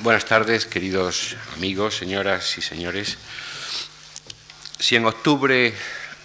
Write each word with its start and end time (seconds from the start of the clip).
Buenas 0.00 0.26
tardes, 0.26 0.66
queridos 0.66 1.36
amigos, 1.54 1.96
señoras 1.96 2.58
y 2.58 2.60
señores. 2.60 3.16
Si 4.78 4.94
en 4.94 5.06
octubre 5.06 5.72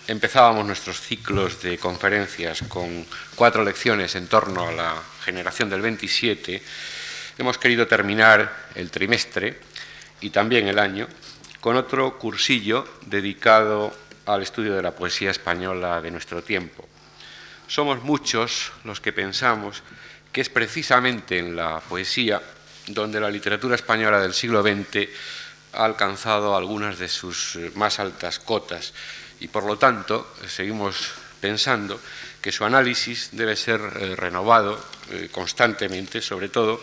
empezábamos 0.07 0.65
nuestros 0.65 0.99
ciclos 0.99 1.61
de 1.61 1.77
conferencias 1.77 2.63
con 2.67 3.05
cuatro 3.35 3.63
lecciones 3.63 4.15
en 4.15 4.27
torno 4.27 4.67
a 4.67 4.71
la 4.73 5.01
generación 5.23 5.69
del 5.69 5.81
27, 5.81 6.61
hemos 7.37 7.57
querido 7.57 7.87
terminar 7.87 8.67
el 8.75 8.91
trimestre 8.91 9.59
y 10.19 10.31
también 10.31 10.67
el 10.67 10.77
año 10.77 11.07
con 11.61 11.77
otro 11.77 12.19
cursillo 12.19 12.85
dedicado 13.05 13.95
al 14.25 14.41
estudio 14.41 14.75
de 14.75 14.81
la 14.81 14.95
poesía 14.95 15.31
española 15.31 16.01
de 16.01 16.11
nuestro 16.11 16.43
tiempo. 16.43 16.87
Somos 17.67 18.03
muchos 18.03 18.73
los 18.83 18.99
que 18.99 19.13
pensamos 19.13 19.81
que 20.33 20.41
es 20.41 20.49
precisamente 20.49 21.39
en 21.39 21.55
la 21.55 21.79
poesía 21.79 22.41
donde 22.87 23.19
la 23.19 23.29
literatura 23.29 23.75
española 23.75 24.19
del 24.19 24.33
siglo 24.33 24.61
XX 24.61 25.07
ha 25.73 25.85
alcanzado 25.85 26.55
algunas 26.55 26.99
de 26.99 27.07
sus 27.07 27.55
eh, 27.55 27.71
más 27.75 27.99
altas 27.99 28.39
cotas. 28.39 28.93
Y 29.39 29.47
por 29.47 29.63
lo 29.63 29.77
tanto 29.77 30.33
seguimos 30.47 31.11
pensando 31.39 31.99
que 32.41 32.51
su 32.51 32.65
análisis 32.65 33.29
debe 33.31 33.55
ser 33.55 33.81
eh, 33.81 34.15
renovado 34.15 34.79
eh, 35.11 35.29
constantemente, 35.31 36.21
sobre 36.21 36.49
todo 36.49 36.81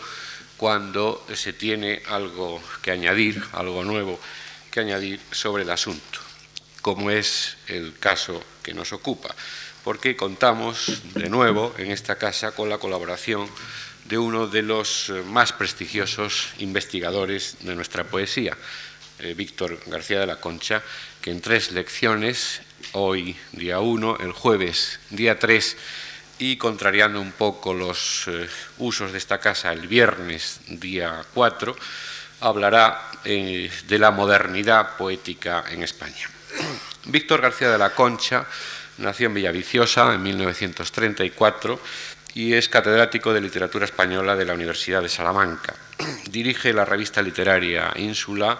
cuando 0.57 1.25
se 1.33 1.53
tiene 1.53 2.01
algo 2.07 2.61
que 2.81 2.91
añadir, 2.91 3.41
algo 3.53 3.83
nuevo 3.83 4.19
que 4.69 4.81
añadir 4.81 5.19
sobre 5.31 5.63
el 5.63 5.69
asunto, 5.69 6.19
como 6.81 7.11
es 7.11 7.55
el 7.67 7.97
caso 7.97 8.43
que 8.61 8.73
nos 8.73 8.91
ocupa, 8.91 9.33
porque 9.83 10.17
contamos 10.17 11.01
de 11.13 11.29
nuevo 11.29 11.73
en 11.77 11.91
esta 11.91 12.17
casa 12.17 12.51
con 12.51 12.67
la 12.67 12.77
colaboración 12.77 13.49
de 14.09 14.17
uno 14.17 14.47
de 14.47 14.63
los 14.63 15.09
eh, 15.09 15.21
más 15.21 15.53
prestigiosos 15.53 16.49
investigadores 16.57 17.57
de 17.61 17.75
nuestra 17.75 18.03
poesía, 18.03 18.57
eh, 19.19 19.35
Víctor 19.35 19.79
García 19.85 20.19
de 20.19 20.25
la 20.25 20.41
Concha, 20.41 20.81
que 21.21 21.29
en 21.29 21.41
tres 21.41 21.71
lecciones, 21.71 22.61
hoy 22.93 23.37
día 23.51 23.79
1, 23.79 24.17
el 24.21 24.31
jueves 24.31 24.99
día 25.11 25.37
3, 25.37 25.77
y 26.39 26.57
contrariando 26.57 27.21
un 27.21 27.33
poco 27.33 27.75
los 27.75 28.23
eh, 28.27 28.49
usos 28.79 29.11
de 29.11 29.19
esta 29.19 29.37
casa, 29.37 29.71
el 29.71 29.87
viernes 29.87 30.59
día 30.67 31.23
4, 31.35 31.75
hablará 32.41 33.11
de 33.23 33.99
la 33.99 34.11
modernidad 34.11 34.95
poética 34.97 35.65
en 35.69 35.83
España. 35.83 36.29
Víctor 37.05 37.41
García 37.41 37.69
de 37.69 37.77
la 37.77 37.93
Concha 37.93 38.47
nació 38.99 39.27
en 39.27 39.33
Villaviciosa 39.33 40.13
en 40.13 40.23
1934 40.23 41.79
y 42.33 42.53
es 42.53 42.69
catedrático 42.69 43.33
de 43.33 43.41
literatura 43.41 43.85
española 43.85 44.35
de 44.35 44.45
la 44.45 44.53
Universidad 44.53 45.01
de 45.01 45.09
Salamanca. 45.09 45.75
Dirige 46.29 46.73
la 46.73 46.85
revista 46.85 47.21
literaria 47.21 47.91
Ínsula, 47.95 48.59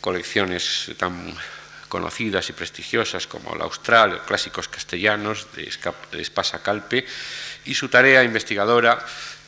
colecciones 0.00 0.90
tan 0.96 1.34
conocidas 1.88 2.48
y 2.50 2.52
prestigiosas 2.52 3.26
como 3.26 3.54
La 3.54 3.64
Austral, 3.64 4.22
Clásicos 4.26 4.68
Castellanos 4.68 5.46
de 5.54 5.70
Espasa 6.20 6.62
Calpe, 6.62 7.06
y 7.66 7.74
su 7.74 7.88
tarea 7.88 8.24
investigadora, 8.24 8.98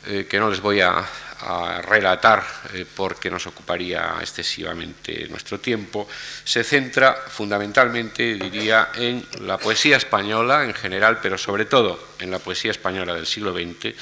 eh, 0.05 0.27
que 0.29 0.39
no 0.39 0.49
les 0.49 0.61
voy 0.61 0.79
a 0.79 1.05
a 1.41 1.81
relatar 1.81 2.43
eh, 2.73 2.85
porque 2.95 3.29
nos 3.29 3.47
ocuparía 3.47 4.15
excesivamente 4.21 5.27
nuestro 5.29 5.59
tiempo, 5.59 6.07
se 6.43 6.63
centra 6.63 7.13
fundamentalmente, 7.13 8.35
diría, 8.35 8.89
en 8.95 9.25
la 9.41 9.57
poesía 9.57 9.97
española 9.97 10.63
en 10.63 10.73
general, 10.73 11.19
pero 11.21 11.37
sobre 11.37 11.65
todo 11.65 11.99
en 12.19 12.31
la 12.31 12.39
poesía 12.39 12.71
española 12.71 13.13
del 13.13 13.25
siglo 13.25 13.53
XX 13.53 13.95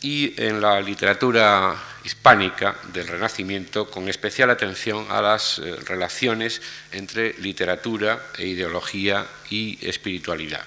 y 0.00 0.40
en 0.40 0.60
la 0.60 0.80
literatura 0.80 1.74
hispánica 2.04 2.76
del 2.92 3.08
Renacimiento, 3.08 3.90
con 3.90 4.08
especial 4.08 4.50
atención 4.50 5.06
a 5.10 5.20
las 5.20 5.58
eh, 5.58 5.76
relaciones 5.84 6.62
entre 6.92 7.34
literatura 7.38 8.30
e 8.38 8.46
ideología 8.46 9.26
y 9.50 9.78
espiritualidad. 9.86 10.64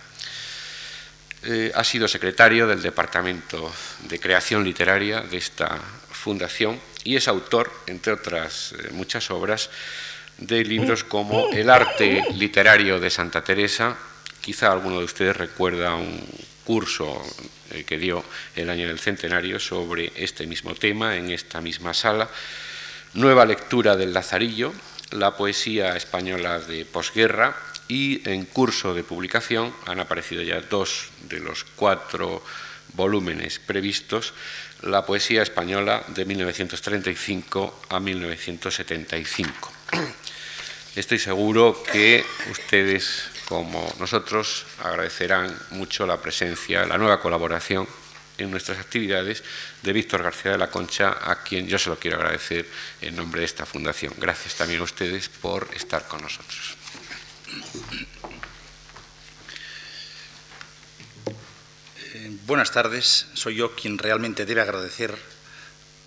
Eh, 1.43 1.71
ha 1.73 1.83
sido 1.83 2.07
secretario 2.07 2.67
del 2.67 2.83
Departamento 2.83 3.73
de 4.07 4.19
Creación 4.19 4.63
Literaria 4.63 5.21
de 5.21 5.37
esta 5.37 5.79
fundación 6.21 6.79
y 7.03 7.15
es 7.15 7.27
autor, 7.27 7.73
entre 7.87 8.13
otras 8.13 8.73
eh, 8.73 8.89
muchas 8.91 9.31
obras, 9.31 9.69
de 10.37 10.63
libros 10.63 11.03
como 11.03 11.49
El 11.51 11.69
arte 11.69 12.23
literario 12.35 12.99
de 12.99 13.09
Santa 13.09 13.43
Teresa, 13.43 13.97
quizá 14.39 14.71
alguno 14.71 14.99
de 14.99 15.05
ustedes 15.05 15.35
recuerda 15.35 15.95
un 15.95 16.21
curso 16.63 17.21
eh, 17.71 17.83
que 17.83 17.97
dio 17.97 18.23
el 18.55 18.69
año 18.69 18.87
del 18.87 18.99
centenario 18.99 19.59
sobre 19.59 20.13
este 20.15 20.45
mismo 20.45 20.75
tema 20.75 21.17
en 21.17 21.31
esta 21.31 21.59
misma 21.59 21.93
sala, 21.93 22.29
Nueva 23.13 23.45
lectura 23.45 23.97
del 23.97 24.13
Lazarillo, 24.13 24.71
la 25.11 25.35
poesía 25.35 25.97
española 25.97 26.59
de 26.59 26.85
posguerra 26.85 27.57
y 27.89 28.21
en 28.29 28.45
curso 28.45 28.93
de 28.93 29.03
publicación 29.03 29.73
han 29.85 29.99
aparecido 29.99 30.41
ya 30.43 30.61
dos 30.61 31.09
de 31.27 31.39
los 31.39 31.65
cuatro 31.75 32.41
volúmenes 32.93 33.59
previstos, 33.59 34.33
la 34.83 35.05
poesía 35.05 35.43
española 35.43 36.03
de 36.07 36.25
1935 36.25 37.81
a 37.89 37.99
1975. 37.99 39.71
Estoy 40.95 41.19
seguro 41.19 41.81
que 41.91 42.25
ustedes, 42.49 43.29
como 43.47 43.93
nosotros, 43.99 44.65
agradecerán 44.83 45.55
mucho 45.71 46.05
la 46.05 46.21
presencia, 46.21 46.85
la 46.85 46.97
nueva 46.97 47.21
colaboración 47.21 47.87
en 48.37 48.51
nuestras 48.51 48.79
actividades 48.79 49.43
de 49.83 49.93
Víctor 49.93 50.23
García 50.23 50.51
de 50.51 50.57
la 50.57 50.69
Concha, 50.69 51.17
a 51.21 51.43
quien 51.43 51.67
yo 51.67 51.77
se 51.77 51.89
lo 51.89 51.99
quiero 51.99 52.17
agradecer 52.17 52.67
en 53.01 53.15
nombre 53.15 53.41
de 53.41 53.45
esta 53.45 53.65
fundación. 53.65 54.13
Gracias 54.17 54.55
también 54.55 54.81
a 54.81 54.83
ustedes 54.83 55.29
por 55.29 55.69
estar 55.75 56.07
con 56.07 56.21
nosotros. 56.21 56.75
Eh, 62.13 62.37
buenas 62.51 62.71
tardes. 62.71 63.27
Soy 63.33 63.55
yo 63.55 63.75
quien 63.77 63.97
realmente 63.97 64.45
debe 64.45 64.59
agradecer 64.59 65.17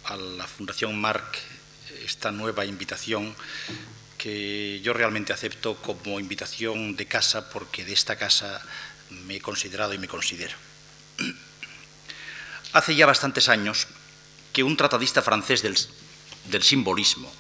a 0.05 0.15
la 0.15 0.47
Fundación 0.47 1.01
Marc 1.01 1.39
esta 2.05 2.33
nueva 2.33 2.67
invitación 2.67 3.35
que 4.19 4.79
yo 4.83 4.93
realmente 4.93 5.33
acepto 5.33 5.77
como 5.77 6.21
invitación 6.21 6.97
de 6.97 7.07
casa 7.07 7.49
porque 7.49 7.87
de 7.87 7.95
esta 7.95 8.17
casa 8.17 8.61
me 9.09 9.37
he 9.37 9.41
considerado 9.41 9.95
y 9.95 9.99
me 9.99 10.07
considero. 10.07 10.55
Hace 12.75 12.95
ya 12.95 13.07
bastantes 13.07 13.49
años 13.49 13.87
que 14.53 14.63
un 14.63 14.77
tratadista 14.77 15.23
francés 15.23 15.63
del, 15.63 15.79
del 16.51 16.63
simbolismo 16.63 17.33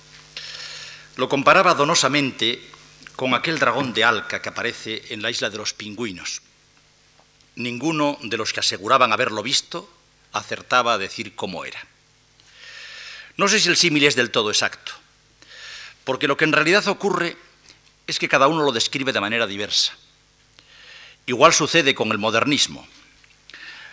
lo 1.17 1.29
comparaba 1.29 1.75
donosamente 1.75 2.71
con 3.17 3.35
aquel 3.35 3.59
dragón 3.59 3.93
de 3.93 4.03
Alca 4.03 4.41
que 4.41 4.49
aparece 4.49 5.03
en 5.11 5.21
la 5.21 5.31
isla 5.31 5.51
de 5.51 5.59
los 5.59 5.75
pingüinos. 5.75 6.41
Ninguno 7.57 8.19
de 8.23 8.37
los 8.37 8.53
que 8.53 8.61
aseguraban 8.61 9.13
haberlo 9.13 9.43
visto 9.43 9.89
acertaba 10.33 10.95
a 10.95 10.99
decir 10.99 11.35
cómo 11.35 11.65
era. 11.65 11.87
No 13.37 13.49
sé 13.49 13.61
si 13.61 13.69
el 13.69 13.77
símil 13.77 14.05
es 14.05 14.17
del 14.17 14.31
todo 14.31 14.51
exacto, 14.51 14.93
porque 16.05 16.29
lo 16.29 16.37
que 16.37 16.45
en 16.45 16.53
realidad 16.53 16.87
ocurre 16.89 17.37
es 18.07 18.19
que 18.19 18.29
cada 18.29 18.49
uno 18.49 18.63
lo 18.63 18.73
describe 18.73 19.13
de 19.13 19.21
manera 19.21 19.47
diversa. 19.47 19.97
Igual 21.27 21.53
sucede 21.53 21.95
con 21.95 22.11
el 22.13 22.19
modernismo. 22.19 22.87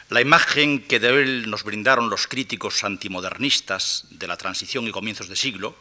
La 0.09 0.19
imagen 0.19 0.85
que 0.85 0.99
de 0.99 1.07
él 1.21 1.49
nos 1.49 1.63
brindaron 1.63 2.09
los 2.09 2.27
críticos 2.27 2.83
antimodernistas 2.83 4.05
de 4.09 4.27
la 4.27 4.35
transición 4.35 4.85
y 4.87 4.91
comienzos 4.91 5.29
de 5.29 5.37
siglo 5.37 5.75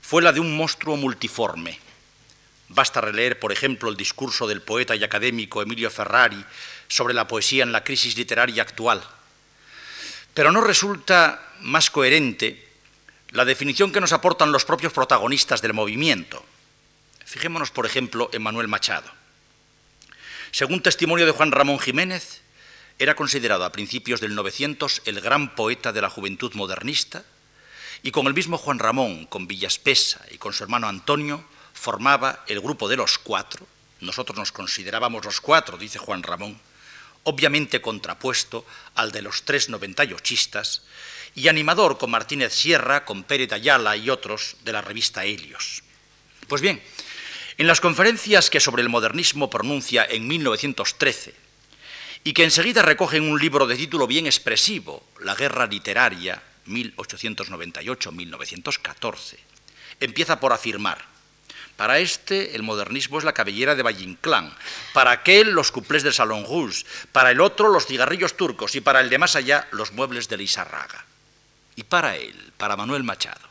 fue 0.00 0.22
la 0.22 0.32
de 0.32 0.40
un 0.40 0.56
monstruo 0.56 0.96
multiforme, 0.96 1.78
Basta 2.70 3.00
releer, 3.00 3.40
por 3.40 3.50
ejemplo, 3.50 3.90
el 3.90 3.96
discurso 3.96 4.46
del 4.46 4.62
poeta 4.62 4.94
y 4.94 5.02
académico 5.02 5.60
Emilio 5.60 5.90
Ferrari 5.90 6.44
sobre 6.86 7.14
la 7.14 7.26
poesía 7.26 7.64
en 7.64 7.72
la 7.72 7.82
crisis 7.82 8.16
literaria 8.16 8.62
actual. 8.62 9.02
Pero 10.34 10.52
no 10.52 10.60
resulta 10.60 11.42
más 11.62 11.90
coherente 11.90 12.68
la 13.30 13.44
definición 13.44 13.90
que 13.90 14.00
nos 14.00 14.12
aportan 14.12 14.52
los 14.52 14.64
propios 14.64 14.92
protagonistas 14.92 15.62
del 15.62 15.74
movimiento. 15.74 16.44
Fijémonos, 17.24 17.72
por 17.72 17.86
ejemplo, 17.86 18.30
en 18.32 18.42
Manuel 18.42 18.68
Machado. 18.68 19.10
Según 20.52 20.80
testimonio 20.80 21.26
de 21.26 21.32
Juan 21.32 21.50
Ramón 21.50 21.80
Jiménez, 21.80 22.40
era 23.00 23.16
considerado 23.16 23.64
a 23.64 23.72
principios 23.72 24.20
del 24.20 24.36
900 24.36 25.02
el 25.06 25.20
gran 25.20 25.56
poeta 25.56 25.90
de 25.90 26.02
la 26.02 26.10
juventud 26.10 26.54
modernista, 26.54 27.24
y 28.04 28.12
con 28.12 28.28
el 28.28 28.34
mismo 28.34 28.58
Juan 28.58 28.78
Ramón, 28.78 29.26
con 29.26 29.48
Villaspesa 29.48 30.24
y 30.30 30.38
con 30.38 30.52
su 30.52 30.62
hermano 30.62 30.86
Antonio, 30.86 31.44
formaba 31.80 32.44
el 32.46 32.60
grupo 32.60 32.88
de 32.88 32.98
los 32.98 33.18
cuatro, 33.18 33.66
nosotros 34.00 34.38
nos 34.38 34.52
considerábamos 34.52 35.24
los 35.24 35.40
cuatro, 35.40 35.78
dice 35.78 35.98
Juan 35.98 36.22
Ramón, 36.22 36.60
obviamente 37.24 37.80
contrapuesto 37.80 38.66
al 38.94 39.10
de 39.12 39.22
los 39.22 39.44
tres 39.44 39.70
noventayochistas, 39.70 40.82
y 41.34 41.48
animador 41.48 41.96
con 41.96 42.10
Martínez 42.10 42.52
Sierra, 42.52 43.06
con 43.06 43.24
Pérez 43.24 43.50
Ayala 43.52 43.96
y 43.96 44.10
otros 44.10 44.58
de 44.62 44.72
la 44.72 44.82
revista 44.82 45.24
Helios. 45.24 45.82
Pues 46.48 46.60
bien, 46.60 46.82
en 47.56 47.66
las 47.66 47.80
conferencias 47.80 48.50
que 48.50 48.60
sobre 48.60 48.82
el 48.82 48.90
modernismo 48.90 49.48
pronuncia 49.48 50.04
en 50.04 50.28
1913, 50.28 51.34
y 52.24 52.34
que 52.34 52.44
enseguida 52.44 52.82
recogen 52.82 53.22
un 53.22 53.40
libro 53.40 53.66
de 53.66 53.76
título 53.76 54.06
bien 54.06 54.26
expresivo, 54.26 55.02
La 55.20 55.34
guerra 55.34 55.66
literaria, 55.66 56.42
1898-1914, 56.66 59.38
empieza 60.00 60.38
por 60.40 60.52
afirmar, 60.52 61.08
para 61.80 61.98
este 61.98 62.54
el 62.56 62.62
modernismo 62.62 63.16
es 63.16 63.24
la 63.24 63.32
cabellera 63.32 63.74
de 63.74 63.82
Valle 63.82 64.04
Inclán, 64.04 64.52
para 64.92 65.12
aquel 65.12 65.52
los 65.52 65.72
cuplés 65.72 66.02
del 66.02 66.12
Salón 66.12 66.44
Rouge, 66.44 66.84
para 67.10 67.30
el 67.30 67.40
otro 67.40 67.70
los 67.70 67.86
cigarrillos 67.86 68.36
turcos 68.36 68.74
y 68.74 68.82
para 68.82 69.00
el 69.00 69.08
de 69.08 69.16
más 69.16 69.34
allá 69.34 69.66
los 69.70 69.92
muebles 69.92 70.28
de 70.28 70.36
Lizarraga. 70.36 71.06
Y 71.76 71.84
para 71.84 72.16
él, 72.16 72.52
para 72.58 72.76
Manuel 72.76 73.02
Machado, 73.02 73.48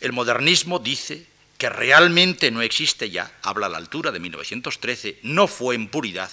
el 0.00 0.12
modernismo 0.12 0.78
dice 0.78 1.26
que 1.56 1.70
realmente 1.70 2.50
no 2.50 2.60
existe 2.60 3.08
ya, 3.08 3.32
habla 3.40 3.64
a 3.64 3.70
la 3.70 3.78
altura 3.78 4.12
de 4.12 4.20
1913, 4.20 5.20
no 5.22 5.46
fue 5.46 5.74
en 5.74 5.88
puridad 5.88 6.30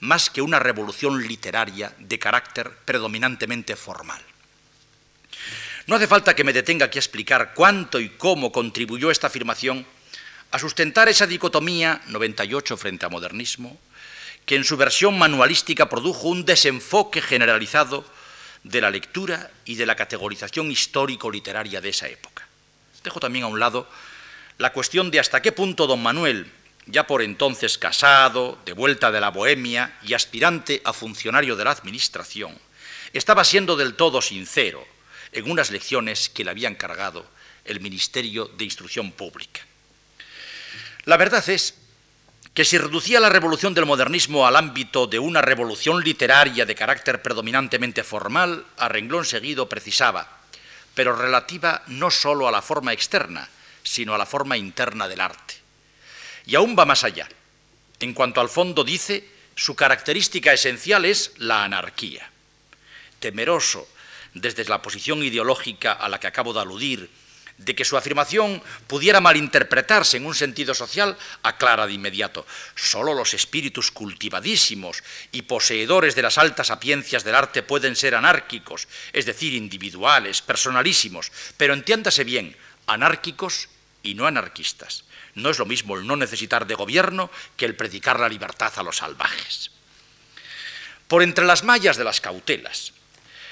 más 0.00 0.30
que 0.30 0.40
una 0.40 0.58
revolución 0.58 1.28
literaria 1.28 1.94
de 1.98 2.18
carácter 2.18 2.70
predominantemente 2.86 3.76
formal. 3.76 4.22
No 5.88 5.96
hace 5.96 6.06
falta 6.06 6.34
que 6.34 6.44
me 6.44 6.54
detenga 6.54 6.86
aquí 6.86 6.96
a 6.96 7.04
explicar 7.04 7.52
cuánto 7.54 8.00
y 8.00 8.08
cómo 8.08 8.50
contribuyó 8.50 9.10
esta 9.10 9.26
afirmación 9.26 9.84
a 10.52 10.58
sustentar 10.58 11.08
esa 11.08 11.26
dicotomía 11.26 12.02
98 12.08 12.76
frente 12.76 13.06
a 13.06 13.08
modernismo, 13.08 13.80
que 14.44 14.54
en 14.54 14.64
su 14.64 14.76
versión 14.76 15.18
manualística 15.18 15.88
produjo 15.88 16.28
un 16.28 16.44
desenfoque 16.44 17.22
generalizado 17.22 18.04
de 18.62 18.82
la 18.82 18.90
lectura 18.90 19.50
y 19.64 19.76
de 19.76 19.86
la 19.86 19.96
categorización 19.96 20.70
histórico-literaria 20.70 21.80
de 21.80 21.88
esa 21.88 22.06
época. 22.08 22.46
Dejo 23.02 23.18
también 23.18 23.46
a 23.46 23.48
un 23.48 23.58
lado 23.58 23.88
la 24.58 24.74
cuestión 24.74 25.10
de 25.10 25.20
hasta 25.20 25.40
qué 25.40 25.52
punto 25.52 25.86
don 25.86 26.02
Manuel, 26.02 26.52
ya 26.84 27.06
por 27.06 27.22
entonces 27.22 27.78
casado, 27.78 28.58
de 28.66 28.74
vuelta 28.74 29.10
de 29.10 29.20
la 29.22 29.30
Bohemia 29.30 29.96
y 30.02 30.12
aspirante 30.12 30.82
a 30.84 30.92
funcionario 30.92 31.56
de 31.56 31.64
la 31.64 31.70
Administración, 31.70 32.58
estaba 33.14 33.44
siendo 33.44 33.76
del 33.76 33.94
todo 33.94 34.20
sincero 34.20 34.86
en 35.32 35.50
unas 35.50 35.70
lecciones 35.70 36.28
que 36.28 36.44
le 36.44 36.50
habían 36.50 36.74
cargado 36.74 37.24
el 37.64 37.80
Ministerio 37.80 38.50
de 38.58 38.64
Instrucción 38.64 39.12
Pública. 39.12 39.62
La 41.04 41.16
verdad 41.16 41.46
es 41.48 41.74
que 42.54 42.64
si 42.64 42.78
reducía 42.78 43.18
la 43.18 43.28
revolución 43.28 43.74
del 43.74 43.86
modernismo 43.86 44.46
al 44.46 44.56
ámbito 44.56 45.06
de 45.06 45.18
una 45.18 45.40
revolución 45.40 46.02
literaria 46.02 46.66
de 46.66 46.74
carácter 46.74 47.22
predominantemente 47.22 48.04
formal, 48.04 48.66
a 48.76 48.88
renglón 48.88 49.24
seguido 49.24 49.68
precisaba, 49.68 50.40
pero 50.94 51.16
relativa 51.16 51.82
no 51.86 52.10
sólo 52.10 52.46
a 52.46 52.52
la 52.52 52.62
forma 52.62 52.92
externa, 52.92 53.48
sino 53.82 54.14
a 54.14 54.18
la 54.18 54.26
forma 54.26 54.56
interna 54.56 55.08
del 55.08 55.20
arte. 55.20 55.54
Y 56.46 56.54
aún 56.54 56.76
va 56.78 56.84
más 56.84 57.04
allá. 57.04 57.28
En 58.00 58.14
cuanto 58.14 58.40
al 58.40 58.48
fondo 58.48 58.84
dice, 58.84 59.28
su 59.54 59.74
característica 59.74 60.52
esencial 60.52 61.04
es 61.04 61.32
la 61.38 61.64
anarquía. 61.64 62.30
Temeroso 63.18 63.88
desde 64.34 64.64
la 64.64 64.82
posición 64.82 65.22
ideológica 65.22 65.92
a 65.92 66.08
la 66.08 66.18
que 66.18 66.26
acabo 66.26 66.52
de 66.52 66.60
aludir, 66.60 67.10
de 67.58 67.74
que 67.74 67.84
su 67.84 67.96
afirmación 67.96 68.62
pudiera 68.86 69.20
malinterpretarse 69.20 70.16
en 70.16 70.26
un 70.26 70.34
sentido 70.34 70.74
social, 70.74 71.16
aclara 71.42 71.86
de 71.86 71.92
inmediato, 71.92 72.46
solo 72.74 73.14
los 73.14 73.34
espíritus 73.34 73.90
cultivadísimos 73.90 75.02
y 75.32 75.42
poseedores 75.42 76.14
de 76.14 76.22
las 76.22 76.38
altas 76.38 76.68
sapiencias 76.68 77.24
del 77.24 77.34
arte 77.34 77.62
pueden 77.62 77.96
ser 77.96 78.14
anárquicos, 78.14 78.88
es 79.12 79.26
decir, 79.26 79.54
individuales, 79.54 80.42
personalísimos, 80.42 81.30
pero 81.56 81.74
entiéndase 81.74 82.24
bien, 82.24 82.56
anárquicos 82.86 83.68
y 84.02 84.14
no 84.14 84.26
anarquistas. 84.26 85.04
No 85.34 85.50
es 85.50 85.58
lo 85.58 85.66
mismo 85.66 85.96
el 85.96 86.06
no 86.06 86.16
necesitar 86.16 86.66
de 86.66 86.74
gobierno 86.74 87.30
que 87.56 87.64
el 87.64 87.76
predicar 87.76 88.20
la 88.20 88.28
libertad 88.28 88.72
a 88.76 88.82
los 88.82 88.98
salvajes. 88.98 89.70
Por 91.08 91.22
entre 91.22 91.44
las 91.44 91.64
mallas 91.64 91.96
de 91.96 92.04
las 92.04 92.20
cautelas, 92.20 92.92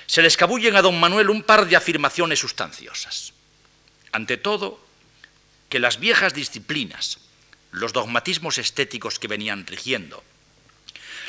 se 0.06 0.22
le 0.22 0.28
escabullen 0.28 0.76
a 0.76 0.82
don 0.82 0.98
Manuel 0.98 1.30
un 1.30 1.42
par 1.42 1.66
de 1.66 1.76
afirmaciones 1.76 2.38
sustanciosas. 2.38 3.32
Ante 4.12 4.36
todo, 4.36 4.80
que 5.68 5.78
las 5.78 6.00
viejas 6.00 6.34
disciplinas, 6.34 7.18
los 7.70 7.92
dogmatismos 7.92 8.58
estéticos 8.58 9.18
que 9.18 9.28
venían 9.28 9.66
rigiendo, 9.66 10.22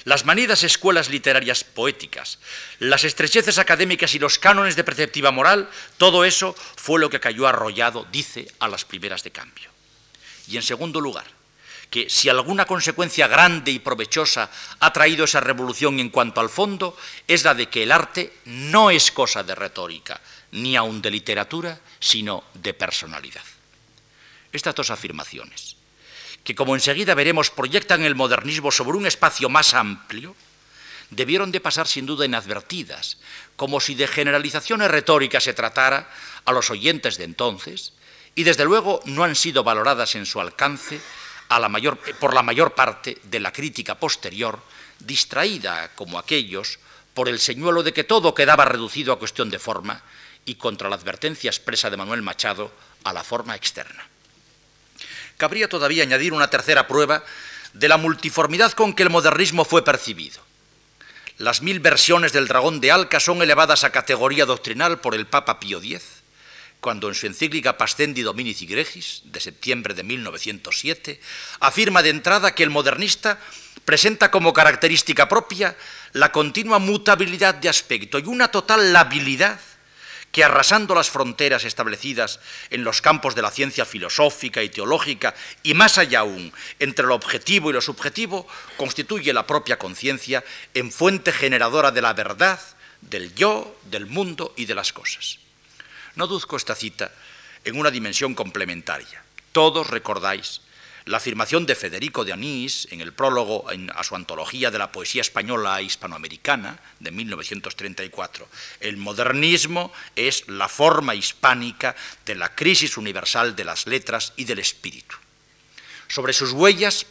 las 0.03 0.25
manidas 0.25 0.63
escuelas 0.63 1.09
literarias 1.09 1.63
poéticas, 1.63 2.39
las 2.79 3.03
estrecheces 3.03 3.59
académicas 3.59 4.15
y 4.15 4.19
los 4.19 4.39
cánones 4.39 4.75
de 4.75 4.83
preceptiva 4.83 5.31
moral, 5.31 5.69
todo 5.97 6.25
eso 6.25 6.55
fue 6.75 6.99
lo 6.99 7.09
que 7.09 7.19
cayó 7.19 7.47
arrollado, 7.47 8.07
dice, 8.11 8.51
a 8.59 8.67
las 8.67 8.83
primeras 8.83 9.23
de 9.23 9.31
cambio. 9.31 9.69
Y 10.47 10.57
en 10.57 10.63
segundo 10.63 10.99
lugar, 10.99 11.25
que 11.91 12.09
si 12.09 12.29
alguna 12.29 12.65
consecuencia 12.65 13.27
grande 13.27 13.69
y 13.69 13.79
provechosa 13.79 14.49
ha 14.79 14.93
traído 14.93 15.25
esa 15.25 15.41
revolución 15.41 15.99
en 15.99 16.09
cuanto 16.09 16.41
al 16.41 16.49
fondo, 16.49 16.97
es 17.27 17.43
la 17.43 17.53
de 17.53 17.69
que 17.69 17.83
el 17.83 17.91
arte 17.91 18.33
no 18.45 18.89
es 18.89 19.11
cosa 19.11 19.43
de 19.43 19.53
retórica, 19.53 20.19
ni 20.51 20.75
aun 20.75 21.01
de 21.01 21.11
literatura, 21.11 21.79
sino 21.99 22.43
de 22.53 22.73
personalidad. 22.73 23.43
Estas 24.51 24.75
dos 24.75 24.91
afirmaciones, 24.91 25.77
que 26.43 26.55
como 26.55 26.75
enseguida 26.75 27.15
veremos 27.15 27.49
proyectan 27.49 28.03
el 28.03 28.15
modernismo 28.15 28.71
sobre 28.71 28.97
un 28.97 29.05
espacio 29.05 29.47
más 29.47 29.73
amplio, 29.73 30.35
debieron 31.09 31.51
de 31.51 31.59
pasar 31.59 31.87
sin 31.87 32.05
duda 32.05 32.25
inadvertidas, 32.25 33.17
como 33.55 33.79
si 33.79 33.95
de 33.95 34.07
generalizaciones 34.07 34.89
retóricas 34.89 35.43
se 35.43 35.53
tratara 35.53 36.09
a 36.45 36.51
los 36.51 36.69
oyentes 36.69 37.17
de 37.17 37.25
entonces, 37.25 37.93
y 38.33 38.43
desde 38.43 38.65
luego 38.65 39.01
no 39.05 39.23
han 39.23 39.35
sido 39.35 39.63
valoradas 39.63 40.15
en 40.15 40.25
su 40.25 40.39
alcance 40.39 40.99
por 42.19 42.33
la 42.33 42.43
mayor 42.43 42.73
parte 42.73 43.17
de 43.23 43.39
la 43.39 43.51
crítica 43.51 43.95
posterior, 43.95 44.59
distraída 44.99 45.91
como 45.95 46.17
aquellos 46.17 46.79
por 47.13 47.27
el 47.27 47.39
señuelo 47.39 47.83
de 47.83 47.91
que 47.91 48.05
todo 48.05 48.33
quedaba 48.33 48.63
reducido 48.63 49.11
a 49.11 49.19
cuestión 49.19 49.49
de 49.49 49.59
forma 49.59 50.01
y 50.45 50.55
contra 50.55 50.89
la 50.89 50.95
advertencia 50.95 51.49
expresa 51.49 51.89
de 51.89 51.97
Manuel 51.97 52.21
Machado 52.21 52.71
a 53.03 53.13
la 53.13 53.23
forma 53.23 53.55
externa. 53.55 54.07
Cabría 55.37 55.69
todavía 55.69 56.03
añadir 56.03 56.33
una 56.33 56.49
tercera 56.49 56.87
prueba 56.87 57.23
de 57.73 57.87
la 57.87 57.97
multiformidad 57.97 58.73
con 58.73 58.93
que 58.93 59.03
el 59.03 59.09
modernismo 59.09 59.65
fue 59.65 59.83
percibido. 59.83 60.41
Las 61.37 61.61
mil 61.61 61.79
versiones 61.79 62.33
del 62.33 62.47
dragón 62.47 62.81
de 62.81 62.91
Alca 62.91 63.19
son 63.19 63.41
elevadas 63.41 63.83
a 63.83 63.91
categoría 63.91 64.45
doctrinal 64.45 64.99
por 64.99 65.15
el 65.15 65.25
Papa 65.25 65.59
Pío 65.59 65.79
X, 65.79 66.03
cuando 66.79 67.09
en 67.09 67.15
su 67.15 67.27
encíclica 67.27 67.77
Pascendi 67.77 68.21
Dominici 68.21 68.65
Gregis, 68.65 69.21
de 69.25 69.39
septiembre 69.39 69.93
de 69.93 70.03
1907, 70.03 71.19
afirma 71.59 72.03
de 72.03 72.09
entrada 72.09 72.53
que 72.53 72.63
el 72.63 72.69
modernista 72.69 73.39
presenta 73.85 74.29
como 74.29 74.53
característica 74.53 75.29
propia 75.29 75.75
la 76.13 76.31
continua 76.31 76.79
mutabilidad 76.79 77.55
de 77.55 77.69
aspecto 77.69 78.19
y 78.19 78.25
una 78.25 78.49
total 78.49 78.93
labilidad 78.93 79.59
que 80.31 80.43
arrasando 80.43 80.95
las 80.95 81.09
fronteras 81.09 81.65
establecidas 81.65 82.39
en 82.69 82.83
los 82.83 83.01
campos 83.01 83.35
de 83.35 83.41
la 83.41 83.51
ciencia 83.51 83.85
filosófica 83.85 84.63
y 84.63 84.69
teológica 84.69 85.35
y 85.63 85.73
más 85.73 85.97
allá 85.97 86.19
aún 86.19 86.53
entre 86.79 87.05
lo 87.05 87.15
objetivo 87.15 87.69
y 87.69 87.73
lo 87.73 87.81
subjetivo, 87.81 88.47
constituye 88.77 89.33
la 89.33 89.45
propia 89.45 89.77
conciencia 89.77 90.43
en 90.73 90.91
fuente 90.91 91.31
generadora 91.31 91.91
de 91.91 92.01
la 92.01 92.13
verdad, 92.13 92.59
del 93.01 93.33
yo, 93.35 93.77
del 93.83 94.05
mundo 94.05 94.53
y 94.55 94.65
de 94.65 94.75
las 94.75 94.93
cosas. 94.93 95.39
No 96.15 96.27
duzco 96.27 96.57
esta 96.57 96.75
cita 96.75 97.11
en 97.63 97.77
una 97.77 97.91
dimensión 97.91 98.35
complementaria. 98.35 99.23
Todos 99.51 99.89
recordáis 99.89 100.61
la 101.05 101.17
afirmación 101.17 101.65
de 101.65 101.75
Federico 101.75 102.23
de 102.23 102.33
Anís 102.33 102.87
en 102.91 103.01
el 103.01 103.13
prólogo 103.13 103.65
a 103.95 104.03
su 104.03 104.15
antología 104.15 104.71
de 104.71 104.77
la 104.77 104.91
poesía 104.91 105.21
española 105.21 105.79
e 105.79 105.83
hispanoamericana 105.83 106.79
de 106.99 107.11
1934. 107.11 108.47
El 108.79 108.97
modernismo 108.97 109.91
es 110.15 110.47
la 110.47 110.67
forma 110.67 111.15
hispánica 111.15 111.95
de 112.25 112.35
la 112.35 112.53
crisis 112.53 112.97
universal 112.97 113.55
de 113.55 113.65
las 113.65 113.87
letras 113.87 114.33
y 114.35 114.45
del 114.45 114.59
espíritu. 114.59 115.15
Sobre 116.07 116.33
sus 116.33 116.51
huellas 116.51 117.05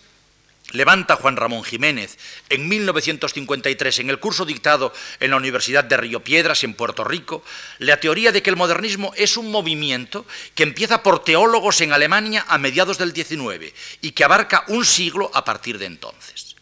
levanta 0.72 1.16
Juan 1.16 1.36
Ramón 1.36 1.64
Jiménez 1.64 2.18
en 2.48 2.68
1953 2.68 3.98
en 4.00 4.10
el 4.10 4.20
curso 4.20 4.44
dictado 4.44 4.92
en 5.18 5.30
la 5.30 5.36
Universidad 5.36 5.84
de 5.84 5.96
Río 5.96 6.22
Piedras 6.22 6.64
en 6.64 6.74
Puerto 6.74 7.04
Rico 7.04 7.42
la 7.78 7.98
teoría 7.98 8.32
de 8.32 8.42
que 8.42 8.50
el 8.50 8.56
modernismo 8.56 9.12
es 9.16 9.36
un 9.36 9.50
movimiento 9.50 10.26
que 10.54 10.62
empieza 10.62 11.02
por 11.02 11.24
teólogos 11.24 11.80
en 11.80 11.92
Alemania 11.92 12.44
a 12.48 12.58
mediados 12.58 12.98
del 12.98 13.14
XIX 13.14 13.72
y 14.00 14.12
que 14.12 14.24
abarca 14.24 14.64
un 14.68 14.84
siglo 14.84 15.30
a 15.34 15.44
partir 15.44 15.78
de 15.78 15.86
entonces. 15.86 16.56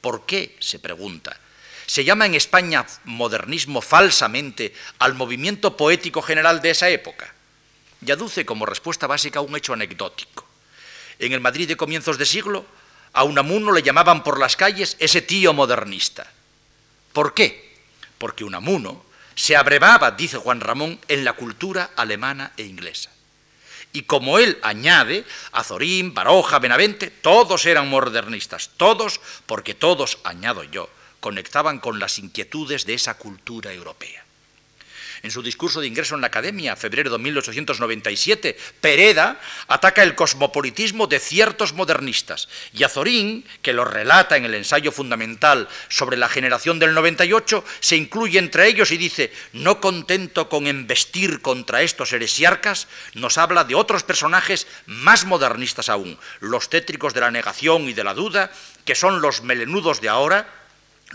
¿Por 0.00 0.26
qué? 0.26 0.56
se 0.60 0.78
pregunta. 0.78 1.38
Se 1.86 2.04
llama 2.04 2.26
en 2.26 2.34
España 2.34 2.84
modernismo 3.04 3.80
falsamente 3.80 4.74
al 4.98 5.14
movimiento 5.14 5.76
poético 5.76 6.20
general 6.20 6.60
de 6.60 6.70
esa 6.70 6.88
época 6.88 7.32
y 8.04 8.10
aduce 8.10 8.44
como 8.44 8.66
respuesta 8.66 9.06
básica 9.06 9.40
un 9.40 9.56
hecho 9.56 9.72
anecdótico. 9.72 10.46
En 11.18 11.32
el 11.32 11.40
Madrid 11.40 11.68
de 11.68 11.76
comienzos 11.76 12.18
de 12.18 12.26
siglo, 12.26 12.66
a 13.16 13.24
Unamuno 13.24 13.72
le 13.72 13.82
llamaban 13.82 14.22
por 14.22 14.38
las 14.38 14.56
calles 14.56 14.94
ese 15.00 15.22
tío 15.22 15.54
modernista. 15.54 16.30
¿Por 17.14 17.32
qué? 17.32 17.74
Porque 18.18 18.44
Unamuno 18.44 19.06
se 19.34 19.56
abrevaba, 19.56 20.10
dice 20.10 20.36
Juan 20.36 20.60
Ramón, 20.60 21.00
en 21.08 21.24
la 21.24 21.32
cultura 21.32 21.92
alemana 21.96 22.52
e 22.58 22.64
inglesa. 22.64 23.10
Y 23.94 24.02
como 24.02 24.38
él 24.38 24.58
añade, 24.60 25.24
Azorín, 25.52 26.12
Baroja, 26.12 26.58
Benavente, 26.58 27.08
todos 27.08 27.64
eran 27.64 27.88
modernistas, 27.88 28.72
todos, 28.76 29.18
porque 29.46 29.72
todos, 29.72 30.18
añado 30.22 30.62
yo, 30.64 30.90
conectaban 31.20 31.78
con 31.78 31.98
las 31.98 32.18
inquietudes 32.18 32.84
de 32.84 32.92
esa 32.92 33.16
cultura 33.16 33.72
europea. 33.72 34.25
En 35.26 35.32
su 35.32 35.42
discurso 35.42 35.80
de 35.80 35.88
ingreso 35.88 36.14
en 36.14 36.20
la 36.22 36.28
Academia, 36.28 36.76
febrero 36.76 37.10
de 37.10 37.18
1897, 37.18 38.56
Pereda 38.80 39.38
ataca 39.68 40.02
el 40.02 40.14
cosmopolitismo 40.14 41.06
de 41.06 41.18
ciertos 41.18 41.74
modernistas. 41.74 42.48
Y 42.72 42.84
Azorín, 42.84 43.44
que 43.60 43.72
lo 43.72 43.84
relata 43.84 44.36
en 44.36 44.44
el 44.44 44.54
ensayo 44.54 44.92
fundamental 44.92 45.68
sobre 45.88 46.16
la 46.16 46.28
generación 46.28 46.78
del 46.78 46.94
98, 46.94 47.64
se 47.80 47.96
incluye 47.96 48.38
entre 48.38 48.68
ellos 48.68 48.90
y 48.92 48.96
dice, 48.96 49.32
no 49.52 49.80
contento 49.80 50.48
con 50.48 50.66
embestir 50.66 51.42
contra 51.42 51.82
estos 51.82 52.12
heresiarcas, 52.12 52.88
nos 53.14 53.36
habla 53.36 53.64
de 53.64 53.74
otros 53.74 54.04
personajes 54.04 54.66
más 54.86 55.24
modernistas 55.24 55.88
aún, 55.88 56.18
los 56.40 56.70
tétricos 56.70 57.14
de 57.14 57.20
la 57.20 57.30
negación 57.30 57.88
y 57.88 57.92
de 57.92 58.04
la 58.04 58.14
duda, 58.14 58.50
que 58.84 58.94
son 58.94 59.20
los 59.20 59.42
melenudos 59.42 60.00
de 60.00 60.08
ahora, 60.08 60.65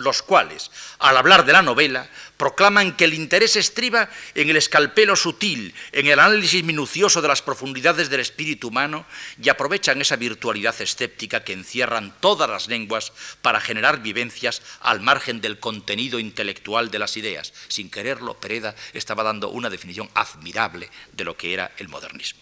los 0.04 0.22
cuales, 0.22 0.72
al 1.00 1.18
hablar 1.18 1.46
de 1.46 1.54
la 1.54 1.62
novela, 1.62 2.10
proclaman 2.38 2.96
que 2.96 3.06
el 3.06 3.14
interés 3.14 3.56
estriba 3.56 4.10
en 4.36 4.50
el 4.50 4.56
escalpelo 4.56 5.16
sutil, 5.16 5.74
en 5.92 6.08
el 6.08 6.20
análisis 6.20 6.64
minucioso 6.64 7.22
de 7.22 7.28
las 7.28 7.42
profundidades 7.42 8.10
del 8.10 8.20
espíritu 8.20 8.70
humano 8.70 9.06
y 9.42 9.50
aprovechan 9.50 10.02
esa 10.02 10.16
virtualidad 10.16 10.80
escéptica 10.82 11.44
que 11.44 11.54
encierran 11.54 12.14
todas 12.20 12.50
las 12.50 12.68
lenguas 12.68 13.14
para 13.42 13.62
generar 13.62 14.02
vivencias 14.02 14.62
al 14.82 15.02
margen 15.02 15.42
del 15.42 15.60
contenido 15.60 16.20
intelectual 16.20 16.90
de 16.90 17.00
las 17.00 17.18
ideas. 17.18 17.54
Sin 17.68 17.90
quererlo, 17.90 18.40
Pereda 18.40 18.76
estaba 18.94 19.24
dando 19.24 19.50
una 19.50 19.70
definición 19.70 20.10
admirable 20.14 20.90
de 21.12 21.24
lo 21.24 21.38
que 21.38 21.54
era 21.54 21.72
el 21.78 21.90
modernismo. 21.90 22.42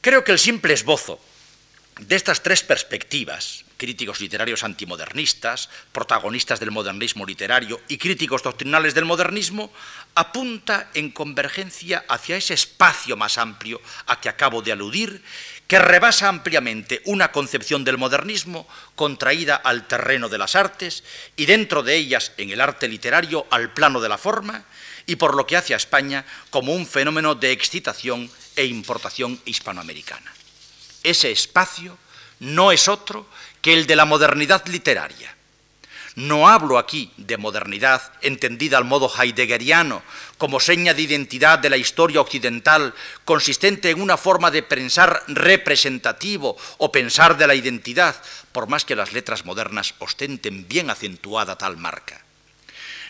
Creo 0.00 0.22
que 0.22 0.32
el 0.32 0.38
simple 0.38 0.74
esbozo 0.74 1.20
de 1.98 2.16
estas 2.16 2.42
tres 2.42 2.62
perspectivas, 2.62 3.64
críticos 3.76 4.20
literarios 4.20 4.62
antimodernistas, 4.62 5.68
protagonistas 5.92 6.60
del 6.60 6.70
modernismo 6.70 7.26
literario 7.26 7.80
y 7.88 7.98
críticos 7.98 8.42
doctrinales 8.42 8.94
del 8.94 9.04
modernismo, 9.04 9.72
apunta 10.14 10.90
en 10.94 11.10
convergencia 11.10 12.04
hacia 12.08 12.36
ese 12.36 12.54
espacio 12.54 13.16
más 13.16 13.38
amplio 13.38 13.80
a 14.06 14.20
que 14.20 14.28
acabo 14.28 14.62
de 14.62 14.72
aludir, 14.72 15.22
que 15.66 15.78
rebasa 15.78 16.28
ampliamente 16.28 17.02
una 17.04 17.30
concepción 17.30 17.84
del 17.84 17.98
modernismo 17.98 18.66
contraída 18.94 19.56
al 19.56 19.86
terreno 19.86 20.28
de 20.28 20.38
las 20.38 20.56
artes 20.56 21.04
y 21.36 21.46
dentro 21.46 21.82
de 21.82 21.96
ellas, 21.96 22.32
en 22.36 22.50
el 22.50 22.60
arte 22.60 22.88
literario, 22.88 23.46
al 23.50 23.72
plano 23.72 24.00
de 24.00 24.08
la 24.08 24.18
forma, 24.18 24.64
y 25.06 25.16
por 25.16 25.34
lo 25.34 25.46
que 25.46 25.56
hace 25.56 25.74
a 25.74 25.78
España 25.78 26.24
como 26.50 26.74
un 26.74 26.86
fenómeno 26.86 27.34
de 27.34 27.52
excitación 27.52 28.30
e 28.56 28.66
importación 28.66 29.40
hispanoamericana. 29.44 30.37
Ese 31.08 31.30
espacio 31.30 31.96
no 32.40 32.70
es 32.70 32.86
otro 32.86 33.26
que 33.62 33.72
el 33.72 33.86
de 33.86 33.96
la 33.96 34.04
modernidad 34.04 34.66
literaria. 34.66 35.34
No 36.16 36.48
hablo 36.48 36.76
aquí 36.76 37.10
de 37.16 37.38
modernidad 37.38 38.12
entendida 38.20 38.76
al 38.76 38.84
modo 38.84 39.10
heideggeriano, 39.10 40.02
como 40.36 40.60
seña 40.60 40.92
de 40.92 41.00
identidad 41.00 41.60
de 41.60 41.70
la 41.70 41.78
historia 41.78 42.20
occidental, 42.20 42.92
consistente 43.24 43.88
en 43.88 44.02
una 44.02 44.18
forma 44.18 44.50
de 44.50 44.62
pensar 44.62 45.22
representativo 45.28 46.58
o 46.76 46.92
pensar 46.92 47.38
de 47.38 47.46
la 47.46 47.54
identidad, 47.54 48.14
por 48.52 48.68
más 48.68 48.84
que 48.84 48.94
las 48.94 49.14
letras 49.14 49.46
modernas 49.46 49.94
ostenten 50.00 50.68
bien 50.68 50.90
acentuada 50.90 51.56
tal 51.56 51.78
marca. 51.78 52.20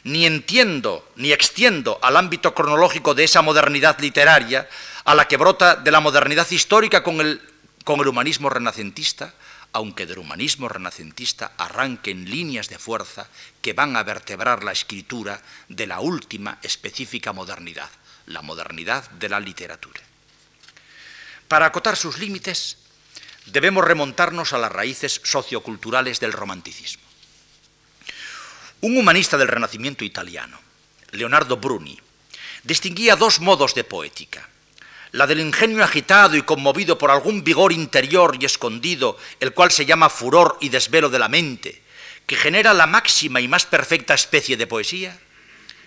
Ni 0.05 0.25
entiendo 0.25 1.11
ni 1.17 1.33
extiendo 1.33 1.99
al 2.01 2.17
ámbito 2.17 2.55
cronológico 2.55 3.17
de 3.17 3.25
esa 3.25 3.43
modernidad 3.43 3.99
literaria 3.99 4.69
a 5.05 5.17
la 5.17 5.27
que 5.27 5.37
brota 5.37 5.75
de 5.75 5.91
la 5.91 6.01
modernidad 6.01 6.49
histórica 6.51 7.03
con 7.03 7.21
el, 7.21 7.48
con 7.89 8.01
el 8.01 8.09
humanismo 8.09 8.51
renacentista, 8.51 9.33
aunque 9.73 10.05
del 10.05 10.19
humanismo 10.19 10.69
renacentista 10.69 11.53
arranquen 11.57 12.29
líneas 12.29 12.69
de 12.69 12.79
fuerza 12.79 13.31
que 13.63 13.73
van 13.73 13.97
a 13.97 14.03
vertebrar 14.03 14.63
la 14.63 14.73
escritura 14.73 15.41
de 15.71 15.87
la 15.87 16.01
última 16.01 16.59
específica 16.61 17.33
modernidad, 17.33 17.89
la 18.27 18.43
modernidad 18.43 19.09
de 19.13 19.31
la 19.31 19.41
literatura. 19.41 20.03
Para 21.49 21.65
acotar 21.65 21.97
sus 21.97 22.19
límites, 22.19 22.77
debemos 23.47 23.87
remontarnos 23.87 24.53
a 24.53 24.59
las 24.59 24.71
raíces 24.71 25.23
socioculturales 25.25 26.21
del 26.21 26.35
romanticismo. 26.35 27.05
Un 28.83 28.99
humanista 28.99 29.39
del 29.39 29.49
Renacimiento 29.49 30.05
italiano, 30.05 30.61
Leonardo 31.13 31.57
Bruni, 31.57 31.99
distinguía 32.65 33.17
dos 33.17 33.41
modos 33.41 33.75
de 33.75 33.85
poética 33.85 34.47
la 35.13 35.27
del 35.27 35.41
ingenio 35.41 35.83
agitado 35.83 36.37
y 36.37 36.43
conmovido 36.43 36.99
por 36.99 37.11
algún 37.11 37.45
vigor 37.45 37.73
interior 37.73 38.37
y 38.39 38.45
escondido, 38.45 39.17
el 39.41 39.55
cual 39.55 39.71
se 39.71 39.87
llama 39.87 40.11
furor 40.11 40.59
y 40.61 40.69
desvelo 40.69 41.09
de 41.09 41.19
la 41.19 41.29
mente, 41.29 41.83
que 42.27 42.37
genera 42.37 42.75
la 42.75 42.87
máxima 42.87 43.41
y 43.41 43.49
más 43.49 43.67
perfecta 43.67 44.15
especie 44.15 44.57
de 44.57 44.67
poesía, 44.67 45.19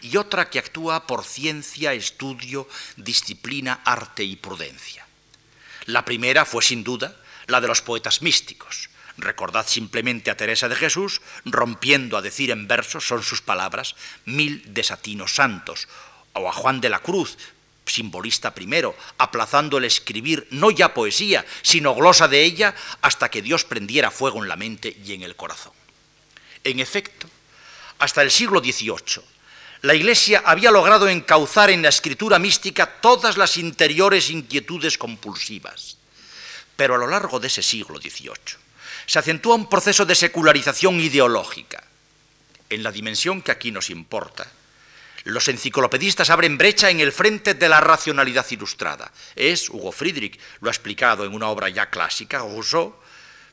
y 0.01 0.18
otra 0.18 0.50
que 0.50 0.60
actúa 0.60 1.06
por 1.06 1.24
ciencia, 1.24 1.94
estudio, 1.94 2.68
disciplina, 2.96 3.82
arte 3.86 4.24
y 4.24 4.36
prudencia. 4.36 5.06
La 5.86 6.04
primera 6.06 6.46
fue 6.46 6.63
sin 6.63 6.84
duda 6.84 7.16
la 7.48 7.62
de 7.62 7.68
los 7.68 7.82
poetas 7.82 8.22
místicos. 8.22 8.90
Recordad 9.18 9.68
simplemente 9.68 10.32
a 10.32 10.38
Teresa 10.38 10.70
de 10.70 10.75
Jesús, 10.75 11.22
rompiendo 11.46 12.18
a 12.18 12.22
decir 12.22 12.50
en 12.50 12.68
versos, 12.68 13.06
son 13.06 13.22
sus 13.22 13.42
palabras, 13.42 13.96
mil 14.25 14.63
desatinos 14.74 15.36
santos, 15.36 15.88
o 16.34 16.48
a 16.48 16.54
Juan 16.54 16.82
de 16.82 16.90
la 16.90 17.00
Cruz, 17.00 17.38
simbolista 17.86 18.54
primero, 18.54 18.96
aplazando 19.18 19.78
el 19.78 19.86
escribir 19.86 20.48
no 20.52 20.72
ya 20.72 20.94
poesía, 20.94 21.46
sino 21.62 21.96
glosa 21.96 22.28
de 22.28 22.44
ella, 22.44 22.76
hasta 23.02 23.30
que 23.30 23.42
Dios 23.42 23.66
prendiera 23.66 24.12
fuego 24.12 24.42
en 24.42 24.50
la 24.50 24.56
mente 24.56 24.96
y 25.04 25.14
en 25.14 25.24
el 25.24 25.36
corazón. 25.36 25.74
En 26.64 26.80
efecto, 26.80 27.28
hasta 28.00 28.22
el 28.22 28.32
siglo 28.32 28.60
XVIII, 28.60 29.24
la 29.82 29.96
Iglesia 29.96 30.44
había 30.46 30.70
logrado 30.70 31.10
encauzar 31.10 31.72
en 31.72 31.82
la 31.82 31.90
escritura 31.90 32.38
mística 32.38 33.02
todas 33.02 33.38
las 33.38 33.58
interiores 33.58 34.30
inquietudes 34.30 34.98
compulsivas. 34.98 35.98
Pero 36.76 36.96
a 36.96 36.98
lo 37.00 37.08
largo 37.08 37.40
de 37.40 37.48
ese 37.48 37.64
siglo 37.64 38.00
XVIII 38.00 38.62
se 39.08 39.20
acentúa 39.20 39.56
un 39.56 39.68
proceso 39.68 40.06
de 40.06 40.16
secularización 40.16 41.00
ideológica. 41.00 41.84
En 42.70 42.84
la 42.84 42.92
dimensión 42.92 43.42
que 43.42 43.52
aquí 43.52 43.72
nos 43.72 43.90
importa, 43.90 44.50
los 45.24 45.48
enciclopedistas 45.48 46.30
abren 46.30 46.58
brecha 46.58 46.90
en 46.90 47.00
el 47.00 47.12
frente 47.12 47.54
de 47.54 47.70
la 47.70 47.80
racionalidad 47.80 48.46
ilustrada. 48.50 49.12
Es 49.36 49.70
Hugo 49.70 49.92
Friedrich, 49.92 50.40
lo 50.62 50.70
ha 50.70 50.74
explicado 50.74 51.25
en 51.25 51.34
una 51.34 51.50
obra 51.50 51.70
ya 51.70 51.90
clásica, 51.90 52.40
Rousseau, 52.40 52.96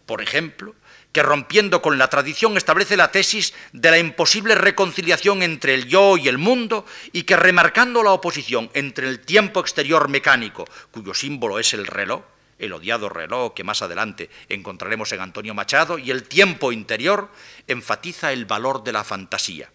por 0.07 0.23
ejemplo, 0.23 0.75
que 1.13 1.23
rompiendo 1.23 1.83
con 1.83 1.99
la 1.99 2.09
tradición 2.09 2.57
establece 2.57 2.97
la 2.97 3.11
tesis 3.11 3.55
de 3.73 3.91
la 3.91 3.99
imposible 3.99 4.55
reconciliación 4.55 5.43
entre 5.43 5.75
el 5.75 5.87
yo 5.87 6.17
y 6.17 6.29
el 6.29 6.39
mundo 6.39 6.87
y 7.13 7.23
que 7.23 7.37
remarcando 7.37 8.03
la 8.03 8.13
oposición 8.13 8.71
entre 8.75 9.09
el 9.09 9.21
tiempo 9.21 9.61
exterior 9.61 10.09
mecánico, 10.09 10.67
cuyo 10.91 11.15
símbolo 11.15 11.59
es 11.59 11.75
el 11.75 11.87
reloj, 11.87 12.23
el 12.59 12.73
odiado 12.73 13.09
reloj 13.09 13.55
que 13.55 13.65
más 13.65 13.83
adelante 13.83 14.31
encontraremos 14.49 15.13
en 15.13 15.21
Antonio 15.21 15.55
Machado, 15.55 15.99
y 15.99 16.11
el 16.11 16.25
tiempo 16.25 16.73
interior, 16.73 17.31
enfatiza 17.67 18.33
el 18.33 18.47
valor 18.47 18.83
de 18.83 18.93
la 18.93 19.05
fantasía 19.05 19.71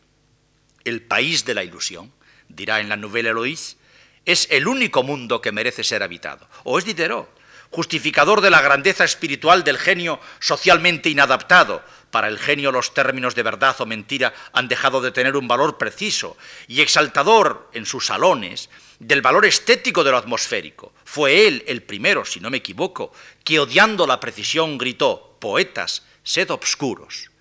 el 0.86 1.02
país 1.02 1.46
de 1.46 1.54
la 1.54 1.63
ilusión, 1.63 2.12
dirá 2.50 2.80
en 2.80 2.90
la 2.90 2.98
Nouvelle 2.98 3.32
Eloïse, 3.32 3.78
es 4.25 4.48
el 4.52 4.68
único 4.68 5.04
mundo 5.04 5.42
que 5.42 5.52
merece 5.52 5.84
ser 5.84 6.04
habitado. 6.04 6.48
O 6.63 6.80
es 6.80 6.86
Diderot, 6.86 7.30
justificador 7.74 8.42
de 8.42 8.52
la 8.52 8.62
grandeza 8.62 9.04
espiritual 9.04 9.63
del 9.63 9.78
genio 9.78 10.20
socialmente 10.40 11.10
inadaptado. 11.10 11.84
Para 12.12 12.28
el 12.28 12.38
genio 12.38 12.72
los 12.72 12.94
términos 12.94 13.34
de 13.34 13.42
verdad 13.42 13.75
o 13.80 13.86
mentira 13.88 14.34
han 14.54 14.68
dejado 14.68 15.02
de 15.02 15.12
tener 15.12 15.36
un 15.36 15.48
valor 15.48 15.80
preciso 15.80 16.38
y 16.68 16.82
exaltador 16.82 17.70
en 17.74 17.88
sus 17.88 18.06
salones 18.06 18.70
del 19.00 19.24
valor 19.24 19.46
estético 19.46 20.04
de 20.04 20.12
lo 20.12 20.18
atmosférico. 20.18 20.94
Fue 21.04 21.48
él 21.48 21.63
el 21.68 21.82
primero, 21.82 22.24
si 22.24 22.40
no 22.40 22.52
me 22.52 22.58
equivoco, 22.58 23.12
que 23.44 23.60
odiando 23.60 24.06
la 24.06 24.20
precisión 24.20 24.78
gritó, 24.78 25.38
poetas, 25.42 26.04
sed 26.24 26.52
obscuros. 26.52 27.32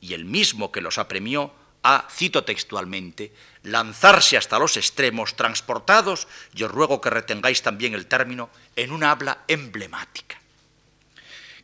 Y 0.00 0.14
el 0.14 0.24
mismo 0.24 0.70
que 0.70 0.80
los 0.80 0.98
apremió 0.98 1.52
a, 1.82 2.06
cito 2.10 2.44
textualmente, 2.44 3.32
lanzarse 3.62 4.36
hasta 4.36 4.58
los 4.58 4.76
extremos, 4.76 5.36
transportados, 5.36 6.28
yo 6.52 6.68
ruego 6.68 7.00
que 7.00 7.10
retengáis 7.10 7.62
también 7.62 7.94
el 7.94 8.06
término, 8.06 8.50
en 8.76 8.92
una 8.92 9.10
habla 9.10 9.44
emblemática. 9.48 10.40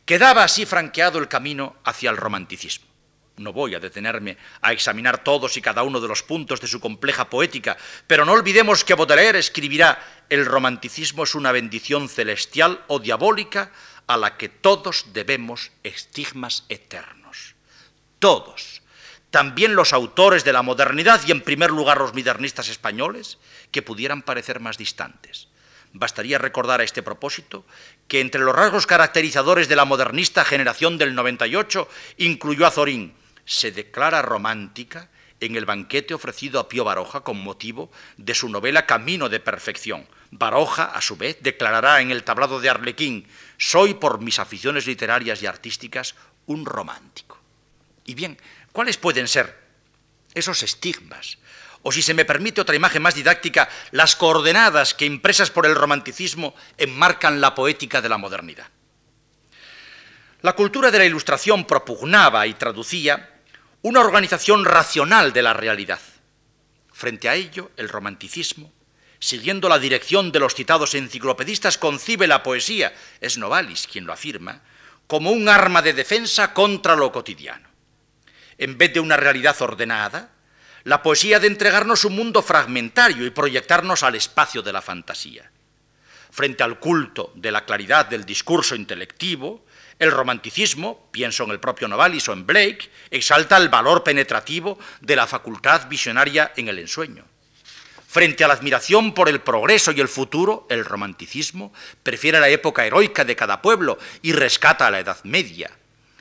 Quedaba 0.05 0.43
así 0.43 0.65
franqueado 0.65 1.19
el 1.19 1.27
camino 1.27 1.75
hacia 1.83 2.09
el 2.09 2.17
romanticismo. 2.17 2.87
No 3.37 3.53
voy 3.53 3.75
a 3.75 3.79
detenerme 3.79 4.37
a 4.61 4.71
examinar 4.71 5.23
todos 5.23 5.57
y 5.57 5.61
cada 5.61 5.83
uno 5.83 5.99
de 5.99 6.07
los 6.07 6.23
puntos 6.23 6.59
de 6.59 6.67
su 6.67 6.79
compleja 6.79 7.29
poética, 7.29 7.77
pero 8.07 8.25
no 8.25 8.31
olvidemos 8.31 8.83
que 8.83 8.95
Baudelaire 8.95 9.37
escribirá 9.37 10.01
el 10.29 10.45
romanticismo 10.45 11.23
es 11.23 11.35
una 11.35 11.51
bendición 11.51 12.09
celestial 12.09 12.83
o 12.87 12.99
diabólica 12.99 13.71
a 14.07 14.17
la 14.17 14.37
que 14.37 14.49
todos 14.49 15.13
debemos 15.13 15.71
estigmas 15.83 16.65
eternos. 16.69 17.53
Todos 18.17 18.76
también 19.37 19.75
los 19.75 19.93
autores 19.93 20.43
de 20.43 20.51
la 20.51 20.63
modernidad 20.63 21.21
y 21.27 21.29
en 21.29 21.41
primer 21.41 21.69
lugar 21.69 21.99
los 21.99 22.15
modernistas 22.15 22.69
españoles, 22.69 23.37
que 23.69 23.83
pudieran 23.83 24.23
parecer 24.23 24.59
más 24.59 24.79
distantes. 24.79 25.47
Bastaría 25.93 26.39
recordar 26.39 26.81
a 26.81 26.83
este 26.83 27.03
propósito 27.03 27.63
que 28.07 28.19
entre 28.19 28.41
los 28.41 28.55
rasgos 28.55 28.87
caracterizadores 28.87 29.69
de 29.69 29.75
la 29.75 29.85
modernista 29.85 30.43
generación 30.43 30.97
del 30.97 31.13
98 31.13 31.87
incluyó 32.17 32.65
a 32.65 32.71
Zorín. 32.71 33.13
Se 33.45 33.71
declara 33.71 34.23
romántica 34.23 35.11
en 35.39 35.55
el 35.55 35.65
banquete 35.65 36.15
ofrecido 36.15 36.59
a 36.59 36.67
Pío 36.67 36.83
Baroja 36.83 37.19
con 37.19 37.37
motivo 37.37 37.91
de 38.17 38.33
su 38.33 38.49
novela 38.49 38.87
Camino 38.87 39.29
de 39.29 39.39
Perfección. 39.39 40.07
Baroja, 40.31 40.85
a 40.85 41.01
su 41.01 41.15
vez, 41.15 41.37
declarará 41.41 42.01
en 42.01 42.09
el 42.09 42.23
tablado 42.23 42.59
de 42.59 42.71
Arlequín, 42.71 43.27
soy 43.59 43.93
por 43.93 44.19
mis 44.19 44.39
aficiones 44.39 44.87
literarias 44.87 45.43
y 45.43 45.45
artísticas 45.45 46.15
un 46.47 46.65
romántico. 46.65 47.37
Y 48.07 48.15
bien, 48.15 48.37
¿cuáles 48.77 48.97
pueden 48.97 49.27
ser 49.27 49.57
esos 50.35 50.61
estigmas? 50.61 51.39
O 51.81 51.91
si 51.91 52.03
se 52.03 52.13
me 52.13 52.25
permite 52.25 52.61
otra 52.61 52.75
imagen 52.75 53.01
más 53.01 53.15
didáctica, 53.15 53.67
las 53.89 54.15
coordenadas 54.15 54.93
que 54.93 55.07
impresas 55.07 55.49
por 55.49 55.65
el 55.65 55.73
romanticismo 55.73 56.53
enmarcan 56.77 57.41
la 57.41 57.55
poética 57.55 58.03
de 58.03 58.09
la 58.09 58.19
modernidad. 58.19 58.67
La 60.43 60.53
cultura 60.53 60.91
de 60.91 60.99
la 60.99 61.05
Ilustración 61.05 61.65
propugnaba 61.65 62.45
y 62.45 62.53
traducía 62.53 63.41
una 63.81 63.99
organización 63.99 64.63
racional 64.63 65.33
de 65.33 65.41
la 65.41 65.53
realidad. 65.53 66.01
Frente 66.93 67.29
a 67.29 67.33
ello, 67.33 67.71
el 67.77 67.89
romanticismo, 67.89 68.71
siguiendo 69.17 69.69
la 69.69 69.79
dirección 69.79 70.31
de 70.31 70.39
los 70.39 70.53
citados 70.53 70.93
enciclopedistas, 70.93 71.79
concibe 71.79 72.27
la 72.27 72.43
poesía, 72.43 72.93
es 73.21 73.39
Novalis 73.39 73.87
quien 73.91 74.05
lo 74.05 74.13
afirma, 74.13 74.61
como 75.07 75.31
un 75.31 75.49
arma 75.49 75.81
de 75.81 75.93
defensa 75.93 76.53
contra 76.53 76.95
lo 76.95 77.11
cotidiano. 77.11 77.76
En 78.57 78.77
vez 78.77 78.93
de 78.93 78.99
una 78.99 79.17
realidad 79.17 79.55
ordenada, 79.61 80.31
la 80.83 81.03
poesía 81.03 81.39
de 81.39 81.47
entregarnos 81.47 82.05
un 82.05 82.15
mundo 82.15 82.41
fragmentario 82.41 83.25
y 83.25 83.29
proyectarnos 83.29 84.03
al 84.03 84.15
espacio 84.15 84.61
de 84.61 84.73
la 84.73 84.81
fantasía. 84.81 85.51
Frente 86.31 86.63
al 86.63 86.79
culto 86.79 87.31
de 87.35 87.51
la 87.51 87.65
claridad 87.65 88.05
del 88.05 88.25
discurso 88.25 88.75
intelectivo, 88.75 89.65
el 89.99 90.11
romanticismo, 90.11 91.09
pienso 91.11 91.43
en 91.43 91.51
el 91.51 91.59
propio 91.59 91.87
Novalis 91.87 92.29
o 92.29 92.33
en 92.33 92.45
Blake, 92.45 92.89
exalta 93.09 93.57
el 93.57 93.69
valor 93.69 94.03
penetrativo 94.03 94.77
de 95.01 95.15
la 95.15 95.27
facultad 95.27 95.87
visionaria 95.87 96.53
en 96.55 96.67
el 96.67 96.79
ensueño. 96.79 97.25
Frente 98.07 98.43
a 98.43 98.47
la 98.47 98.53
admiración 98.53 99.13
por 99.13 99.27
el 99.27 99.41
progreso 99.41 99.91
y 99.91 99.99
el 99.99 100.07
futuro, 100.07 100.65
el 100.69 100.85
romanticismo 100.85 101.73
prefiere 102.03 102.39
la 102.39 102.49
época 102.49 102.85
heroica 102.85 103.25
de 103.25 103.35
cada 103.35 103.61
pueblo 103.61 103.97
y 104.21 104.31
rescata 104.31 104.87
a 104.87 104.91
la 104.91 104.99
Edad 104.99 105.17
Media. 105.23 105.71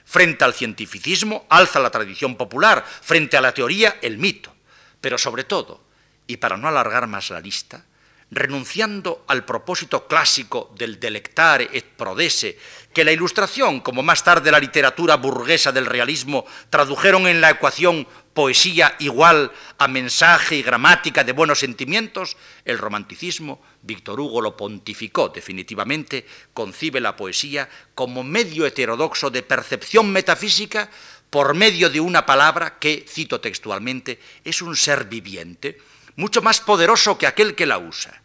Frente 0.07 0.45
al 0.45 0.55
cientificismo, 0.55 1.47
alza 1.51 1.81
la 1.81 1.91
tradición 1.91 2.37
popular, 2.37 2.85
frente 2.87 3.37
a 3.37 3.43
la 3.43 3.53
teoría, 3.53 3.99
el 4.01 4.17
mito. 4.17 4.55
Pero 5.01 5.19
sobre 5.19 5.45
todo, 5.45 5.83
y 6.27 6.39
para 6.39 6.57
no 6.57 6.69
alargar 6.69 7.07
más 7.07 7.29
la 7.31 7.41
lista, 7.41 7.85
renunciando 8.31 9.25
al 9.29 9.45
propósito 9.45 10.07
clásico 10.07 10.73
del 10.75 10.99
delectare 10.99 11.69
et 11.73 11.85
prodesse, 11.85 12.59
que 12.93 13.05
la 13.05 13.13
Ilustración, 13.13 13.81
como 13.81 14.03
más 14.03 14.25
tarde 14.25 14.51
la 14.51 14.59
literatura 14.59 15.17
burguesa 15.17 15.71
del 15.71 15.87
realismo, 15.87 16.45
tradujeron 16.71 17.27
en 17.27 17.41
la 17.41 17.51
ecuación 17.51 18.07
poesía 18.37 18.95
igual 18.99 19.51
a 19.79 19.89
mensaje 19.89 20.57
y 20.57 20.63
gramática 20.63 21.25
de 21.25 21.33
buenos 21.33 21.61
sentimientos, 21.61 22.37
el 22.67 22.77
romanticismo, 22.77 23.63
Víctor 23.81 24.21
Hugo 24.21 24.43
lo 24.43 24.59
pontificó 24.59 25.31
definitivamente, 25.31 26.27
concibe 26.53 27.01
la 27.01 27.17
poesía 27.17 27.67
como 27.95 28.23
medio 28.23 28.67
heterodoxo 28.67 29.31
de 29.31 29.43
percepción 29.43 30.13
metafísica 30.13 30.91
por 31.31 31.55
medio 31.55 31.89
de 31.89 31.99
una 31.99 32.27
palabra 32.27 32.79
que, 32.79 33.07
cito 33.09 33.41
textualmente, 33.41 34.21
es 34.45 34.61
un 34.61 34.77
ser 34.77 35.07
viviente, 35.07 35.79
mucho 36.17 36.43
más 36.43 36.61
poderoso 36.61 37.17
que 37.17 37.27
aquel 37.27 37.55
que 37.55 37.65
la 37.65 37.79
usa. 37.79 38.21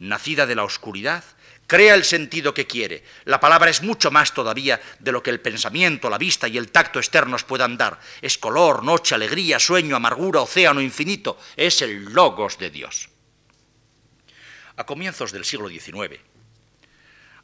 Nacida 0.00 0.44
de 0.44 0.56
la 0.56 0.64
oscuridad, 0.64 1.22
crea 1.66 1.94
el 1.94 2.04
sentido 2.04 2.52
que 2.52 2.66
quiere. 2.66 3.04
La 3.24 3.40
palabra 3.40 3.70
es 3.70 3.82
mucho 3.82 4.10
más 4.10 4.34
todavía 4.34 4.80
de 4.98 5.12
lo 5.12 5.22
que 5.22 5.30
el 5.30 5.40
pensamiento, 5.40 6.10
la 6.10 6.18
vista 6.18 6.48
y 6.48 6.58
el 6.58 6.70
tacto 6.70 6.98
externos 6.98 7.44
puedan 7.44 7.76
dar. 7.76 7.98
Es 8.20 8.38
color, 8.38 8.84
noche, 8.84 9.14
alegría, 9.14 9.58
sueño, 9.58 9.96
amargura, 9.96 10.40
océano 10.40 10.80
infinito. 10.80 11.38
Es 11.56 11.82
el 11.82 12.12
logos 12.12 12.58
de 12.58 12.70
Dios. 12.70 13.08
A 14.76 14.84
comienzos 14.84 15.32
del 15.32 15.44
siglo 15.44 15.68
XIX, 15.68 16.20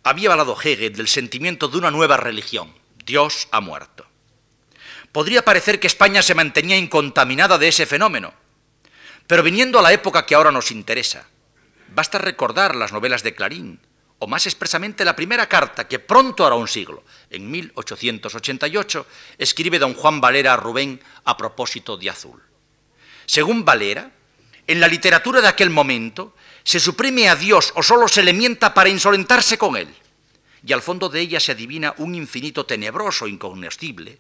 había 0.02 0.30
hablado 0.30 0.56
Hegel 0.60 0.94
del 0.94 1.08
sentimiento 1.08 1.68
de 1.68 1.78
una 1.78 1.90
nueva 1.90 2.16
religión. 2.16 2.74
Dios 3.04 3.48
ha 3.50 3.60
muerto. 3.60 4.06
Podría 5.12 5.44
parecer 5.44 5.80
que 5.80 5.86
España 5.86 6.22
se 6.22 6.34
mantenía 6.34 6.76
incontaminada 6.76 7.58
de 7.58 7.68
ese 7.68 7.86
fenómeno, 7.86 8.34
pero 9.26 9.42
viniendo 9.42 9.78
a 9.78 9.82
la 9.82 9.92
época 9.92 10.26
que 10.26 10.34
ahora 10.34 10.52
nos 10.52 10.70
interesa, 10.70 11.26
basta 11.88 12.18
recordar 12.18 12.76
las 12.76 12.92
novelas 12.92 13.22
de 13.22 13.34
Clarín, 13.34 13.80
o 14.18 14.26
más 14.26 14.46
expresamente 14.46 15.04
la 15.04 15.14
primera 15.14 15.48
carta 15.48 15.86
que 15.86 15.98
pronto 15.98 16.44
hará 16.44 16.56
un 16.56 16.68
siglo, 16.68 17.04
en 17.30 17.50
1888, 17.50 19.06
escribe 19.38 19.78
don 19.78 19.94
Juan 19.94 20.20
Valera 20.20 20.54
a 20.54 20.56
Rubén 20.56 21.00
a 21.24 21.36
propósito 21.36 21.96
de 21.96 22.10
Azul. 22.10 22.42
Según 23.26 23.64
Valera, 23.64 24.10
en 24.66 24.80
la 24.80 24.88
literatura 24.88 25.40
de 25.40 25.48
aquel 25.48 25.70
momento 25.70 26.34
se 26.64 26.80
suprime 26.80 27.28
a 27.28 27.36
Dios 27.36 27.72
o 27.76 27.82
solo 27.82 28.08
se 28.08 28.22
le 28.22 28.32
mienta 28.32 28.74
para 28.74 28.88
insolentarse 28.88 29.56
con 29.56 29.76
él, 29.76 29.88
y 30.66 30.72
al 30.72 30.82
fondo 30.82 31.08
de 31.08 31.20
ella 31.20 31.40
se 31.40 31.52
adivina 31.52 31.94
un 31.98 32.14
infinito 32.14 32.66
tenebroso, 32.66 33.26
incognoscible, 33.28 34.18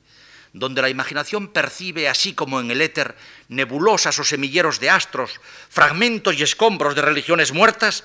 donde 0.52 0.80
la 0.80 0.88
imaginación 0.88 1.48
percibe, 1.48 2.08
así 2.08 2.32
como 2.32 2.60
en 2.60 2.70
el 2.70 2.80
éter, 2.80 3.16
nebulosas 3.48 4.18
o 4.18 4.24
semilleros 4.24 4.80
de 4.80 4.90
astros, 4.90 5.40
fragmentos 5.68 6.34
y 6.36 6.42
escombros 6.42 6.94
de 6.94 7.02
religiones 7.02 7.52
muertas, 7.52 8.04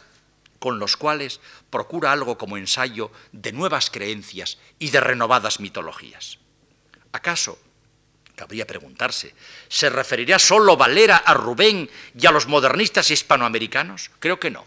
con 0.64 0.80
los 0.80 0.96
cuales 0.96 1.42
procura 1.70 2.14
algo 2.14 2.38
como 2.38 2.56
ensayo 2.56 3.12
de 3.34 3.52
nuevas 3.52 3.90
creencias 3.90 4.60
y 4.80 4.92
de 4.92 5.02
renovadas 5.02 5.60
mitologías. 5.60 6.38
¿Acaso, 7.12 7.60
cabría 8.38 8.66
preguntarse, 8.66 9.36
se 9.68 9.90
referirá 9.90 10.40
solo 10.40 10.78
Valera 10.78 11.18
a 11.18 11.34
Rubén 11.34 11.90
y 12.18 12.26
a 12.28 12.32
los 12.32 12.48
modernistas 12.48 13.12
hispanoamericanos? 13.12 14.10
Creo 14.20 14.40
que 14.40 14.52
no. 14.52 14.64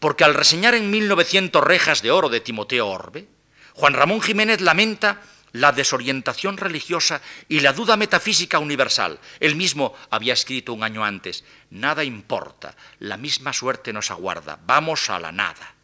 Porque 0.00 0.24
al 0.24 0.34
reseñar 0.34 0.74
en 0.74 0.90
1900 0.90 1.64
Rejas 1.64 2.02
de 2.02 2.10
Oro 2.10 2.28
de 2.28 2.40
Timoteo 2.40 2.86
Orbe, 2.86 3.26
Juan 3.72 3.94
Ramón 3.94 4.20
Jiménez 4.20 4.60
lamenta 4.60 5.22
la 5.52 5.72
desorientación 5.72 6.56
religiosa 6.56 7.20
y 7.48 7.60
la 7.60 7.72
duda 7.72 7.96
metafísica 7.96 8.58
universal. 8.58 9.18
Él 9.40 9.56
mismo 9.56 9.94
había 10.10 10.34
escrito 10.34 10.72
un 10.72 10.82
año 10.82 11.04
antes, 11.04 11.44
nada 11.70 12.04
importa, 12.04 12.76
la 12.98 13.16
misma 13.16 13.52
suerte 13.52 13.92
nos 13.92 14.10
aguarda, 14.10 14.58
vamos 14.66 15.10
a 15.10 15.18
la 15.18 15.32
nada. 15.32 15.74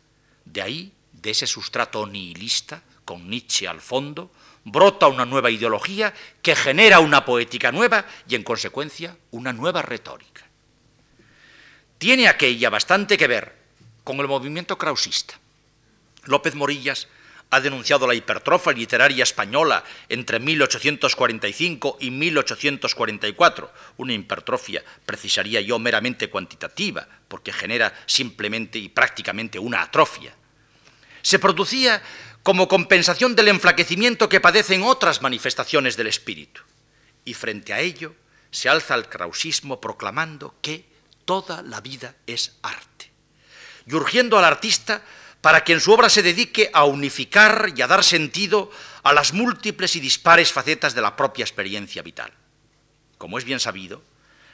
De 0.44 0.62
ahí, 0.62 0.92
de 1.12 1.30
ese 1.30 1.46
sustrato 1.46 2.06
nihilista, 2.06 2.82
con 3.04 3.28
Nietzsche 3.28 3.68
al 3.68 3.80
fondo, 3.80 4.30
brota 4.64 5.06
una 5.06 5.24
nueva 5.24 5.50
ideología 5.50 6.12
que 6.42 6.56
genera 6.56 6.98
una 6.98 7.24
poética 7.24 7.70
nueva 7.70 8.04
y, 8.28 8.34
en 8.34 8.42
consecuencia, 8.42 9.16
una 9.30 9.52
nueva 9.52 9.82
retórica. 9.82 10.44
Tiene 11.98 12.28
aquella 12.28 12.68
bastante 12.68 13.16
que 13.16 13.28
ver 13.28 13.56
con 14.04 14.18
el 14.18 14.28
movimiento 14.28 14.76
krausista. 14.76 15.38
López 16.24 16.54
Morillas 16.54 17.08
ha 17.50 17.60
denunciado 17.60 18.06
la 18.06 18.14
hipertrofia 18.14 18.72
literaria 18.72 19.22
española 19.22 19.84
entre 20.08 20.40
1845 20.40 21.98
y 22.00 22.10
1844, 22.10 23.72
una 23.98 24.12
hipertrofia, 24.12 24.84
precisaría 25.04 25.60
yo, 25.60 25.78
meramente 25.78 26.28
cuantitativa, 26.28 27.06
porque 27.28 27.52
genera 27.52 27.94
simplemente 28.06 28.78
y 28.78 28.88
prácticamente 28.88 29.58
una 29.58 29.82
atrofia. 29.82 30.34
Se 31.22 31.38
producía 31.38 32.02
como 32.42 32.68
compensación 32.68 33.34
del 33.34 33.48
enflaquecimiento 33.48 34.28
que 34.28 34.40
padecen 34.40 34.82
otras 34.82 35.22
manifestaciones 35.22 35.96
del 35.96 36.06
espíritu. 36.06 36.62
Y 37.24 37.34
frente 37.34 37.72
a 37.72 37.80
ello 37.80 38.14
se 38.50 38.68
alza 38.68 38.94
el 38.94 39.08
krausismo 39.08 39.80
proclamando 39.80 40.54
que 40.62 40.84
toda 41.24 41.62
la 41.62 41.80
vida 41.80 42.14
es 42.26 42.56
arte, 42.62 43.10
y 43.84 43.94
urgiendo 43.94 44.38
al 44.38 44.44
artista 44.44 45.02
para 45.46 45.62
que 45.62 45.74
en 45.74 45.80
su 45.80 45.92
obra 45.92 46.08
se 46.08 46.24
dedique 46.24 46.70
a 46.72 46.86
unificar 46.86 47.72
y 47.76 47.80
a 47.80 47.86
dar 47.86 48.02
sentido 48.02 48.68
a 49.04 49.12
las 49.12 49.32
múltiples 49.32 49.94
y 49.94 50.00
dispares 50.00 50.52
facetas 50.52 50.92
de 50.92 51.00
la 51.00 51.14
propia 51.14 51.44
experiencia 51.44 52.02
vital. 52.02 52.32
Como 53.16 53.38
es 53.38 53.44
bien 53.44 53.60
sabido, 53.60 54.02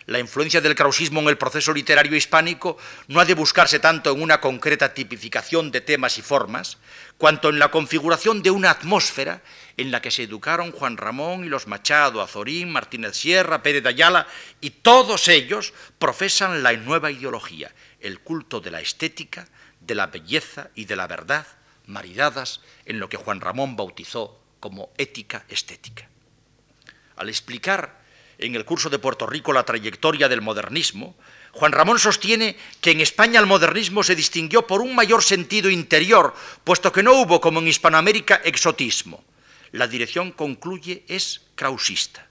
la 0.05 0.19
influencia 0.19 0.61
del 0.61 0.75
krausismo 0.75 1.21
en 1.21 1.29
el 1.29 1.39
proceso 1.39 1.73
literario 1.73 2.15
hispánico 2.15 2.77
no 3.09 3.21
ha 3.21 3.25
de 3.25 3.33
buscarse 3.33 3.79
tanto 3.79 4.13
en 4.13 4.21
una 4.21 4.43
concreta 4.43 4.93
tipificación 4.93 5.71
de 5.71 5.81
temas 5.81 6.19
y 6.19 6.21
formas, 6.21 6.77
cuanto 7.17 7.49
en 7.49 7.59
la 7.59 7.71
configuración 7.71 8.43
de 8.43 8.51
una 8.51 8.69
atmósfera 8.69 9.41
en 9.79 9.93
la 9.93 10.03
que 10.03 10.11
se 10.11 10.25
educaron 10.25 10.73
Juan 10.73 10.99
Ramón 10.99 11.43
y 11.43 11.49
los 11.49 11.69
Machado, 11.69 12.21
Azorín, 12.21 12.71
Martínez 12.71 13.17
Sierra, 13.17 13.63
Pérez 13.63 13.83
de 13.83 13.89
Ayala, 13.89 14.27
y 14.61 14.69
todos 14.69 15.29
ellos 15.29 15.73
profesan 15.99 16.63
la 16.63 16.75
nueva 16.75 17.11
ideología, 17.11 17.73
el 17.99 18.21
culto 18.21 18.61
de 18.61 18.73
la 18.73 18.83
estética, 18.83 19.49
de 19.87 19.95
la 19.95 20.07
belleza 20.07 20.71
y 20.75 20.85
de 20.85 20.97
la 20.97 21.07
verdad, 21.07 21.47
maridadas 21.87 22.61
en 22.87 22.99
lo 23.01 23.09
que 23.09 23.17
Juan 23.17 23.41
Ramón 23.41 23.77
bautizó 23.77 24.39
como 24.61 24.91
ética 24.97 25.45
estética. 25.49 26.09
Al 27.17 27.29
explicar 27.29 28.01
en 28.39 28.55
el 28.55 28.65
curso 28.65 28.91
de 28.91 28.99
Puerto 28.99 29.27
Rico 29.27 29.53
la 29.53 29.65
trayectoria 29.65 30.29
del 30.29 30.41
modernismo, 30.41 31.17
Juan 31.53 31.73
Ramón 31.73 31.99
sostiene 31.99 32.57
que 32.81 32.93
en 32.93 33.01
España 33.01 33.39
el 33.39 33.47
modernismo 33.47 34.03
se 34.03 34.17
distinguió 34.17 34.67
por 34.67 34.81
un 34.81 34.95
mayor 34.95 35.23
sentido 35.23 35.69
interior, 35.69 36.35
puesto 36.65 36.93
que 36.93 37.03
no 37.03 37.13
hubo, 37.21 37.41
como 37.41 37.61
en 37.61 37.69
Hispanoamérica, 37.69 38.41
exotismo. 38.45 39.23
La 39.71 39.87
dirección 39.87 40.33
concluye 40.33 41.05
es 41.09 41.43
krausista. 41.55 42.27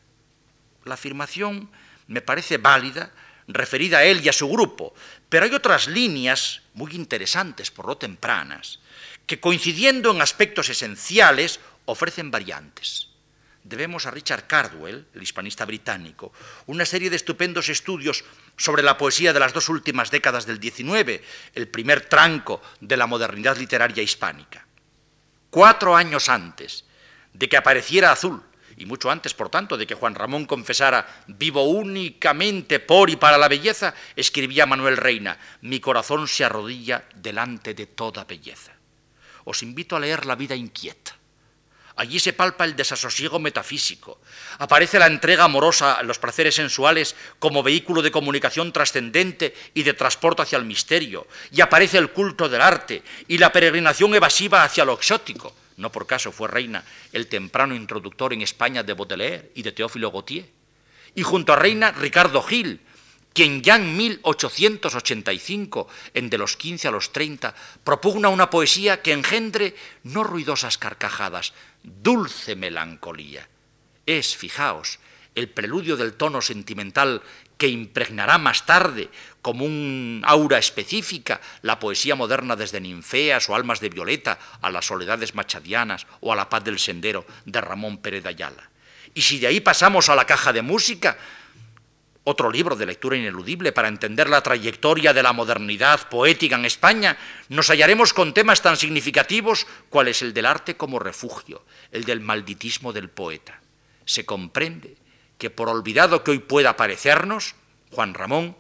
La 0.86 0.96
afirmación 0.96 1.70
me 2.08 2.22
parece 2.22 2.58
válida, 2.58 3.12
referida 3.48 4.00
a 4.00 4.04
él 4.04 4.22
y 4.24 4.30
a 4.30 4.34
su 4.34 4.48
grupo, 4.50 4.94
pero 5.30 5.46
hay 5.46 5.54
otras 5.54 5.88
líneas 5.88 6.62
muy 6.74 6.94
interesantes, 6.94 7.72
por 7.72 7.88
lo 7.88 7.98
tempranas, 7.98 8.80
que 9.26 9.40
coincidiendo 9.40 10.12
en 10.12 10.22
aspectos 10.22 10.70
esenciales 10.70 11.60
ofrecen 11.86 12.32
variantes. 12.32 13.08
Debemos 13.64 14.06
a 14.06 14.12
Richard 14.12 14.48
Cardwell, 14.48 15.06
el 15.14 15.22
hispanista 15.22 15.66
británico, 15.66 16.34
una 16.66 16.86
serie 16.86 17.12
de 17.12 17.16
estupendos 17.16 17.70
estudios 17.70 18.24
sobre 18.58 18.82
la 18.82 18.98
poesía 18.98 19.34
de 19.34 19.40
las 19.40 19.54
dos 19.54 19.70
últimas 19.70 20.10
décadas 20.10 20.48
del 20.48 20.60
XIX, 20.60 21.22
el 21.54 21.68
primer 21.68 22.02
tranco 22.02 22.62
de 22.80 22.98
la 22.98 23.06
modernidad 23.06 23.58
literaria 23.58 24.02
hispánica. 24.02 24.66
Cuatro 25.52 25.96
años 25.96 26.28
antes 26.28 26.86
de 27.34 27.48
que 27.48 27.58
apareciera 27.58 28.12
Azul, 28.12 28.42
y 28.82 28.86
mucho 28.88 29.12
antes, 29.12 29.36
por 29.36 29.50
tanto, 29.50 29.78
de 29.78 29.86
que 29.86 29.94
Juan 29.94 30.16
Ramón 30.16 30.48
confesara 30.48 31.24
vivo 31.28 31.66
únicamente 31.66 32.80
por 32.80 33.12
y 33.12 33.16
para 33.16 33.38
la 33.38 33.48
belleza, 33.48 33.94
escribía 34.16 34.66
Manuel 34.66 34.98
Reina, 34.98 35.38
mi 35.62 35.80
corazón 35.80 36.28
se 36.28 36.44
arrodilla 36.44 37.06
delante 37.14 37.76
de 37.76 37.86
toda 37.86 38.24
belleza. 38.24 38.72
Os 39.46 39.62
invito 39.62 39.96
a 39.96 40.00
leer 40.00 40.26
La 40.26 40.36
vida 40.36 40.56
inquieta. 40.56 41.16
Allí 41.96 42.20
se 42.20 42.34
palpa 42.34 42.66
el 42.66 42.76
desasosiego 42.76 43.38
metafísico. 43.38 44.20
Aparece 44.58 44.98
la 44.98 45.06
entrega 45.06 45.44
amorosa 45.44 45.94
a 45.94 46.02
los 46.02 46.18
placeres 46.18 46.56
sensuales 46.56 47.16
como 47.38 47.62
vehículo 47.62 48.02
de 48.02 48.10
comunicación 48.10 48.74
trascendente 48.74 49.54
y 49.76 49.84
de 49.84 49.94
transporte 49.94 50.42
hacia 50.42 50.58
el 50.58 50.66
misterio. 50.66 51.28
Y 51.52 51.62
aparece 51.62 52.00
el 52.00 52.10
culto 52.10 52.50
del 52.50 52.62
arte 52.62 53.04
y 53.28 53.38
la 53.38 53.52
peregrinación 53.52 54.16
evasiva 54.16 54.64
hacia 54.64 54.86
lo 54.86 54.94
exótico 54.94 55.54
no 55.82 55.92
por 55.92 56.08
caso 56.08 56.32
fue 56.32 56.48
Reina 56.48 56.86
el 57.12 57.28
temprano 57.28 57.76
introductor 57.76 58.32
en 58.34 58.42
España 58.42 58.84
de 58.84 58.94
Baudelaire 58.94 59.52
y 59.56 59.64
de 59.64 59.72
Teófilo 59.72 60.12
Gautier. 60.12 60.48
Y 61.16 61.24
junto 61.24 61.52
a 61.52 61.58
Reina, 61.58 61.92
Ricardo 61.92 62.42
Gil, 62.42 62.80
quien 63.34 63.62
ya 63.62 63.76
en 63.76 63.98
1885, 63.98 65.88
en 66.14 66.30
de 66.30 66.38
los 66.38 66.56
15 66.56 66.88
a 66.88 66.92
los 66.92 67.12
30, 67.12 67.56
propugna 67.84 68.30
una 68.30 68.50
poesía 68.50 69.02
que 69.02 69.14
engendre 69.14 69.76
no 70.04 70.24
ruidosas 70.24 70.78
carcajadas, 70.78 71.54
dulce 71.84 72.56
melancolía. 72.56 73.48
Es, 74.06 74.36
fijaos, 74.36 75.00
el 75.36 75.50
preludio 75.50 75.98
del 75.98 76.14
tono 76.14 76.42
sentimental 76.42 77.22
que 77.58 77.68
impregnará 77.68 78.38
más 78.38 78.66
tarde 78.66 79.10
como 79.42 79.66
un 79.66 80.24
aura 80.26 80.58
específica 80.58 81.40
la 81.62 81.80
poesía 81.80 82.16
moderna 82.16 82.56
desde 82.56 82.82
Ninfeas 82.82 83.50
o 83.50 83.56
Almas 83.56 83.80
de 83.80 83.90
Violeta 83.90 84.40
a 84.62 84.72
las 84.72 84.86
soledades 84.86 85.36
machadianas 85.36 86.08
o 86.22 86.34
a 86.34 86.36
la 86.36 86.50
paz 86.50 86.64
del 86.64 86.80
sendero 86.80 87.26
de 87.46 87.62
Ramón 87.62 88.00
Pérez 88.00 88.26
Ayala. 88.26 88.70
Y 89.14 89.22
si 89.22 89.40
de 89.40 89.48
ahí 89.48 89.60
pasamos 89.60 90.10
a 90.10 90.16
la 90.16 90.26
caja 90.26 90.54
de 90.54 90.62
música, 90.62 91.18
otro 92.24 92.52
libro 92.52 92.76
de 92.76 92.86
lectura 92.86 93.18
ineludible 93.18 93.72
para 93.72 93.88
entender 93.88 94.30
la 94.30 94.42
trayectoria 94.42 95.14
de 95.14 95.24
la 95.24 95.34
modernidad 95.34 96.08
poética 96.08 96.56
en 96.56 96.66
España, 96.66 97.18
nos 97.50 97.70
hallaremos 97.70 98.14
con 98.14 98.34
temas 98.34 98.62
tan 98.62 98.78
significativos 98.78 99.66
cual 99.90 100.08
es 100.08 100.22
el 100.22 100.34
del 100.34 100.46
arte 100.46 100.78
como 100.78 101.00
refugio, 101.00 101.66
el 101.92 102.06
del 102.06 102.22
malditismo 102.22 102.94
del 102.94 103.10
poeta. 103.10 103.60
Se 104.06 104.26
comprende 104.26 105.01
que 105.42 105.50
por 105.50 105.70
olvidado 105.70 106.24
que 106.24 106.30
hoy 106.30 106.38
pueda 106.38 106.78
parecernos, 106.78 107.56
Juan 107.90 108.14
Ramón 108.14 108.56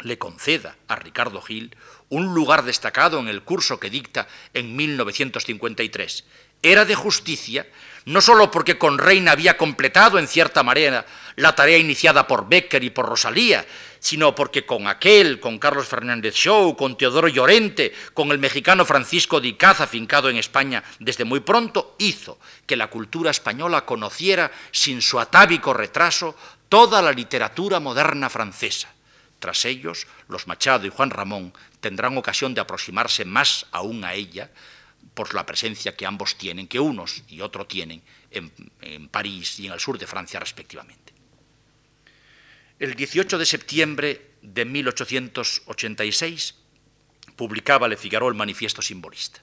le 0.00 0.16
conceda 0.16 0.78
a 0.88 0.96
Ricardo 0.96 1.42
Gil 1.42 1.76
un 2.08 2.32
lugar 2.32 2.64
destacado 2.64 3.18
en 3.18 3.28
el 3.28 3.42
curso 3.42 3.78
que 3.78 3.90
dicta 3.90 4.26
en 4.54 4.74
1953. 4.74 6.24
Era 6.62 6.86
de 6.86 6.94
justicia 6.94 7.66
no 8.06 8.20
sólo 8.20 8.50
porque 8.50 8.76
con 8.76 8.98
Reina 8.98 9.32
había 9.32 9.56
completado 9.56 10.18
en 10.18 10.28
cierta 10.28 10.62
manera 10.62 11.06
la 11.36 11.54
tarea 11.54 11.78
iniciada 11.78 12.26
por 12.26 12.48
Becker 12.48 12.84
y 12.84 12.90
por 12.90 13.06
Rosalía, 13.06 13.64
sino 13.98 14.34
porque 14.34 14.66
con 14.66 14.86
aquel, 14.86 15.40
con 15.40 15.58
Carlos 15.58 15.88
Fernández 15.88 16.34
Shaw, 16.34 16.76
con 16.76 16.98
Teodoro 16.98 17.28
Llorente, 17.28 17.94
con 18.12 18.30
el 18.30 18.38
mexicano 18.38 18.84
Francisco 18.84 19.40
de 19.40 19.48
Icaza, 19.48 19.84
afincado 19.84 20.28
en 20.28 20.36
España 20.36 20.84
desde 20.98 21.24
muy 21.24 21.40
pronto, 21.40 21.96
hizo 21.98 22.38
que 22.66 22.76
la 22.76 22.88
cultura 22.88 23.30
española 23.30 23.86
conociera 23.86 24.52
sin 24.70 25.00
su 25.00 25.18
atávico 25.18 25.72
retraso 25.72 26.36
toda 26.68 27.00
la 27.00 27.12
literatura 27.12 27.80
moderna 27.80 28.28
francesa. 28.28 28.92
Tras 29.38 29.64
ellos, 29.64 30.06
los 30.28 30.46
Machado 30.46 30.86
y 30.86 30.90
Juan 30.90 31.10
Ramón 31.10 31.54
tendrán 31.80 32.16
ocasión 32.18 32.54
de 32.54 32.60
aproximarse 32.60 33.24
más 33.24 33.66
aún 33.72 34.04
a 34.04 34.14
ella, 34.14 34.50
por 35.12 35.34
la 35.34 35.44
presencia 35.46 35.96
que 35.96 36.06
ambos 36.06 36.36
tienen, 36.36 36.66
que 36.66 36.80
unos 36.80 37.22
y 37.28 37.40
otros 37.40 37.68
tienen 37.68 38.02
en, 38.30 38.52
en, 38.80 39.08
París 39.08 39.58
y 39.60 39.66
en 39.66 39.72
el 39.72 39.80
sur 39.80 39.98
de 39.98 40.06
Francia 40.06 40.40
respectivamente. 40.40 41.12
El 42.78 42.94
18 42.94 43.38
de 43.38 43.46
septiembre 43.46 44.30
de 44.42 44.64
1886 44.64 46.54
publicaba 47.36 47.88
Le 47.88 47.96
Figaro 47.96 48.28
el 48.28 48.34
manifiesto 48.34 48.82
simbolista. 48.82 49.40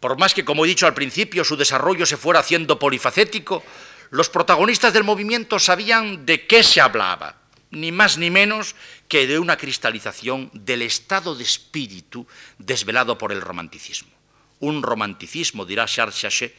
Por 0.00 0.18
más 0.18 0.34
que, 0.34 0.44
como 0.44 0.64
he 0.64 0.68
dicho 0.68 0.86
al 0.86 0.94
principio, 0.94 1.44
su 1.44 1.56
desarrollo 1.56 2.06
se 2.06 2.16
fuera 2.16 2.40
haciendo 2.40 2.78
polifacético, 2.78 3.62
los 4.10 4.28
protagonistas 4.28 4.92
del 4.92 5.04
movimiento 5.04 5.58
sabían 5.58 6.26
de 6.26 6.46
qué 6.46 6.62
se 6.62 6.80
hablaba, 6.80 7.42
ni 7.70 7.92
más 7.92 8.18
ni 8.18 8.30
menos 8.30 8.74
que 9.08 9.26
de 9.26 9.38
una 9.38 9.56
cristalización 9.56 10.50
del 10.54 10.82
estado 10.82 11.34
de 11.34 11.44
espíritu 11.44 12.26
desvelado 12.58 13.16
por 13.16 13.32
el 13.32 13.40
romanticismo 13.40 14.21
un 14.62 14.82
romanticismo, 14.82 15.66
dirá 15.66 15.86
Charles 15.86 16.16
Chachet, 16.16 16.54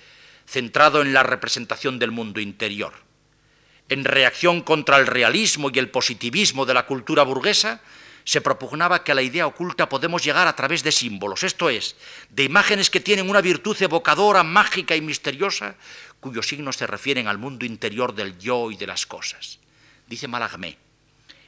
centrado 0.45 1.01
en 1.01 1.13
la 1.13 1.23
representación 1.23 1.99
del 1.99 2.11
mundo 2.11 2.41
interior. 2.41 2.93
En 3.87 4.03
reacción 4.03 4.61
contra 4.61 4.97
el 4.97 5.07
realismo 5.07 5.71
y 5.73 5.79
el 5.79 5.89
positivismo 5.89 6.65
de 6.65 6.73
la 6.73 6.85
cultura 6.85 7.23
burguesa, 7.23 7.81
se 8.25 8.41
propugnaba 8.41 9.03
que 9.03 9.13
a 9.13 9.15
la 9.15 9.21
idea 9.21 9.47
oculta 9.47 9.87
podemos 9.87 10.23
llegar 10.23 10.47
a 10.47 10.55
través 10.55 10.83
de 10.83 10.91
símbolos, 10.91 11.43
esto 11.43 11.69
es, 11.69 11.95
de 12.29 12.43
imágenes 12.43 12.89
que 12.89 12.99
tienen 12.99 13.29
una 13.29 13.41
virtud 13.41 13.75
evocadora, 13.81 14.43
mágica 14.43 14.95
y 14.95 15.01
misteriosa, 15.01 15.75
cuyos 16.19 16.47
signos 16.47 16.75
se 16.75 16.87
refieren 16.87 17.27
al 17.27 17.37
mundo 17.37 17.65
interior 17.65 18.13
del 18.13 18.37
yo 18.37 18.71
y 18.71 18.75
de 18.75 18.87
las 18.87 19.05
cosas. 19.05 19.59
Dice 20.07 20.27
Malagmé, 20.27 20.77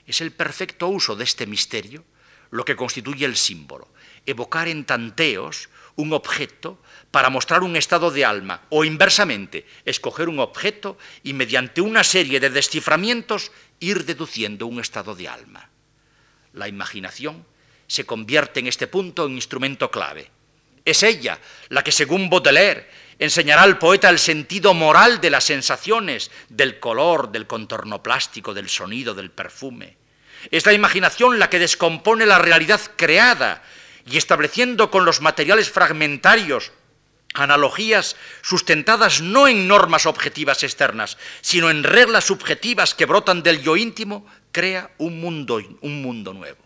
es 0.07 0.21
el 0.21 0.31
perfecto 0.31 0.87
uso 0.87 1.15
de 1.15 1.25
este 1.25 1.47
misterio 1.47 2.03
lo 2.51 2.63
que 2.63 2.75
constituye 2.75 3.25
el 3.25 3.35
símbolo, 3.35 3.87
evocar 4.25 4.67
en 4.67 4.85
tanteos 4.85 5.69
un 5.95 6.13
objeto 6.13 6.79
para 7.11 7.29
mostrar 7.29 7.63
un 7.63 7.75
estado 7.75 8.11
de 8.11 8.25
alma 8.25 8.61
o 8.69 8.83
inversamente, 8.83 9.65
escoger 9.85 10.27
un 10.29 10.39
objeto 10.39 10.97
y 11.23 11.33
mediante 11.33 11.81
una 11.81 12.03
serie 12.03 12.39
de 12.39 12.49
desciframientos 12.49 13.51
ir 13.79 14.05
deduciendo 14.05 14.67
un 14.67 14.79
estado 14.79 15.15
de 15.15 15.27
alma. 15.27 15.69
La 16.53 16.67
imaginación 16.67 17.45
se 17.87 18.05
convierte 18.05 18.59
en 18.59 18.67
este 18.67 18.87
punto 18.87 19.25
en 19.25 19.33
instrumento 19.33 19.91
clave. 19.91 20.29
Es 20.83 21.03
ella 21.03 21.39
la 21.69 21.83
que, 21.83 21.91
según 21.91 22.29
Baudelaire, 22.29 22.87
enseñará 23.17 23.63
al 23.63 23.79
poeta 23.79 24.09
el 24.09 24.19
sentido 24.19 24.73
moral 24.73 25.21
de 25.21 25.29
las 25.29 25.45
sensaciones, 25.45 26.31
del 26.49 26.79
color, 26.79 27.31
del 27.31 27.47
contorno 27.47 28.03
plástico, 28.03 28.53
del 28.53 28.69
sonido, 28.69 29.13
del 29.13 29.31
perfume. 29.31 29.97
Es 30.51 30.65
la 30.65 30.73
imaginación 30.73 31.39
la 31.39 31.49
que 31.49 31.59
descompone 31.59 32.25
la 32.25 32.37
realidad 32.37 32.81
creada 32.95 33.63
y 34.05 34.17
estableciendo 34.17 34.91
con 34.91 35.05
los 35.05 35.21
materiales 35.21 35.69
fragmentarios 35.69 36.71
analogías 37.35 38.15
sustentadas 38.41 39.21
no 39.21 39.47
en 39.47 39.67
normas 39.67 40.05
objetivas 40.05 40.63
externas, 40.63 41.17
sino 41.41 41.69
en 41.69 41.83
reglas 41.83 42.25
subjetivas 42.25 42.95
que 42.95 43.05
brotan 43.05 43.43
del 43.43 43.61
yo 43.61 43.75
íntimo, 43.75 44.25
crea 44.51 44.91
un 44.97 45.19
mundo, 45.19 45.61
un 45.81 46.01
mundo 46.01 46.33
nuevo. 46.33 46.63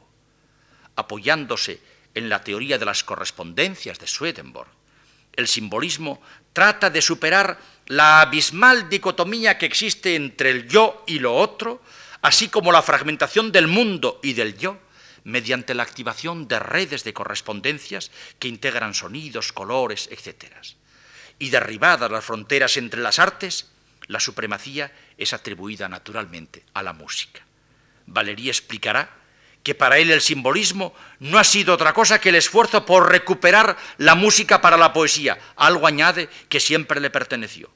Apoyándose 0.95 1.81
en 2.13 2.29
la 2.29 2.43
teoría 2.43 2.77
de 2.77 2.85
las 2.85 3.03
correspondencias 3.03 3.99
de 3.99 4.07
Swedenborg, 4.07 4.69
el 5.33 5.47
simbolismo 5.47 6.21
trata 6.53 6.89
de 6.89 7.01
superar 7.01 7.59
la 7.87 8.21
abismal 8.21 8.89
dicotomía 8.89 9.57
que 9.57 9.65
existe 9.65 10.15
entre 10.15 10.51
el 10.51 10.67
yo 10.67 11.03
y 11.07 11.19
lo 11.19 11.35
otro, 11.35 11.81
así 12.21 12.49
como 12.49 12.71
la 12.71 12.81
fragmentación 12.81 13.51
del 13.51 13.67
mundo 13.67 14.19
y 14.21 14.33
del 14.33 14.57
yo, 14.57 14.77
mediante 15.23 15.73
la 15.73 15.83
activación 15.83 16.47
de 16.47 16.59
redes 16.59 17.03
de 17.03 17.13
correspondencias 17.13 18.11
que 18.39 18.47
integran 18.47 18.93
sonidos, 18.93 19.51
colores, 19.53 20.09
etc. 20.11 20.45
Y 21.39 21.49
derribadas 21.49 22.11
las 22.11 22.25
fronteras 22.25 22.77
entre 22.77 23.01
las 23.01 23.19
artes, 23.19 23.67
la 24.07 24.19
supremacía 24.19 24.91
es 25.17 25.33
atribuida 25.33 25.87
naturalmente 25.87 26.63
a 26.73 26.83
la 26.83 26.93
música. 26.93 27.41
Valería 28.07 28.51
explicará 28.51 29.09
que 29.63 29.75
para 29.75 29.97
él 29.97 30.09
el 30.09 30.21
simbolismo 30.21 30.93
no 31.19 31.37
ha 31.37 31.43
sido 31.43 31.73
otra 31.73 31.93
cosa 31.93 32.19
que 32.19 32.29
el 32.29 32.35
esfuerzo 32.35 32.85
por 32.85 33.11
recuperar 33.11 33.77
la 33.97 34.15
música 34.15 34.61
para 34.61 34.77
la 34.77 34.93
poesía, 34.93 35.37
algo 35.55 35.85
añade 35.85 36.29
que 36.47 36.59
siempre 36.59 36.99
le 36.99 37.09
perteneció. 37.09 37.69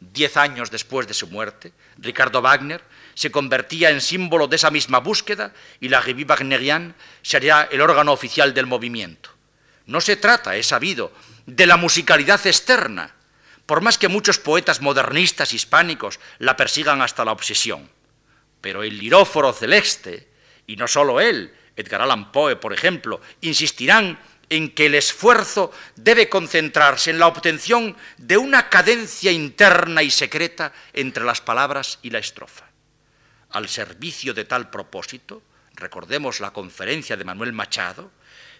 Diez 0.00 0.36
años 0.36 0.70
después 0.70 1.06
de 1.06 1.14
su 1.14 1.26
muerte, 1.26 1.72
Ricardo 1.98 2.40
Wagner 2.40 2.82
se 3.18 3.32
convertía 3.32 3.90
en 3.90 4.00
símbolo 4.00 4.46
de 4.46 4.54
esa 4.54 4.70
misma 4.70 5.00
búsqueda 5.00 5.52
y 5.80 5.88
la 5.88 6.00
Revue 6.00 6.24
Wagnerienne 6.24 6.94
sería 7.20 7.68
el 7.68 7.80
órgano 7.80 8.12
oficial 8.12 8.54
del 8.54 8.66
movimiento. 8.66 9.30
No 9.86 10.00
se 10.00 10.14
trata, 10.14 10.54
es 10.54 10.68
sabido, 10.68 11.10
de 11.44 11.66
la 11.66 11.76
musicalidad 11.76 12.46
externa, 12.46 13.16
por 13.66 13.80
más 13.80 13.98
que 13.98 14.06
muchos 14.06 14.38
poetas 14.38 14.80
modernistas 14.82 15.52
hispánicos 15.52 16.20
la 16.38 16.56
persigan 16.56 17.02
hasta 17.02 17.24
la 17.24 17.32
obsesión. 17.32 17.90
Pero 18.60 18.84
el 18.84 18.96
liróforo 18.96 19.52
celeste, 19.52 20.28
y 20.68 20.76
no 20.76 20.86
solo 20.86 21.20
él, 21.20 21.52
Edgar 21.74 22.02
Allan 22.02 22.30
Poe, 22.30 22.54
por 22.54 22.72
ejemplo, 22.72 23.20
insistirán 23.40 24.16
en 24.48 24.70
que 24.70 24.86
el 24.86 24.94
esfuerzo 24.94 25.72
debe 25.96 26.28
concentrarse 26.28 27.10
en 27.10 27.18
la 27.18 27.26
obtención 27.26 27.96
de 28.16 28.36
una 28.36 28.68
cadencia 28.68 29.32
interna 29.32 30.04
y 30.04 30.12
secreta 30.12 30.72
entre 30.92 31.24
las 31.24 31.40
palabras 31.40 31.98
y 32.02 32.10
la 32.10 32.20
estrofa. 32.20 32.67
Al 33.50 33.68
servicio 33.68 34.34
de 34.34 34.44
tal 34.44 34.70
propósito, 34.70 35.42
recordemos 35.74 36.40
la 36.40 36.52
conferencia 36.52 37.16
de 37.16 37.24
Manuel 37.24 37.52
Machado, 37.52 38.10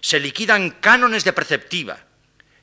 se 0.00 0.18
liquidan 0.20 0.70
cánones 0.70 1.24
de 1.24 1.32
preceptiva, 1.32 1.98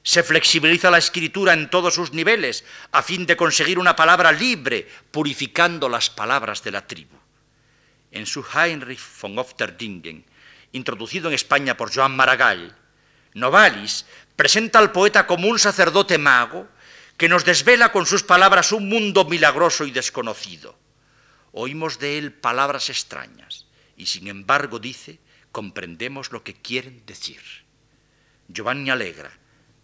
se 0.02 0.24
flexibiliza 0.24 0.90
la 0.90 0.98
escritura 0.98 1.54
en 1.54 1.70
todos 1.70 1.96
sus 1.96 2.14
niveles 2.14 2.64
a 2.92 3.02
fin 3.02 3.26
de 3.26 3.36
conseguir 3.36 3.80
una 3.80 3.96
palabra 3.96 4.32
libre, 4.32 4.88
purificando 5.12 5.90
las 5.90 6.10
palabras 6.10 6.64
de 6.64 6.72
la 6.72 6.86
tribu. 6.86 7.18
En 8.12 8.26
su 8.26 8.44
Heinrich 8.44 9.02
von 9.22 9.38
Ofterdingen, 9.38 10.26
introducido 10.72 11.28
en 11.28 11.36
España 11.36 11.76
por 11.76 11.94
Joan 11.94 12.16
Maragall, 12.16 12.76
Novalis 13.34 14.06
presenta 14.36 14.80
al 14.80 14.92
poeta 14.92 15.28
como 15.28 15.48
un 15.48 15.60
sacerdote 15.60 16.18
mago 16.18 16.68
que 17.18 17.30
nos 17.30 17.44
desvela 17.44 17.92
con 17.92 18.06
sus 18.06 18.24
palabras 18.24 18.72
un 18.72 18.88
mundo 18.88 19.26
milagroso 19.26 19.86
y 19.86 19.92
desconocido. 19.92 20.78
Oímos 21.58 22.00
de 22.00 22.18
él 22.18 22.34
palabras 22.34 22.89
extrañas 22.89 23.65
y 23.96 24.08
sin 24.08 24.28
embargo 24.28 24.78
dice, 24.78 25.20
comprendemos 25.54 26.34
lo 26.34 26.44
que 26.44 26.54
quieren 26.54 27.06
decir. 27.06 27.39
Giovanni 28.50 28.89
Alegra 28.89 29.32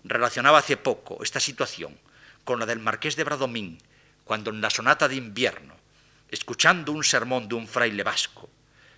relacionaba 0.04 0.58
hace 0.58 0.76
poco 0.76 1.24
esta 1.24 1.40
situación 1.40 1.98
con 2.44 2.60
la 2.60 2.66
del 2.66 2.80
marqués 2.80 3.16
de 3.16 3.24
Bradomín, 3.24 3.78
cuando 4.26 4.50
en 4.50 4.60
la 4.60 4.70
sonata 4.70 5.08
de 5.08 5.16
invierno, 5.16 5.78
escuchando 6.28 6.92
un 6.92 7.06
sermón 7.06 7.48
de 7.48 7.56
un 7.56 7.70
fraile 7.70 8.04
vasco, 8.04 8.50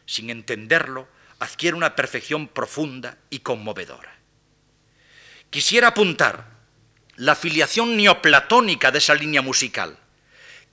sin 0.07 0.31
entenderlo, 0.31 1.07
adquiere 1.37 1.77
una 1.77 1.95
perfección 1.95 2.47
profunda 2.47 3.19
y 3.29 3.41
conmovedora. 3.41 4.17
Quisiera 5.51 5.89
apuntar 5.89 6.57
la 7.17 7.35
filiación 7.35 7.95
neoplatónica 7.95 8.89
de 8.89 8.97
esa 8.97 9.13
línea 9.13 9.43
musical, 9.43 9.99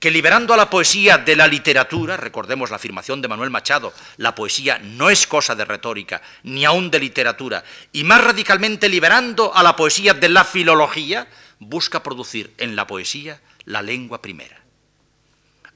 que 0.01 0.09
liberando 0.09 0.55
a 0.55 0.57
la 0.57 0.67
poesía 0.67 1.19
de 1.19 1.35
la 1.35 1.47
literatura, 1.47 2.17
recordemos 2.17 2.71
la 2.71 2.77
afirmación 2.77 3.21
de 3.21 3.27
Manuel 3.27 3.51
Machado, 3.51 3.93
la 4.17 4.33
poesía 4.33 4.79
no 4.79 5.11
es 5.11 5.27
cosa 5.27 5.53
de 5.53 5.63
retórica, 5.63 6.23
ni 6.41 6.65
aún 6.65 6.89
de 6.89 6.99
literatura, 6.99 7.63
y 7.93 8.03
más 8.03 8.23
radicalmente 8.23 8.89
liberando 8.89 9.55
a 9.55 9.61
la 9.61 9.75
poesía 9.75 10.15
de 10.15 10.27
la 10.27 10.43
filología, 10.43 11.27
busca 11.59 12.01
producir 12.01 12.51
en 12.57 12.75
la 12.75 12.87
poesía 12.87 13.41
la 13.65 13.83
lengua 13.83 14.23
primera. 14.23 14.63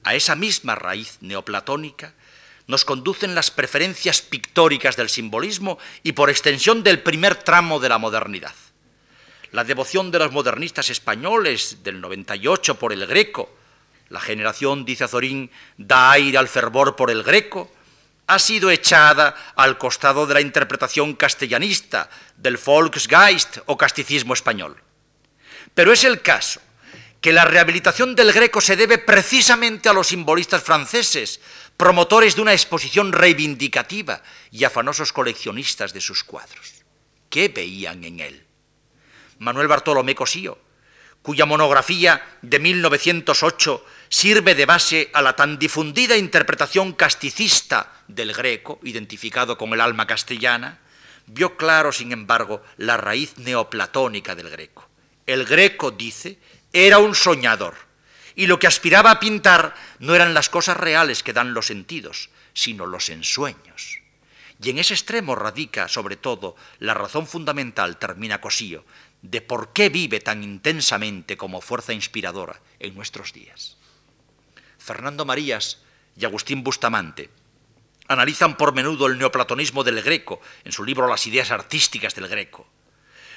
A 0.02 0.16
esa 0.16 0.34
misma 0.34 0.74
raíz 0.74 1.18
neoplatónica 1.20 2.12
nos 2.66 2.84
conducen 2.84 3.36
las 3.36 3.52
preferencias 3.52 4.22
pictóricas 4.22 4.96
del 4.96 5.08
simbolismo 5.08 5.78
y 6.02 6.12
por 6.12 6.30
extensión 6.30 6.82
del 6.82 7.00
primer 7.00 7.36
tramo 7.36 7.78
de 7.78 7.90
la 7.90 7.98
modernidad. 7.98 8.54
La 9.52 9.62
devoción 9.62 10.10
de 10.10 10.18
los 10.18 10.32
modernistas 10.32 10.90
españoles 10.90 11.84
del 11.84 12.00
98 12.00 12.76
por 12.76 12.92
el 12.92 13.06
greco, 13.06 13.56
la 14.08 14.20
generación, 14.20 14.84
dice 14.84 15.04
Azorín, 15.04 15.50
da 15.76 16.12
aire 16.12 16.38
al 16.38 16.48
fervor 16.48 16.96
por 16.96 17.10
el 17.10 17.22
greco, 17.22 17.70
ha 18.26 18.38
sido 18.38 18.70
echada 18.70 19.34
al 19.54 19.78
costado 19.78 20.26
de 20.26 20.34
la 20.34 20.40
interpretación 20.40 21.14
castellanista 21.14 22.10
del 22.36 22.56
Volksgeist 22.56 23.58
o 23.66 23.76
casticismo 23.76 24.34
español. 24.34 24.76
Pero 25.74 25.92
es 25.92 26.04
el 26.04 26.22
caso 26.22 26.60
que 27.20 27.32
la 27.32 27.44
rehabilitación 27.44 28.14
del 28.14 28.32
greco 28.32 28.60
se 28.60 28.76
debe 28.76 28.98
precisamente 28.98 29.88
a 29.88 29.92
los 29.92 30.08
simbolistas 30.08 30.62
franceses, 30.62 31.40
promotores 31.76 32.36
de 32.36 32.42
una 32.42 32.52
exposición 32.52 33.12
reivindicativa 33.12 34.22
y 34.50 34.64
afanosos 34.64 35.12
coleccionistas 35.12 35.92
de 35.92 36.00
sus 36.00 36.24
cuadros. 36.24 36.74
¿Qué 37.28 37.48
veían 37.48 38.04
en 38.04 38.20
él? 38.20 38.44
Manuel 39.38 39.68
Bartolomé 39.68 40.14
Cosío, 40.14 40.58
cuya 41.22 41.46
monografía 41.46 42.38
de 42.42 42.58
1908 42.58 43.84
sirve 44.08 44.54
de 44.54 44.66
base 44.66 45.10
a 45.12 45.22
la 45.22 45.34
tan 45.34 45.58
difundida 45.58 46.16
interpretación 46.16 46.92
casticista 46.92 47.92
del 48.08 48.32
greco, 48.32 48.80
identificado 48.82 49.58
con 49.58 49.72
el 49.72 49.80
alma 49.80 50.06
castellana, 50.06 50.78
vio 51.26 51.56
claro, 51.56 51.92
sin 51.92 52.12
embargo, 52.12 52.62
la 52.76 52.96
raíz 52.96 53.36
neoplatónica 53.38 54.34
del 54.34 54.50
greco. 54.50 54.88
El 55.26 55.44
greco, 55.44 55.90
dice, 55.90 56.38
era 56.72 56.98
un 56.98 57.14
soñador, 57.14 57.74
y 58.34 58.46
lo 58.46 58.58
que 58.58 58.66
aspiraba 58.66 59.10
a 59.10 59.20
pintar 59.20 59.74
no 59.98 60.14
eran 60.14 60.34
las 60.34 60.48
cosas 60.48 60.76
reales 60.76 61.22
que 61.22 61.32
dan 61.32 61.54
los 61.54 61.66
sentidos, 61.66 62.30
sino 62.52 62.86
los 62.86 63.08
ensueños. 63.08 64.00
Y 64.62 64.70
en 64.70 64.78
ese 64.78 64.94
extremo 64.94 65.34
radica, 65.34 65.88
sobre 65.88 66.16
todo, 66.16 66.56
la 66.78 66.94
razón 66.94 67.26
fundamental, 67.26 67.98
termina 67.98 68.40
Cosío, 68.40 68.84
de 69.22 69.40
por 69.40 69.72
qué 69.72 69.88
vive 69.88 70.20
tan 70.20 70.42
intensamente 70.44 71.36
como 71.36 71.60
fuerza 71.60 71.92
inspiradora 71.92 72.60
en 72.78 72.94
nuestros 72.94 73.32
días. 73.32 73.76
Fernando 74.86 75.24
Marías 75.24 75.78
y 76.16 76.24
Agustín 76.24 76.62
Bustamante 76.62 77.28
analizan 78.06 78.56
por 78.56 78.72
menudo 78.72 79.08
el 79.08 79.18
neoplatonismo 79.18 79.82
del 79.82 80.00
Greco 80.00 80.40
en 80.64 80.70
su 80.70 80.84
libro 80.84 81.08
Las 81.08 81.26
ideas 81.26 81.50
artísticas 81.50 82.14
del 82.14 82.28
Greco. 82.28 82.68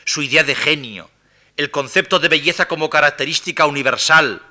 Su 0.05 0.21
idea 0.21 0.43
de 0.43 0.53
genio, 0.53 1.09
el 1.57 1.71
concepto 1.71 2.19
de 2.19 2.29
belleza 2.29 2.67
como 2.67 2.91
característica 2.91 3.65
universal, 3.65 4.43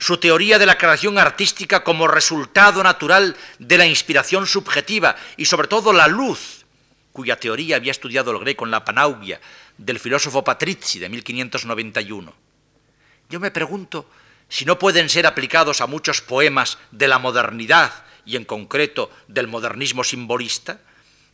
su 0.00 0.16
teoría 0.16 0.58
de 0.58 0.66
la 0.66 0.76
creación 0.76 1.18
artística 1.18 1.84
como 1.84 2.08
resultado 2.08 2.82
natural 2.82 3.36
de 3.60 3.78
la 3.78 3.86
inspiración 3.86 4.48
subjetiva 4.48 5.14
y 5.36 5.44
sobre 5.44 5.68
todo 5.68 5.92
la 5.92 6.08
luz, 6.08 6.66
cuya 7.12 7.38
teoría 7.38 7.76
había 7.76 7.92
estudiado 7.92 8.32
el 8.32 8.40
Greco 8.40 8.64
en 8.64 8.72
la 8.72 8.84
Panaugia 8.84 9.40
del 9.78 10.00
filósofo 10.00 10.42
Patrizzi 10.42 10.98
de 10.98 11.08
1591. 11.08 12.34
Yo 13.30 13.38
me 13.38 13.52
pregunto 13.52 14.10
si 14.48 14.64
no 14.64 14.78
pueden 14.78 15.08
ser 15.08 15.26
aplicados 15.26 15.80
a 15.80 15.86
muchos 15.86 16.20
poemas 16.20 16.78
de 16.90 17.08
la 17.08 17.18
modernidad 17.18 18.04
y 18.24 18.36
en 18.36 18.44
concreto 18.44 19.10
del 19.28 19.48
modernismo 19.48 20.04
simbolista, 20.04 20.80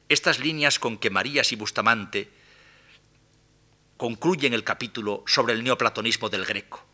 estas 0.09 0.39
líneas 0.41 0.79
con 0.79 0.99
que 0.99 1.11
Marías 1.11 1.53
y 1.53 1.57
Bustamante 1.57 2.31
concluyen 3.97 4.55
el 4.55 4.65
capítulo 4.65 5.23
sobre 5.27 5.53
el 5.53 5.63
neoplatonismo 5.63 6.29
del 6.29 6.47
Greco. 6.47 6.85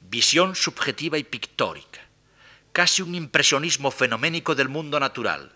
Visión 0.00 0.54
subjetiva 0.54 1.18
y 1.18 1.24
pictórica, 1.24 2.00
casi 2.72 3.02
un 3.02 3.14
impresionismo 3.14 3.90
fenoménico 3.90 4.54
del 4.54 4.68
mundo 4.68 5.00
natural, 5.00 5.50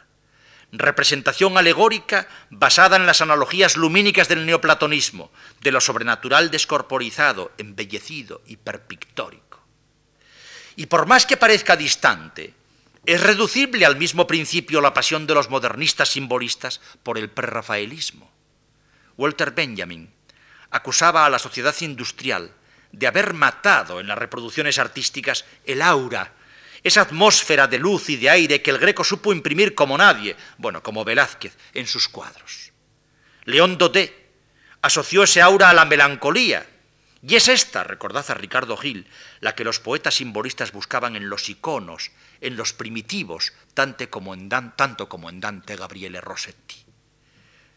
representación 0.73 1.57
alegórica 1.57 2.29
basada 2.51 2.97
en 2.97 3.07
las 3.07 3.21
analogías 3.21 3.77
lumínicas 3.77 4.29
del 4.29 4.47
neoplatonismo, 4.47 5.31
de 5.61 5.73
lo 5.73 5.81
sobrenatural 5.81 6.51
descorporizado, 6.51 7.53
embellecido, 7.59 8.43
hiperpictórico. 8.47 9.48
Y 10.79 10.87
por 10.87 11.07
más 11.07 11.27
que 11.27 11.37
parezca 11.37 11.75
distante, 11.75 12.55
es 13.05 13.21
reducible 13.21 13.85
al 13.85 13.97
mismo 13.97 14.29
principio 14.29 14.81
la 14.81 14.95
pasión 14.95 15.27
de 15.27 15.35
los 15.35 15.51
modernistas 15.51 16.11
simbolistas 16.11 16.81
por 17.03 17.19
el 17.19 17.31
prerrafaelismo. 17.31 18.31
Walter 19.17 19.51
Benjamin 19.51 20.09
acusaba 20.71 21.27
a 21.27 21.31
la 21.31 21.41
sociedad 21.41 21.75
industrial 21.81 22.53
de 22.93 23.09
haber 23.09 23.35
matado 23.35 23.99
en 23.99 24.07
las 24.07 24.19
reproducciones 24.19 24.79
artísticas 24.79 25.45
el 25.65 25.83
aura 25.83 26.33
esa 26.85 27.01
atmósfera 27.01 27.67
de 27.67 27.81
luz 27.81 28.09
y 28.09 28.17
de 28.17 28.31
aire 28.31 28.63
que 28.63 28.71
el 28.71 28.79
greco 28.79 29.03
supo 29.03 29.33
imprimir 29.33 29.75
como 29.75 29.99
nadie, 29.99 30.37
bueno, 30.59 30.81
como 30.81 31.05
Velázquez, 31.05 31.59
en 31.75 31.89
sus 31.89 32.09
cuadros. 32.09 32.71
León 33.47 33.79
Dodé 33.79 34.31
asoció 34.81 35.25
ese 35.25 35.43
aura 35.43 35.71
a 35.71 35.75
la 35.75 35.87
melancolía, 35.87 36.65
y 37.23 37.35
es 37.35 37.49
esta, 37.49 37.83
recordad 37.83 38.25
a 38.31 38.35
Ricardo 38.35 38.77
Gil, 38.77 39.07
la 39.41 39.55
que 39.55 39.65
los 39.65 39.81
poetas 39.81 40.17
simbolistas 40.17 40.73
buscaban 40.73 41.17
en 41.17 41.29
los 41.29 41.49
iconos, 41.49 42.13
en 42.41 42.57
los 42.57 42.73
primitivos, 42.73 43.53
tanto 43.75 44.09
como 44.09 44.35
en, 44.35 44.49
Dante 44.49 45.77
Gabriele 45.77 46.21
Rossetti. 46.21 46.77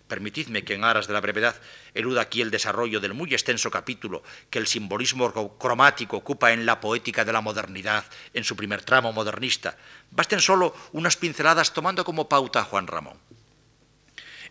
Permitidme 0.07 0.63
que 0.63 0.75
en 0.75 0.83
aras 0.83 1.07
de 1.07 1.13
la 1.13 1.21
brevedad 1.21 1.55
eluda 1.93 2.21
aquí 2.21 2.41
el 2.41 2.51
desarrollo 2.51 2.99
del 2.99 3.13
muy 3.13 3.33
extenso 3.33 3.71
capítulo 3.71 4.23
que 4.49 4.59
el 4.59 4.67
simbolismo 4.67 5.31
cromático 5.57 6.17
ocupa 6.17 6.51
en 6.51 6.65
la 6.65 6.81
poética 6.81 7.23
de 7.23 7.31
la 7.31 7.41
modernidad, 7.41 8.05
en 8.33 8.43
su 8.43 8.55
primer 8.55 8.83
tramo 8.83 9.13
modernista. 9.13 9.77
Basten 10.11 10.41
solo 10.41 10.75
unas 10.91 11.15
pinceladas 11.15 11.73
tomando 11.73 12.03
como 12.03 12.27
pauta 12.27 12.59
a 12.59 12.65
Juan 12.65 12.87
Ramón. 12.87 13.17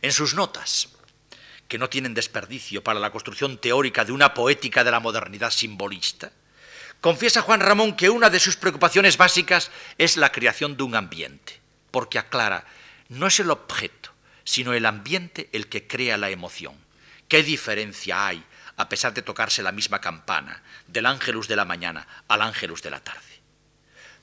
En 0.00 0.12
sus 0.12 0.34
notas, 0.34 0.88
que 1.70 1.78
no 1.78 1.88
tienen 1.88 2.14
desperdicio 2.14 2.82
para 2.82 2.98
la 2.98 3.12
construcción 3.12 3.56
teórica 3.56 4.04
de 4.04 4.10
una 4.10 4.34
poética 4.34 4.82
de 4.82 4.90
la 4.90 4.98
modernidad 4.98 5.52
simbolista, 5.52 6.32
confiesa 7.00 7.42
Juan 7.42 7.60
Ramón 7.60 7.94
que 7.94 8.10
una 8.10 8.28
de 8.28 8.40
sus 8.40 8.56
preocupaciones 8.56 9.16
básicas 9.16 9.70
es 9.96 10.16
la 10.16 10.32
creación 10.32 10.76
de 10.76 10.82
un 10.82 10.96
ambiente, 10.96 11.60
porque 11.92 12.18
aclara, 12.18 12.66
no 13.08 13.28
es 13.28 13.38
el 13.38 13.52
objeto, 13.52 14.10
sino 14.42 14.74
el 14.74 14.84
ambiente 14.84 15.48
el 15.52 15.68
que 15.68 15.86
crea 15.86 16.18
la 16.18 16.30
emoción. 16.30 16.74
¿Qué 17.28 17.44
diferencia 17.44 18.26
hay, 18.26 18.44
a 18.76 18.88
pesar 18.88 19.14
de 19.14 19.22
tocarse 19.22 19.62
la 19.62 19.70
misma 19.70 20.00
campana, 20.00 20.64
del 20.88 21.06
ángelus 21.06 21.46
de 21.46 21.54
la 21.54 21.64
mañana 21.64 22.06
al 22.26 22.42
ángelus 22.42 22.82
de 22.82 22.90
la 22.90 22.98
tarde? 22.98 23.40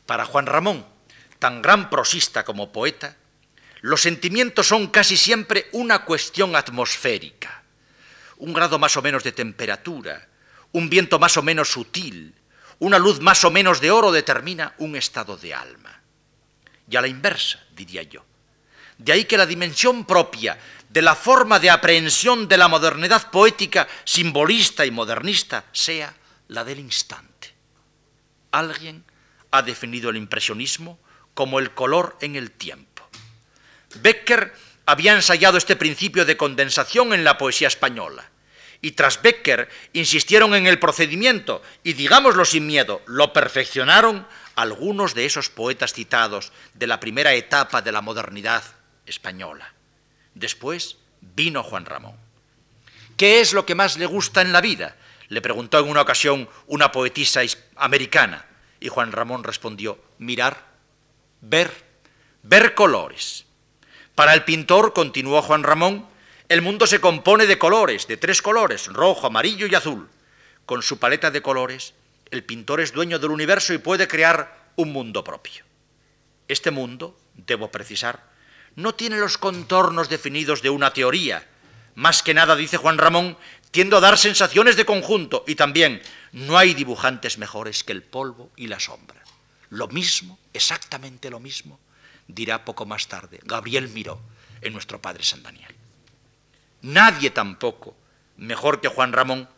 Para 0.06 0.26
Juan 0.26 0.48
Ramón, 0.48 0.86
tan 1.40 1.62
gran 1.62 1.90
prosista 1.90 2.44
como 2.44 2.74
poeta, 2.74 3.16
los 3.82 4.02
sentimientos 4.02 4.68
son 4.68 4.88
casi 4.88 5.18
siempre 5.18 5.68
una 5.72 6.04
cuestión 6.06 6.56
atmosférica, 6.56 7.64
un 8.38 8.54
grado 8.54 8.80
más 8.80 8.98
o 8.98 9.02
menos 9.02 9.24
de 9.24 9.32
temperatura, 9.32 10.28
un 10.72 10.90
viento 10.90 11.20
más 11.20 11.38
o 11.38 11.44
menos 11.44 11.70
sutil, 11.70 12.34
una 12.80 13.00
luz 13.00 13.20
más 13.20 13.44
o 13.44 13.52
menos 13.52 13.82
de 13.82 13.92
oro 13.92 14.12
determina 14.12 14.74
un 14.78 14.96
estado 14.96 15.38
de 15.38 15.54
alma. 15.54 16.02
Y 16.90 16.96
a 16.96 17.02
la 17.02 17.08
inversa, 17.08 17.60
diría 17.76 18.04
yo. 18.04 18.24
De 18.98 19.12
ahí 19.12 19.26
que 19.26 19.38
la 19.38 19.46
dimensión 19.46 20.06
propia 20.06 20.58
de 20.90 21.02
la 21.02 21.16
forma 21.16 21.60
de 21.60 21.70
aprehensión 21.70 22.48
de 22.48 22.58
la 22.58 22.68
modernidad 22.68 23.30
poética 23.30 23.88
simbolista 24.06 24.86
y 24.86 24.92
modernista 24.92 25.66
sea 25.72 26.16
la 26.48 26.64
del 26.64 26.80
instante. 26.80 27.54
Alguien 28.52 29.04
ha 29.52 29.62
definido 29.62 30.10
el 30.10 30.18
impresionismo 30.18 31.00
como 31.34 31.60
el 31.60 31.74
color 31.74 32.18
en 32.22 32.36
el 32.36 32.52
tiempo. 32.52 32.97
Becker 34.02 34.54
había 34.86 35.14
ensayado 35.14 35.58
este 35.58 35.76
principio 35.76 36.26
de 36.26 36.38
condensación 36.38 37.14
en 37.14 37.24
la 37.24 37.38
poesía 37.38 37.68
española. 37.68 38.30
Y 38.82 38.92
tras 38.92 39.22
Becker 39.22 39.70
insistieron 39.94 40.54
en 40.54 40.68
el 40.68 40.80
procedimiento 40.80 41.62
y, 41.84 41.94
digámoslo 41.94 42.46
sin 42.46 42.68
miedo, 42.68 43.02
lo 43.08 43.34
perfeccionaron 43.34 44.28
algunos 44.56 45.14
de 45.14 45.26
esos 45.26 45.50
poetas 45.50 45.94
citados 45.94 46.52
de 46.74 46.88
la 46.88 47.00
primera 47.00 47.34
etapa 47.34 47.82
de 47.82 47.92
la 47.92 48.02
modernidad 48.02 48.64
española. 49.06 49.74
Después 50.36 50.98
vino 51.22 51.64
Juan 51.64 51.86
Ramón. 51.86 52.16
¿Qué 53.18 53.42
es 53.42 53.54
lo 53.54 53.66
que 53.66 53.76
más 53.76 53.98
le 53.98 54.06
gusta 54.06 54.42
en 54.42 54.54
la 54.54 54.62
vida? 54.62 54.96
Le 55.30 55.42
preguntó 55.42 55.80
en 55.80 55.90
una 55.90 56.02
ocasión 56.02 56.48
una 56.68 56.92
poetisa 56.92 57.42
americana. 57.76 58.46
Y 58.80 58.90
Juan 58.90 59.12
Ramón 59.12 59.44
respondió, 59.44 60.00
mirar, 60.20 60.66
ver, 61.42 61.72
ver 62.44 62.76
colores. 62.76 63.47
Para 64.18 64.34
el 64.34 64.46
pintor, 64.46 64.94
continuó 64.94 65.44
Juan 65.44 65.62
Ramón, 65.62 66.08
el 66.50 66.64
mundo 66.64 66.88
se 66.88 67.00
compone 67.00 67.46
de 67.46 67.60
colores, 67.60 68.08
de 68.08 68.18
tres 68.18 68.42
colores, 68.42 68.88
rojo, 68.88 69.28
amarillo 69.28 69.68
y 69.68 69.76
azul. 69.76 70.10
Con 70.66 70.82
su 70.82 70.98
paleta 70.98 71.30
de 71.30 71.44
colores, 71.44 71.94
el 72.32 72.44
pintor 72.44 72.82
es 72.82 72.94
dueño 72.94 73.20
del 73.20 73.30
universo 73.30 73.76
y 73.76 73.78
puede 73.78 74.08
crear 74.08 74.72
un 74.76 74.92
mundo 74.92 75.24
propio. 75.24 75.64
Este 76.48 76.72
mundo, 76.72 77.16
debo 77.36 77.70
precisar, 77.70 78.24
no 78.76 78.96
tiene 78.96 79.18
los 79.18 79.38
contornos 79.38 80.10
definidos 80.10 80.64
de 80.64 80.72
una 80.72 80.94
teoría. 80.94 81.48
Más 81.94 82.24
que 82.24 82.34
nada, 82.34 82.56
dice 82.56 82.78
Juan 82.78 82.98
Ramón, 82.98 83.38
tiendo 83.70 83.98
a 83.98 84.02
dar 84.02 84.18
sensaciones 84.18 84.78
de 84.78 84.86
conjunto 84.86 85.44
y 85.46 85.54
también 85.54 86.02
no 86.32 86.58
hay 86.58 86.74
dibujantes 86.74 87.38
mejores 87.38 87.84
que 87.84 87.92
el 87.92 88.02
polvo 88.02 88.50
y 88.56 88.66
la 88.66 88.80
sombra. 88.80 89.22
Lo 89.70 89.88
mismo, 89.88 90.40
exactamente 90.54 91.30
lo 91.30 91.40
mismo, 91.40 91.80
dirá 92.28 92.66
poco 92.66 92.86
más 92.86 93.08
tarde 93.08 93.40
Gabriel 93.44 93.90
Miró 93.90 94.20
en 94.62 94.74
nuestro 94.74 95.02
Padre 95.02 95.24
San 95.24 95.44
Daniel. 95.44 95.74
Nadie 96.82 97.30
tampoco, 97.32 97.96
mejor 98.38 98.82
que 98.82 98.88
Juan 98.88 99.14
Ramón, 99.14 99.50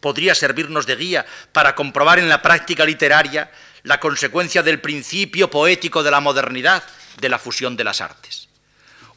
podría 0.00 0.34
servirnos 0.34 0.86
de 0.86 0.96
guía 0.96 1.26
para 1.52 1.74
comprobar 1.74 2.18
en 2.18 2.28
la 2.28 2.42
práctica 2.42 2.84
literaria 2.84 3.50
la 3.82 4.00
consecuencia 4.00 4.62
del 4.62 4.80
principio 4.80 5.50
poético 5.50 6.02
de 6.02 6.10
la 6.10 6.20
modernidad, 6.20 6.82
de 7.18 7.28
la 7.28 7.38
fusión 7.38 7.76
de 7.76 7.84
las 7.84 8.00
artes. 8.00 8.48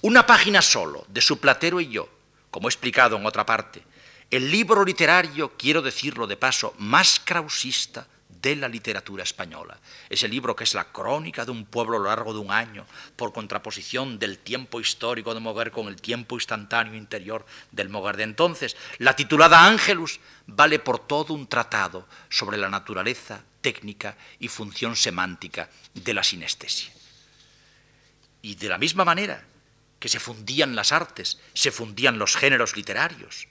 Una 0.02 0.26
página 0.26 0.62
solo 0.62 1.06
de 1.08 1.22
su 1.22 1.40
platero 1.40 1.80
y 1.80 1.90
yo, 1.90 2.10
como 2.52 2.68
he 2.68 2.72
explicado 2.72 3.18
en 3.18 3.26
otra 3.26 3.46
parte, 3.46 3.84
el 4.32 4.52
libro 4.52 4.84
literario, 4.84 5.54
quiero 5.58 5.82
decirlo 5.82 6.28
de 6.28 6.38
paso, 6.38 6.74
más 6.78 7.20
krausista 7.24 8.08
de 8.30 8.56
la 8.56 8.68
literatura 8.68 9.24
española. 9.24 9.80
Ese 10.10 10.28
libro 10.28 10.56
que 10.56 10.64
es 10.64 10.74
la 10.74 10.92
crónica 10.92 11.46
de 11.46 11.52
un 11.52 11.66
pueblo 11.66 11.98
a 11.98 12.00
lo 12.00 12.06
largo 12.06 12.34
de 12.34 12.40
un 12.40 12.52
año, 12.52 12.86
por 13.16 13.34
contraposición 13.34 14.20
del 14.20 14.40
tiempo 14.40 14.80
histórico 14.80 15.34
de 15.34 15.40
Moguer 15.40 15.72
con 15.72 15.88
el 15.88 16.02
tiempo 16.02 16.36
instantáneo 16.36 16.96
interior 16.96 17.46
del 17.72 17.90
Moguer 17.90 18.18
de 18.18 18.24
entonces. 18.24 18.76
La 19.00 19.16
titulada 19.16 19.66
Ángelus 19.66 20.20
vale 20.48 20.80
por 20.80 21.00
todo 21.00 21.34
un 21.34 21.48
tratado 21.48 22.08
sobre 22.30 22.58
la 22.58 22.70
naturaleza, 22.70 23.44
técnica 23.62 24.18
y 24.40 24.48
función 24.48 24.96
semántica 24.96 25.70
de 25.94 26.14
la 26.14 26.24
sinestesia. 26.24 26.92
Y 28.42 28.56
de 28.56 28.70
la 28.70 28.78
misma 28.78 29.06
manera 29.06 29.44
que 30.00 30.10
se 30.10 30.20
fundían 30.20 30.76
las 30.76 30.92
artes, 30.92 31.40
se 31.54 31.72
fundían 31.72 32.20
los 32.20 32.36
géneros 32.36 32.76
literarios. 32.76 33.48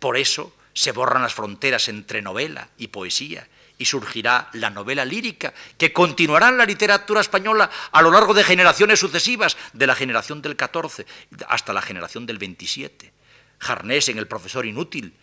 Por 0.00 0.16
eso 0.16 0.52
se 0.74 0.90
borran 0.90 1.22
las 1.22 1.34
fronteras 1.34 1.88
entre 1.88 2.22
novela 2.22 2.70
y 2.76 2.88
poesía 2.88 3.46
y 3.78 3.84
surgirá 3.84 4.48
la 4.52 4.70
novela 4.70 5.04
lírica, 5.04 5.52
que 5.76 5.92
continuará 5.92 6.48
en 6.48 6.58
la 6.58 6.66
literatura 6.66 7.20
española 7.20 7.70
a 7.90 8.02
lo 8.02 8.10
largo 8.10 8.34
de 8.34 8.44
generaciones 8.44 9.00
sucesivas, 9.00 9.56
de 9.72 9.86
la 9.86 9.94
generación 9.94 10.42
del 10.42 10.56
14 10.56 11.06
hasta 11.48 11.72
la 11.72 11.82
generación 11.82 12.26
del 12.26 12.38
27. 12.38 13.12
Jarnés 13.58 14.08
en 14.08 14.18
El 14.18 14.28
profesor 14.28 14.66
inútil, 14.66 15.14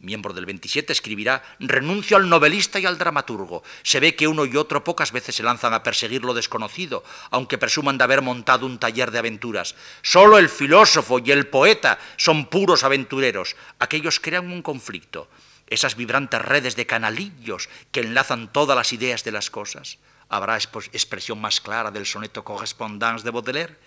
miembro 0.00 0.32
del 0.32 0.46
27, 0.46 0.92
escribirá, 0.92 1.42
renuncio 1.58 2.16
al 2.16 2.28
novelista 2.28 2.78
y 2.78 2.86
al 2.86 2.98
dramaturgo. 2.98 3.62
Se 3.82 4.00
ve 4.00 4.14
que 4.14 4.28
uno 4.28 4.44
y 4.44 4.56
otro 4.56 4.84
pocas 4.84 5.12
veces 5.12 5.34
se 5.34 5.42
lanzan 5.42 5.74
a 5.74 5.82
perseguir 5.82 6.24
lo 6.24 6.34
desconocido, 6.34 7.02
aunque 7.30 7.58
presuman 7.58 7.98
de 7.98 8.04
haber 8.04 8.22
montado 8.22 8.66
un 8.66 8.78
taller 8.78 9.10
de 9.10 9.18
aventuras. 9.18 9.74
Solo 10.02 10.38
el 10.38 10.48
filósofo 10.48 11.18
y 11.18 11.30
el 11.32 11.48
poeta 11.48 11.98
son 12.16 12.46
puros 12.46 12.84
aventureros. 12.84 13.56
Aquellos 13.78 14.20
crean 14.20 14.50
un 14.50 14.62
conflicto 14.62 15.28
esas 15.68 15.96
vibrantes 15.96 16.42
redes 16.42 16.76
de 16.76 16.86
canalillos 16.86 17.68
que 17.92 18.00
enlazan 18.00 18.52
todas 18.52 18.76
las 18.76 18.92
ideas 18.92 19.24
de 19.24 19.32
las 19.32 19.50
cosas. 19.50 19.98
Habrá 20.28 20.56
expresión 20.56 21.40
más 21.40 21.60
clara 21.60 21.90
del 21.90 22.06
soneto 22.06 22.44
Correspondance 22.44 23.24
de 23.24 23.30
Baudelaire. 23.30 23.78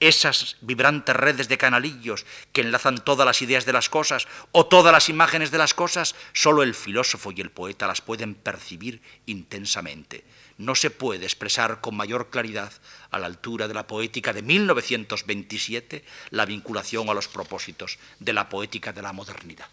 Esas 0.00 0.56
vibrantes 0.60 1.16
redes 1.16 1.48
de 1.48 1.58
canalillos 1.58 2.24
que 2.52 2.60
enlazan 2.60 3.02
todas 3.04 3.26
las 3.26 3.42
ideas 3.42 3.66
de 3.66 3.72
las 3.72 3.88
cosas 3.88 4.28
o 4.52 4.66
todas 4.66 4.92
las 4.92 5.08
imágenes 5.08 5.50
de 5.50 5.58
las 5.58 5.74
cosas, 5.74 6.14
solo 6.32 6.62
el 6.62 6.74
filósofo 6.74 7.32
y 7.32 7.40
el 7.40 7.50
poeta 7.50 7.88
las 7.88 8.00
pueden 8.00 8.36
percibir 8.36 9.02
intensamente. 9.26 10.24
No 10.56 10.76
se 10.76 10.90
puede 10.90 11.24
expresar 11.24 11.80
con 11.80 11.96
mayor 11.96 12.30
claridad, 12.30 12.72
a 13.10 13.18
la 13.18 13.26
altura 13.26 13.66
de 13.66 13.74
la 13.74 13.86
poética 13.86 14.32
de 14.32 14.42
1927, 14.42 16.04
la 16.30 16.46
vinculación 16.46 17.08
a 17.08 17.14
los 17.14 17.26
propósitos 17.26 17.98
de 18.20 18.32
la 18.32 18.48
poética 18.48 18.92
de 18.92 19.02
la 19.02 19.12
modernidad. 19.12 19.68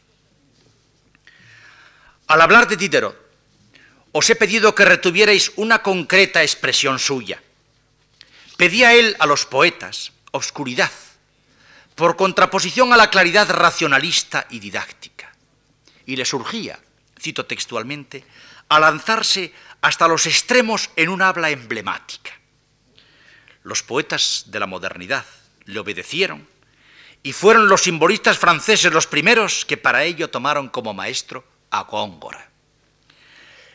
Al 2.28 2.42
hablar 2.42 2.68
de 2.68 2.78
Diderot, 2.78 3.16
os 4.12 4.30
he 4.30 4.36
pedido 4.36 4.74
que 4.74 4.86
retuvierais 4.86 5.52
una 5.58 5.84
concreta 5.84 6.42
expresión 6.42 6.98
suya. 6.98 7.42
Pedía 8.58 8.94
él 8.94 9.16
a 9.20 9.26
los 9.26 9.46
poetas 9.46 10.14
oscuridad, 10.32 10.92
por 11.94 12.16
contraposición 12.16 12.94
a 12.94 12.98
la 12.98 13.10
claridad 13.10 13.50
racionalista 13.50 14.48
y 14.50 14.60
didáctica. 14.60 15.32
Y 16.06 16.16
le 16.16 16.26
surgía, 16.26 16.80
cito 17.20 17.46
textualmente, 17.46 18.26
a 18.70 18.80
lanzarse 18.80 19.54
hasta 19.82 20.08
los 20.08 20.26
extremos 20.26 20.90
en 20.96 21.10
un 21.10 21.22
habla 21.22 21.52
emblemática. 21.52 22.32
Los 23.64 23.84
poetas 23.84 24.46
de 24.48 24.60
la 24.60 24.66
modernidad 24.66 25.26
le 25.66 25.80
obedecieron 25.80 26.48
y 27.22 27.34
fueron 27.34 27.68
los 27.68 27.82
simbolistas 27.82 28.38
franceses 28.38 28.92
los 28.94 29.08
primeros 29.08 29.66
que 29.66 29.78
para 29.78 30.04
ello 30.04 30.30
tomaron 30.30 30.70
como 30.70 30.94
maestro 30.94 31.44
a 31.72 31.84
Góngora. 31.84 32.50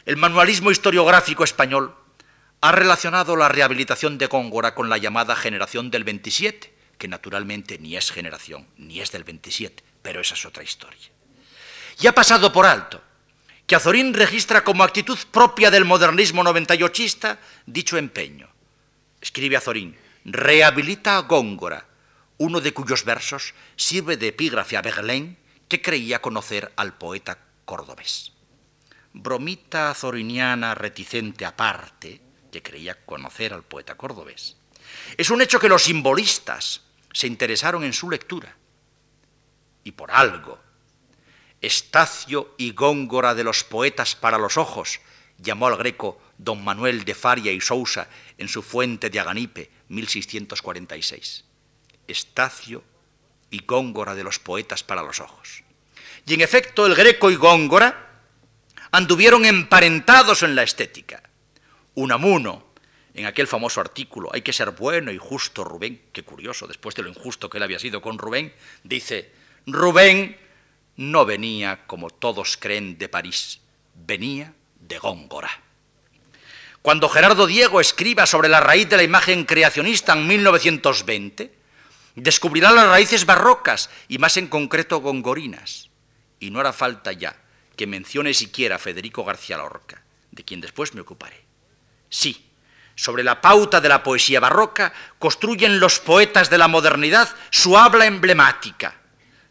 El 0.07 0.17
manualismo 0.17 0.71
historiográfico 0.71 1.45
español 1.45 1.95
ha 2.61 2.73
relacionado 2.73 3.37
la 3.37 3.49
rehabilitación 3.49 4.19
de 4.19 4.27
Góngora 4.27 4.75
con 4.75 4.89
la 4.89 4.99
llamada 4.99 5.37
generación 5.37 5.91
del 5.91 6.05
27, 6.05 6.75
que 6.99 7.09
naturalmente 7.09 7.79
ni 7.79 7.97
es 7.97 8.11
generación, 8.11 8.67
ni 8.77 9.01
es 9.01 9.13
del 9.13 9.25
27, 9.25 9.83
pero 10.03 10.21
esa 10.21 10.35
es 10.35 10.45
otra 10.45 10.63
historia. 10.63 11.11
Y 12.01 12.07
ha 12.07 12.13
pasado 12.13 12.53
por 12.53 12.67
alto 12.67 13.03
que 13.67 13.77
Azorín 13.77 14.15
registra 14.15 14.65
como 14.65 14.83
actitud 14.83 15.19
propia 15.31 15.71
del 15.71 15.85
modernismo 15.85 16.43
98ista 16.43 17.39
dicho 17.67 17.97
empeño. 17.97 18.49
Escribe 19.21 19.57
Azorín, 19.57 19.97
rehabilita 20.25 21.17
a 21.17 21.21
Góngora, 21.21 21.87
uno 22.39 22.61
de 22.61 22.75
cuyos 22.75 23.05
versos 23.05 23.55
sirve 23.77 24.17
de 24.17 24.29
epígrafe 24.29 24.77
a 24.77 24.83
Verlaine, 24.83 25.37
que 25.69 25.81
creía 25.81 26.21
conocer 26.21 26.73
al 26.75 26.95
poeta 26.95 27.39
cordobés. 27.71 28.33
Bromita 29.13 29.95
zoriniana 29.95 30.75
reticente 30.75 31.47
aparte, 31.47 32.21
que 32.51 32.63
creía 32.63 33.05
conocer 33.07 33.55
al 33.55 33.63
poeta 33.63 33.95
cordobés. 33.95 34.57
Es 35.17 35.31
un 35.31 35.41
hecho 35.41 35.61
que 35.61 35.69
los 35.69 35.85
simbolistas 35.85 36.81
se 37.13 37.29
interesaron 37.29 37.85
en 37.85 37.93
su 37.93 38.11
lectura. 38.11 38.57
Y 39.85 39.93
por 39.93 40.11
algo, 40.11 40.59
Estacio 41.61 42.57
y 42.59 42.73
Góngora 42.73 43.37
de 43.37 43.45
los 43.45 43.63
poetas 43.63 44.17
para 44.17 44.37
los 44.37 44.57
ojos, 44.57 44.99
llamó 45.39 45.69
al 45.69 45.77
greco 45.77 46.21
don 46.39 46.65
Manuel 46.65 47.05
de 47.05 47.15
Faria 47.15 47.53
y 47.53 47.61
Sousa 47.61 48.09
en 48.37 48.49
su 48.49 48.63
fuente 48.63 49.11
de 49.11 49.21
Aganipe, 49.21 49.71
1646. 49.91 51.45
Estacio 52.09 52.83
y 53.49 53.63
Góngora 53.65 54.17
de 54.17 54.25
los 54.25 54.41
poetas 54.41 54.83
para 54.83 55.05
los 55.05 55.21
ojos. 55.21 55.63
Y 56.31 56.35
en 56.35 56.43
efecto, 56.43 56.87
el 56.87 56.95
Greco 56.95 57.29
y 57.29 57.35
Góngora 57.35 58.09
anduvieron 58.93 59.45
emparentados 59.45 60.45
en 60.45 60.55
la 60.55 60.63
estética. 60.63 61.25
Unamuno, 61.95 62.67
en 63.15 63.27
aquel 63.27 63.49
famoso 63.49 63.81
artículo, 63.81 64.31
hay 64.33 64.43
que 64.43 64.53
ser 64.53 64.71
bueno 64.71 65.11
y 65.11 65.19
justo, 65.19 65.65
Rubén, 65.65 66.03
qué 66.13 66.23
curioso, 66.23 66.69
después 66.69 66.95
de 66.95 67.03
lo 67.03 67.09
injusto 67.09 67.51
que 67.51 67.59
él 67.59 67.65
había 67.65 67.81
sido 67.81 68.01
con 68.01 68.17
Rubén, 68.17 68.55
dice, 68.85 69.33
Rubén 69.67 70.39
no 70.95 71.27
venía, 71.27 71.85
como 71.89 72.11
todos 72.11 72.57
creen, 72.57 72.97
de 72.97 73.09
París, 73.09 73.59
venía 73.97 74.55
de 74.79 74.99
Góngora. 74.99 75.51
Cuando 76.81 77.09
Gerardo 77.09 77.49
Diego 77.49 77.81
escriba 77.81 78.25
sobre 78.27 78.49
la 78.49 78.61
raíz 78.61 78.89
de 78.89 78.99
la 78.99 79.03
imagen 79.03 79.47
creacionista 79.47 80.13
en 80.13 80.29
1920, 80.29 81.53
descubrirá 82.15 82.71
las 82.71 82.87
raíces 82.87 83.27
barrocas 83.27 83.91
y 84.07 84.19
más 84.19 84.37
en 84.37 84.47
concreto 84.47 85.01
gongorinas. 85.01 85.90
Y 86.41 86.51
no 86.51 86.59
hará 86.59 86.73
falta 86.73 87.13
ya 87.13 87.37
que 87.77 87.87
mencione 87.87 88.35
siquiera 88.35 88.77
a 88.77 88.79
Federico 88.79 89.25
García 89.25 89.57
Lorca, 89.57 90.03
de 90.33 90.45
quien 90.45 90.61
después 90.61 90.95
me 90.95 91.01
ocuparé. 91.01 91.45
Sí, 92.09 92.51
sobre 92.95 93.23
la 93.23 93.41
pauta 93.41 93.81
de 93.81 93.89
la 93.89 94.03
poesía 94.03 94.41
barroca 94.41 94.93
construyen 95.19 95.81
los 95.81 96.01
poetas 96.01 96.51
de 96.51 96.59
la 96.59 96.69
modernidad 96.69 97.35
su 97.49 97.79
habla 97.79 98.05
emblemática. 98.05 98.95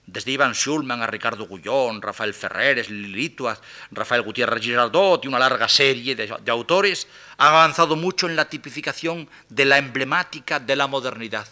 Desde 0.05 0.31
Iván 0.31 0.53
Schulman 0.53 1.01
a 1.01 1.07
Ricardo 1.07 1.47
Gullón, 1.47 2.01
Rafael 2.01 2.35
Ferreres, 2.35 2.91
Lilituaz, 2.91 3.59
Rafael 3.89 4.21
Gutiérrez 4.21 4.61
Girardot 4.61 5.25
y 5.25 5.27
una 5.27 5.39
larga 5.39 5.67
serie 5.67 6.15
de, 6.15 6.27
de 6.27 6.51
autores, 6.51 7.07
han 7.37 7.47
avanzado 7.47 7.95
mucho 7.95 8.27
en 8.29 8.35
la 8.35 8.49
tipificación 8.49 9.27
de 9.49 9.65
la 9.65 9.79
emblemática 9.79 10.59
de 10.59 10.75
la 10.75 10.85
modernidad 10.85 11.47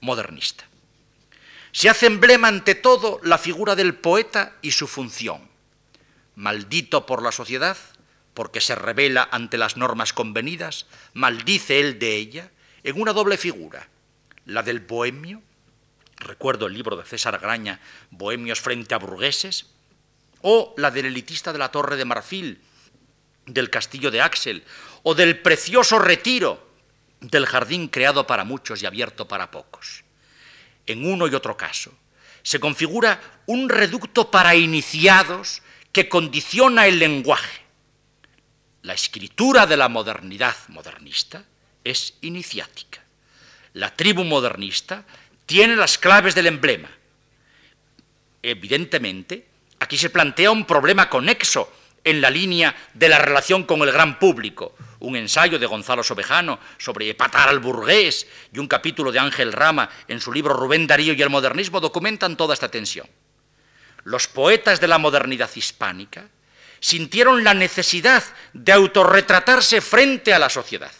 modernista. 0.00 0.69
Se 1.72 1.88
hace 1.88 2.06
emblema 2.06 2.48
ante 2.48 2.74
todo 2.74 3.20
la 3.22 3.38
figura 3.38 3.76
del 3.76 3.94
poeta 3.94 4.56
y 4.62 4.72
su 4.72 4.86
función. 4.86 5.48
Maldito 6.34 7.06
por 7.06 7.22
la 7.22 7.32
sociedad, 7.32 7.76
porque 8.34 8.60
se 8.60 8.74
revela 8.74 9.28
ante 9.30 9.58
las 9.58 9.76
normas 9.76 10.12
convenidas, 10.12 10.86
maldice 11.12 11.80
él 11.80 11.98
de 11.98 12.16
ella 12.16 12.50
en 12.82 13.00
una 13.00 13.12
doble 13.12 13.36
figura, 13.36 13.88
la 14.46 14.62
del 14.62 14.80
bohemio, 14.80 15.42
recuerdo 16.16 16.66
el 16.66 16.74
libro 16.74 16.96
de 16.96 17.04
César 17.04 17.38
Graña, 17.38 17.80
Bohemios 18.10 18.60
frente 18.60 18.94
a 18.94 18.98
burgueses, 18.98 19.66
o 20.42 20.74
la 20.76 20.90
del 20.90 21.06
elitista 21.06 21.52
de 21.52 21.58
la 21.58 21.70
Torre 21.70 21.96
de 21.96 22.04
Marfil, 22.04 22.60
del 23.46 23.70
castillo 23.70 24.10
de 24.10 24.20
Axel, 24.20 24.64
o 25.02 25.14
del 25.14 25.40
precioso 25.40 25.98
retiro 25.98 26.68
del 27.20 27.46
jardín 27.46 27.88
creado 27.88 28.26
para 28.26 28.44
muchos 28.44 28.82
y 28.82 28.86
abierto 28.86 29.28
para 29.28 29.50
pocos. 29.50 30.04
En 30.90 31.06
uno 31.06 31.28
y 31.28 31.34
otro 31.36 31.56
caso, 31.56 31.92
se 32.42 32.58
configura 32.58 33.20
un 33.46 33.68
reducto 33.68 34.28
para 34.28 34.56
iniciados 34.56 35.62
que 35.92 36.08
condiciona 36.08 36.88
el 36.88 36.98
lenguaje. 36.98 37.60
La 38.82 38.94
escritura 38.94 39.66
de 39.68 39.76
la 39.76 39.88
modernidad 39.88 40.56
modernista 40.66 41.44
es 41.84 42.14
iniciática. 42.22 43.04
La 43.74 43.94
tribu 43.94 44.24
modernista 44.24 45.04
tiene 45.46 45.76
las 45.76 45.96
claves 45.96 46.34
del 46.34 46.48
emblema. 46.48 46.90
Evidentemente, 48.42 49.46
aquí 49.78 49.96
se 49.96 50.10
plantea 50.10 50.50
un 50.50 50.64
problema 50.64 51.08
conexo 51.08 51.72
en 52.04 52.20
la 52.20 52.30
línea 52.30 52.74
de 52.94 53.08
la 53.08 53.18
relación 53.18 53.64
con 53.64 53.80
el 53.82 53.92
gran 53.92 54.18
público, 54.18 54.74
un 55.00 55.16
ensayo 55.16 55.58
de 55.58 55.66
Gonzalo 55.66 56.02
Sobejano 56.02 56.58
sobre 56.78 57.14
patar 57.14 57.48
al 57.48 57.60
burgués 57.60 58.26
y 58.52 58.58
un 58.58 58.68
capítulo 58.68 59.12
de 59.12 59.18
Ángel 59.18 59.52
Rama 59.52 59.88
en 60.08 60.20
su 60.20 60.32
libro 60.32 60.54
Rubén 60.54 60.86
Darío 60.86 61.12
y 61.12 61.22
el 61.22 61.30
modernismo 61.30 61.80
documentan 61.80 62.36
toda 62.36 62.54
esta 62.54 62.70
tensión. 62.70 63.06
Los 64.04 64.28
poetas 64.28 64.80
de 64.80 64.88
la 64.88 64.98
modernidad 64.98 65.50
hispánica 65.54 66.28
sintieron 66.80 67.44
la 67.44 67.54
necesidad 67.54 68.24
de 68.52 68.72
autorretratarse 68.72 69.80
frente 69.80 70.32
a 70.32 70.38
la 70.38 70.48
sociedad. 70.48 70.92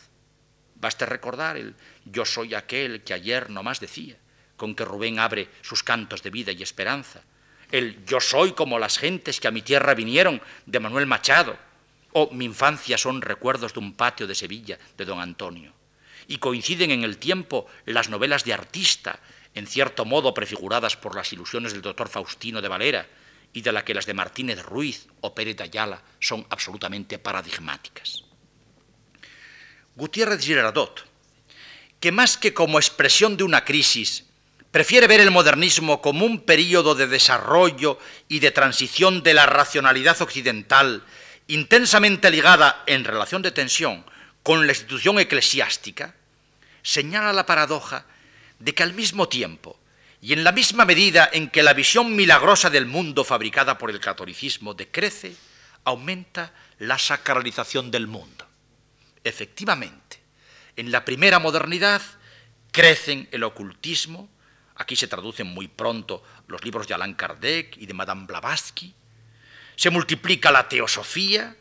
Baste 0.75 1.07
recordar 1.07 1.57
el 1.57 1.75
yo 2.05 2.25
soy 2.25 2.55
aquel 2.55 3.03
que 3.03 3.15
ayer 3.15 3.51
no 3.51 3.63
más 3.63 3.81
decía, 3.81 4.17
con 4.57 4.75
que 4.75 4.85
Rubén 4.85 5.19
abre 5.19 5.49
sus 5.63 5.83
cantos 5.83 6.23
de 6.23 6.31
vida 6.31 6.53
y 6.53 6.63
esperanza. 6.63 7.23
El 7.71 8.05
yo 8.05 8.21
soy 8.21 8.53
como 8.53 8.79
las 8.79 8.99
gentes 8.99 9.41
que 9.41 9.49
a 9.49 9.53
mi 9.53 9.63
tierra 9.63 9.95
vinieron 9.95 10.41
de 10.67 10.81
Manuel 10.81 11.07
Machado, 11.07 11.57
o 12.13 12.31
Mi 12.33 12.45
infancia 12.45 12.99
son 12.99 13.23
recuerdos 13.23 13.73
de 13.73 13.81
un 13.81 13.95
patio 13.95 14.27
de 14.27 14.35
Sevilla 14.35 14.79
de 14.97 15.05
don 15.05 15.21
Antonio. 15.21 15.73
Y 16.27 16.39
coinciden 16.39 16.91
en 16.91 17.05
el 17.05 17.19
tiempo 17.19 17.67
las 17.87 18.09
novelas 18.09 18.45
de 18.45 18.53
artista, 18.53 19.21
en 19.55 19.67
cierto 19.67 20.05
modo 20.05 20.35
prefiguradas 20.35 20.97
por 20.97 21.15
las 21.15 21.33
ilusiones 21.33 21.73
del 21.73 21.83
doctor 21.83 22.09
Faustino 22.09 22.61
de 22.61 22.69
Valera, 22.69 23.07
y 23.53 23.63
de 23.63 23.73
la 23.73 23.85
que 23.85 23.95
las 23.95 24.07
de 24.07 24.15
Martínez 24.15 24.63
Ruiz 24.63 25.09
o 25.21 25.35
Pérez 25.35 25.61
Ayala 25.61 26.03
son 26.21 26.47
absolutamente 26.51 27.19
paradigmáticas. 27.19 28.25
Gutiérrez 29.97 30.45
Girardot, 30.45 31.05
que 31.99 32.13
más 32.13 32.37
que 32.37 32.55
como 32.55 32.79
expresión 32.79 33.37
de 33.37 33.45
una 33.45 33.65
crisis, 33.65 34.30
prefiere 34.71 35.07
ver 35.07 35.21
el 35.21 35.31
modernismo 35.31 36.01
como 36.01 36.25
un 36.25 36.41
período 36.41 36.95
de 36.95 37.07
desarrollo 37.07 37.99
y 38.29 38.39
de 38.39 38.51
transición 38.51 39.23
de 39.23 39.35
la 39.35 39.47
racionalidad 39.47 40.21
occidental 40.23 41.05
intensamente 41.49 42.31
ligada 42.31 42.85
en 42.87 43.05
relación 43.05 43.43
de 43.43 43.51
tensión 43.51 44.05
con 44.43 44.67
la 44.67 44.73
institución 44.73 45.19
eclesiástica, 45.19 46.15
señala 46.83 47.33
la 47.33 47.45
paradoja 47.45 48.07
de 48.61 48.73
que 48.73 48.83
al 48.83 48.95
mismo 48.95 49.29
tiempo 49.29 49.79
y 50.23 50.33
en 50.33 50.45
la 50.45 50.53
misma 50.53 50.85
medida 50.85 51.29
en 51.33 51.51
que 51.51 51.63
la 51.63 51.73
visión 51.73 52.15
milagrosa 52.15 52.71
del 52.71 52.87
mundo 52.87 53.25
fabricada 53.25 53.79
por 53.79 53.91
el 53.91 54.01
catolicismo 54.01 54.75
decrece, 54.75 55.35
aumenta 55.85 56.53
la 56.79 56.99
sacralización 56.99 57.91
del 57.91 58.07
mundo. 58.07 58.47
Efectivamente, 59.25 60.21
en 60.77 60.93
la 60.93 61.05
primera 61.05 61.39
modernidad 61.39 62.03
crecen 62.71 63.29
el 63.33 63.43
ocultismo, 63.45 64.29
aquí 64.81 64.97
se 64.97 65.09
traducen 65.09 65.47
muy 65.47 65.69
pronto 65.69 66.25
los 66.49 66.65
libros 66.65 66.89
de 66.89 66.95
Allan 66.95 67.13
Kardec 67.13 67.77
y 67.77 67.85
de 67.85 67.93
Madame 67.93 68.27
Blavatsky, 68.27 68.95
se 69.77 69.91
multiplica 69.91 70.51
la 70.51 70.69
teosofía, 70.69 71.55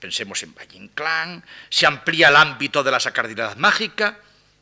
pensemos 0.00 0.42
en 0.42 0.54
Valle 0.54 0.78
Inclán, 0.78 1.44
se 1.68 1.86
amplía 1.86 2.28
el 2.28 2.36
ámbito 2.36 2.82
de 2.82 2.90
la 2.90 3.00
sacralidad 3.00 3.56
mágica 3.56 4.18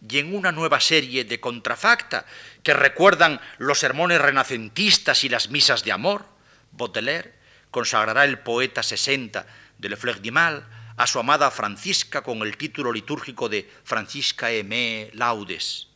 y 0.07 0.19
en 0.19 0.35
una 0.35 0.51
nueva 0.51 0.81
serie 0.81 1.25
de 1.25 1.39
contrafacta 1.39 2.27
que 2.65 2.75
recuerdan 2.75 3.41
los 3.59 3.79
sermones 3.79 4.21
renacentistas 4.21 5.23
y 5.23 5.29
las 5.29 5.51
misas 5.51 5.85
de 5.85 5.93
amor, 5.93 6.27
Baudelaire 6.73 7.35
consagrará 7.71 8.25
el 8.25 8.41
poeta 8.41 8.83
60 8.83 9.47
de 9.79 9.89
Le 9.89 9.97
Fleur 9.97 10.21
du 10.21 10.33
Mal 10.33 10.67
a 10.97 11.07
su 11.07 11.21
amada 11.21 11.53
Francisca 11.53 12.23
con 12.23 12.43
el 12.43 12.57
título 12.57 12.93
litúrgico 12.93 13.49
de 13.49 13.71
Francisca 13.85 14.51
Eme 14.51 15.11
Laudes. 15.13 15.89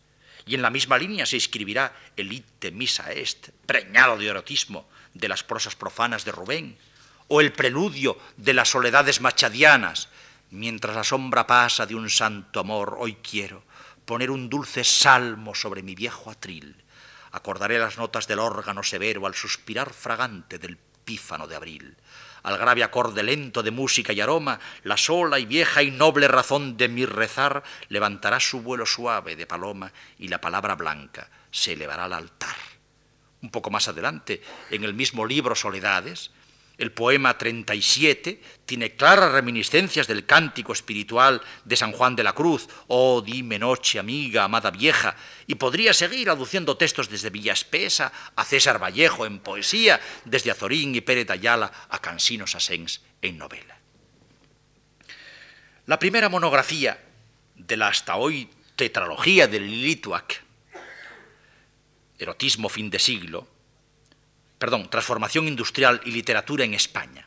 Y 0.47 0.55
en 0.55 0.63
la 0.63 0.71
misma 0.71 0.99
línea 0.99 1.27
se 1.27 1.37
escribirá 1.37 1.95
el 2.17 2.33
Ite 2.33 2.71
Misa 2.71 3.13
Est, 3.13 3.51
preñado 3.67 4.17
de 4.17 4.27
erotismo, 4.27 4.89
de 5.15 5.29
las 5.29 5.45
prosas 5.45 5.77
profanas 5.77 6.25
de 6.25 6.33
Rubén, 6.33 6.79
o 7.29 7.41
el 7.41 7.53
preludio 7.53 8.19
de 8.37 8.55
las 8.55 8.71
soledades 8.71 9.21
machadianas, 9.21 10.09
mientras 10.51 10.97
la 10.97 11.05
sombra 11.05 11.47
pasa 11.47 11.87
de 11.87 11.95
un 11.95 12.11
santo 12.11 12.61
amor, 12.61 12.97
hoy 12.99 13.17
quiero 13.23 13.63
poner 14.05 14.31
un 14.31 14.49
dulce 14.49 14.83
salmo 14.83 15.55
sobre 15.55 15.85
mi 15.85 15.95
viejo 15.95 16.31
atril, 16.31 16.75
acordaré 17.31 17.79
las 17.79 17.97
notas 17.97 18.27
del 18.27 18.41
órgano 18.41 18.83
severo 18.83 19.27
al 19.27 19.37
suspirar 19.37 19.93
fragante 19.93 20.59
del 20.59 20.77
pífano 20.77 21.47
de 21.47 21.55
abril, 21.55 21.97
al 22.43 22.59
grave 22.59 22.83
acorde 22.85 23.23
lento 23.23 23.63
de 23.63 23.71
música 23.71 24.13
y 24.13 24.21
aroma, 24.21 24.61
la 24.83 24.97
sola 24.97 25.39
y 25.39 25.47
vieja 25.47 25.83
y 25.83 25.91
noble 25.91 26.29
razón 26.29 26.77
de 26.77 26.89
mi 26.89 27.07
rezar 27.07 27.63
levantará 27.89 28.41
su 28.41 28.63
vuelo 28.63 28.87
suave 28.87 29.37
de 29.37 29.47
paloma 29.47 29.93
y 30.19 30.29
la 30.29 30.41
palabra 30.41 30.75
blanca 30.75 31.29
se 31.51 31.73
elevará 31.73 32.05
al 32.05 32.13
altar. 32.13 32.57
Un 33.43 33.51
poco 33.51 33.71
más 33.71 33.89
adelante, 33.89 34.43
en 34.71 34.85
el 34.85 34.95
mismo 34.95 35.25
libro 35.25 35.55
Soledades, 35.55 36.31
el 36.81 36.93
poema 36.93 37.37
37 37.37 38.41
tiene 38.65 38.97
claras 38.97 39.33
reminiscencias 39.33 40.07
del 40.07 40.25
cántico 40.25 40.73
espiritual 40.73 41.43
de 41.67 41.77
San 41.77 41.93
Juan 41.93 42.17
de 42.17 42.25
la 42.25 42.33
Cruz, 42.33 42.69
Oh, 42.89 43.21
dime 43.21 43.59
noche, 43.59 43.99
amiga, 43.99 44.45
amada 44.45 44.71
vieja, 44.71 45.15
y 45.47 45.57
podría 45.57 45.93
seguir 45.93 46.31
aduciendo 46.31 46.79
textos 46.79 47.11
desde 47.11 47.29
Villaspesa 47.29 48.11
a 48.35 48.45
César 48.47 48.83
Vallejo 48.83 49.27
en 49.27 49.41
poesía, 49.41 50.01
desde 50.25 50.51
Azorín 50.51 50.95
y 50.95 51.03
Pérez 51.03 51.29
Ayala 51.29 51.71
a 51.91 52.01
Cansino 52.01 52.47
Sassens 52.47 53.03
en 53.21 53.37
novela. 53.37 53.79
La 55.85 55.99
primera 55.99 56.31
monografía 56.31 56.99
de 57.57 57.77
la 57.77 57.89
hasta 57.89 58.17
hoy 58.17 58.49
tetralogía 58.75 59.47
del 59.47 59.69
Lilituac, 59.69 60.43
Erotismo 62.19 62.71
fin 62.71 62.89
de 62.89 62.99
siglo, 62.99 63.60
perdón, 64.61 64.91
Transformación 64.91 65.49
Industrial 65.49 66.03
y 66.05 66.11
Literatura 66.13 66.65
en 66.65 66.75
España, 66.75 67.27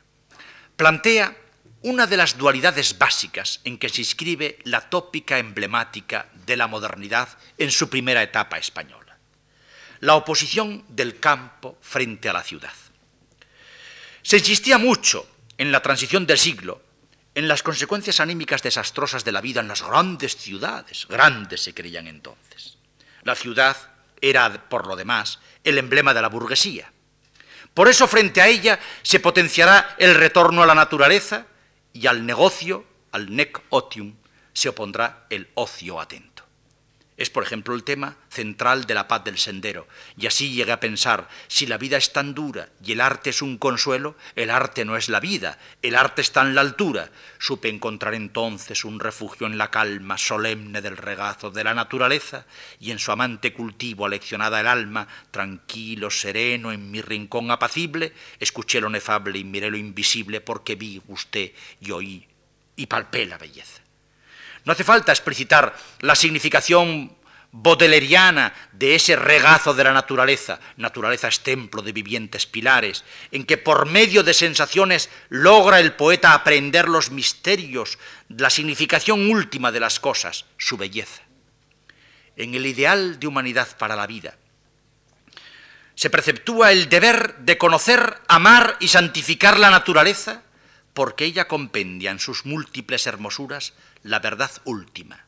plantea 0.78 1.36
una 1.82 2.06
de 2.06 2.16
las 2.16 2.38
dualidades 2.38 2.98
básicas 3.00 3.60
en 3.64 3.80
que 3.80 3.90
se 3.90 4.02
inscribe 4.02 4.60
la 4.66 4.82
tópica 4.82 5.40
emblemática 5.40 6.28
de 6.46 6.56
la 6.56 6.68
modernidad 6.68 7.28
en 7.58 7.72
su 7.72 7.90
primera 7.90 8.22
etapa 8.22 8.60
española, 8.60 9.18
la 10.00 10.14
oposición 10.14 10.86
del 10.90 11.20
campo 11.20 11.76
frente 11.82 12.30
a 12.30 12.34
la 12.34 12.44
ciudad. 12.44 12.74
Se 14.22 14.38
insistía 14.38 14.78
mucho 14.78 15.28
en 15.58 15.72
la 15.72 15.82
transición 15.82 16.28
del 16.28 16.38
siglo 16.38 16.84
en 17.34 17.48
las 17.48 17.64
consecuencias 17.64 18.20
anímicas 18.20 18.62
desastrosas 18.62 19.26
de 19.26 19.32
la 19.32 19.42
vida 19.42 19.60
en 19.60 19.68
las 19.68 19.82
grandes 19.82 20.38
ciudades, 20.38 21.08
grandes 21.10 21.62
se 21.62 21.74
creían 21.74 22.06
entonces. 22.06 22.78
La 23.24 23.34
ciudad 23.34 23.76
era, 24.22 24.70
por 24.70 24.86
lo 24.86 24.96
demás, 24.96 25.40
el 25.64 25.80
emblema 25.80 26.14
de 26.14 26.22
la 26.22 26.30
burguesía. 26.30 26.93
Por 27.74 27.88
eso 27.88 28.08
frente 28.08 28.42
a 28.42 28.48
ella 28.48 28.80
se 29.02 29.20
potenciará 29.20 29.96
el 29.98 30.16
retorno 30.16 30.64
a 30.64 30.66
la 30.66 30.76
naturaleza 30.76 31.46
y 31.94 32.08
al 32.08 32.26
negocio, 32.26 32.86
al 33.12 33.36
nec 33.36 33.62
otium, 33.70 34.16
se 34.54 34.70
opondrá 34.70 35.26
el 35.30 35.50
ocio 35.54 36.00
atento. 36.00 36.33
Es, 37.16 37.30
por 37.30 37.44
ejemplo, 37.44 37.76
el 37.76 37.84
tema 37.84 38.18
central 38.30 38.86
de 38.86 38.96
la 38.96 39.08
paz 39.08 39.24
del 39.24 39.38
sendero. 39.38 39.88
Y 40.18 40.26
así 40.26 40.52
llegué 40.52 40.72
a 40.72 40.80
pensar, 40.80 41.30
si 41.48 41.68
la 41.68 41.78
vida 41.78 41.98
es 41.98 42.12
tan 42.12 42.34
dura 42.34 42.70
y 42.84 42.94
el 42.94 43.02
arte 43.02 43.30
es 43.30 43.42
un 43.44 43.58
consuelo, 43.58 44.16
el 44.36 44.50
arte 44.50 44.84
no 44.84 44.98
es 44.98 45.10
la 45.10 45.20
vida, 45.20 45.60
el 45.84 45.96
arte 45.96 46.22
está 46.22 46.42
en 46.42 46.56
la 46.56 46.62
altura. 46.62 47.12
Supe 47.38 47.70
encontrar 47.70 48.16
entonces 48.16 48.84
un 48.84 49.00
refugio 49.00 49.46
en 49.46 49.60
la 49.60 49.70
calma 49.70 50.18
solemne 50.18 50.82
del 50.82 50.98
regazo 50.98 51.52
de 51.52 51.64
la 51.64 51.76
naturaleza 51.76 52.48
y 52.80 52.90
en 52.90 53.00
su 53.00 53.12
amante 53.12 53.54
cultivo 53.54 54.06
aleccionada 54.06 54.60
el 54.60 54.68
alma, 54.68 55.08
tranquilo, 55.30 56.10
sereno, 56.10 56.72
en 56.72 56.90
mi 56.90 57.02
rincón 57.02 57.52
apacible, 57.52 58.14
escuché 58.40 58.82
lo 58.82 58.90
nefable 58.90 59.38
y 59.38 59.44
miré 59.44 59.70
lo 59.70 59.78
invisible 59.78 60.42
porque 60.42 60.76
vi, 60.76 61.00
gusté 61.06 61.54
y 61.80 61.92
oí 61.92 62.28
y 62.76 62.88
palpé 62.88 63.28
la 63.28 63.38
belleza. 63.38 63.83
No 64.66 64.74
hace 64.74 64.84
falta 64.84 65.12
explicitar 65.12 65.76
la 66.00 66.16
significación 66.16 67.16
bodeleriana 67.52 68.54
de 68.72 68.96
ese 68.96 69.16
regazo 69.16 69.74
de 69.74 69.84
la 69.84 69.94
naturaleza. 69.94 70.60
Naturaleza 70.78 71.28
es 71.28 71.42
templo 71.42 71.82
de 71.82 71.92
vivientes 71.92 72.48
pilares, 72.48 73.04
en 73.32 73.46
que 73.46 73.58
por 73.58 73.86
medio 73.86 74.24
de 74.24 74.34
sensaciones 74.34 75.10
logra 75.30 75.80
el 75.80 75.94
poeta 75.94 76.34
aprender 76.34 76.90
los 76.90 77.12
misterios, 77.12 78.00
la 78.30 78.50
significación 78.50 79.30
última 79.30 79.72
de 79.72 79.80
las 79.80 80.00
cosas, 80.00 80.46
su 80.58 80.78
belleza. 80.78 81.22
En 82.36 82.56
el 82.56 82.66
ideal 82.66 83.20
de 83.20 83.28
humanidad 83.28 83.68
para 83.78 83.96
la 83.96 84.08
vida, 84.08 84.36
se 85.96 86.10
preceptúa 86.10 86.72
el 86.72 86.90
deber 86.90 87.38
de 87.38 87.58
conocer, 87.58 88.18
amar 88.28 88.78
y 88.80 88.88
santificar 88.88 89.60
la 89.60 89.70
naturaleza, 89.70 90.43
porque 90.94 91.26
ella 91.26 91.48
compendia 91.48 92.12
en 92.12 92.20
sus 92.20 92.46
múltiples 92.46 93.08
hermosuras 93.08 93.74
la 94.04 94.20
verdad 94.20 94.52
última. 94.66 95.26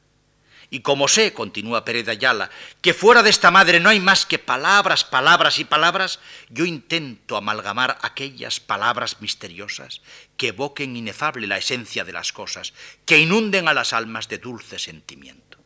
Y 0.70 0.82
como 0.82 1.07
sé, 1.07 1.34
continúa 1.34 1.86
Pérez 1.86 2.07
Ayala, 2.07 2.49
que 2.82 2.93
fuera 2.93 3.24
de 3.24 3.30
esta 3.30 3.51
madre 3.51 3.80
no 3.80 3.89
hay 3.89 3.99
más 3.99 4.26
que 4.26 4.39
palabras, 4.39 5.03
palabras 5.05 5.59
y 5.59 5.66
palabras, 5.66 6.20
yo 6.49 6.66
intento 6.66 7.38
amalgamar 7.38 7.97
aquellas 8.01 8.59
palabras 8.59 9.22
misteriosas 9.22 10.01
que 10.38 10.47
evoquen 10.47 10.95
inefable 10.95 11.47
la 11.47 11.57
esencia 11.57 12.03
de 12.03 12.13
las 12.13 12.34
cosas, 12.34 12.74
que 13.05 13.20
inunden 13.20 13.68
a 13.68 13.74
las 13.74 13.93
almas 13.93 14.28
de 14.28 14.39
dulce 14.39 14.80
sentimiento. 14.80 15.57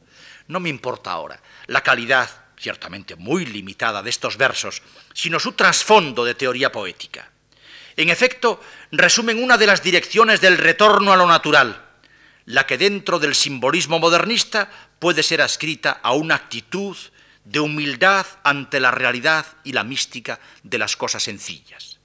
No 0.48 0.60
me 0.60 0.70
importa 0.70 1.12
ahora 1.12 1.42
la 1.68 1.82
calidad, 1.82 2.30
ciertamente 2.58 3.16
muy 3.16 3.46
limitada, 3.46 4.04
de 4.04 4.10
estos 4.10 4.36
versos, 4.36 4.82
sino 5.14 5.40
su 5.40 5.54
trasfondo 5.54 6.26
de 6.26 6.36
teoría 6.36 6.72
poética. 6.72 7.32
En 8.00 8.08
efecto, 8.08 8.62
resumen 8.94 9.44
una 9.44 9.58
de 9.58 9.68
las 9.68 9.84
direcciones 9.84 10.40
del 10.40 10.58
retorno 10.58 11.12
a 11.12 11.18
lo 11.18 11.28
natural, 11.28 11.86
la 12.46 12.66
que 12.66 12.78
dentro 12.78 13.20
del 13.20 13.36
simbolismo 13.36 14.00
modernista 14.00 14.70
puede 15.00 15.22
ser 15.22 15.42
ascrita 15.42 16.00
a 16.02 16.14
una 16.14 16.36
actitud 16.36 16.96
de 17.44 17.60
humildad 17.60 18.26
ante 18.44 18.80
la 18.80 18.92
realidad 18.92 19.46
y 19.66 19.74
la 19.74 19.84
mística 19.84 20.40
de 20.64 20.78
las 20.78 20.96
cosas 20.96 21.24
sencillas. 21.24 22.00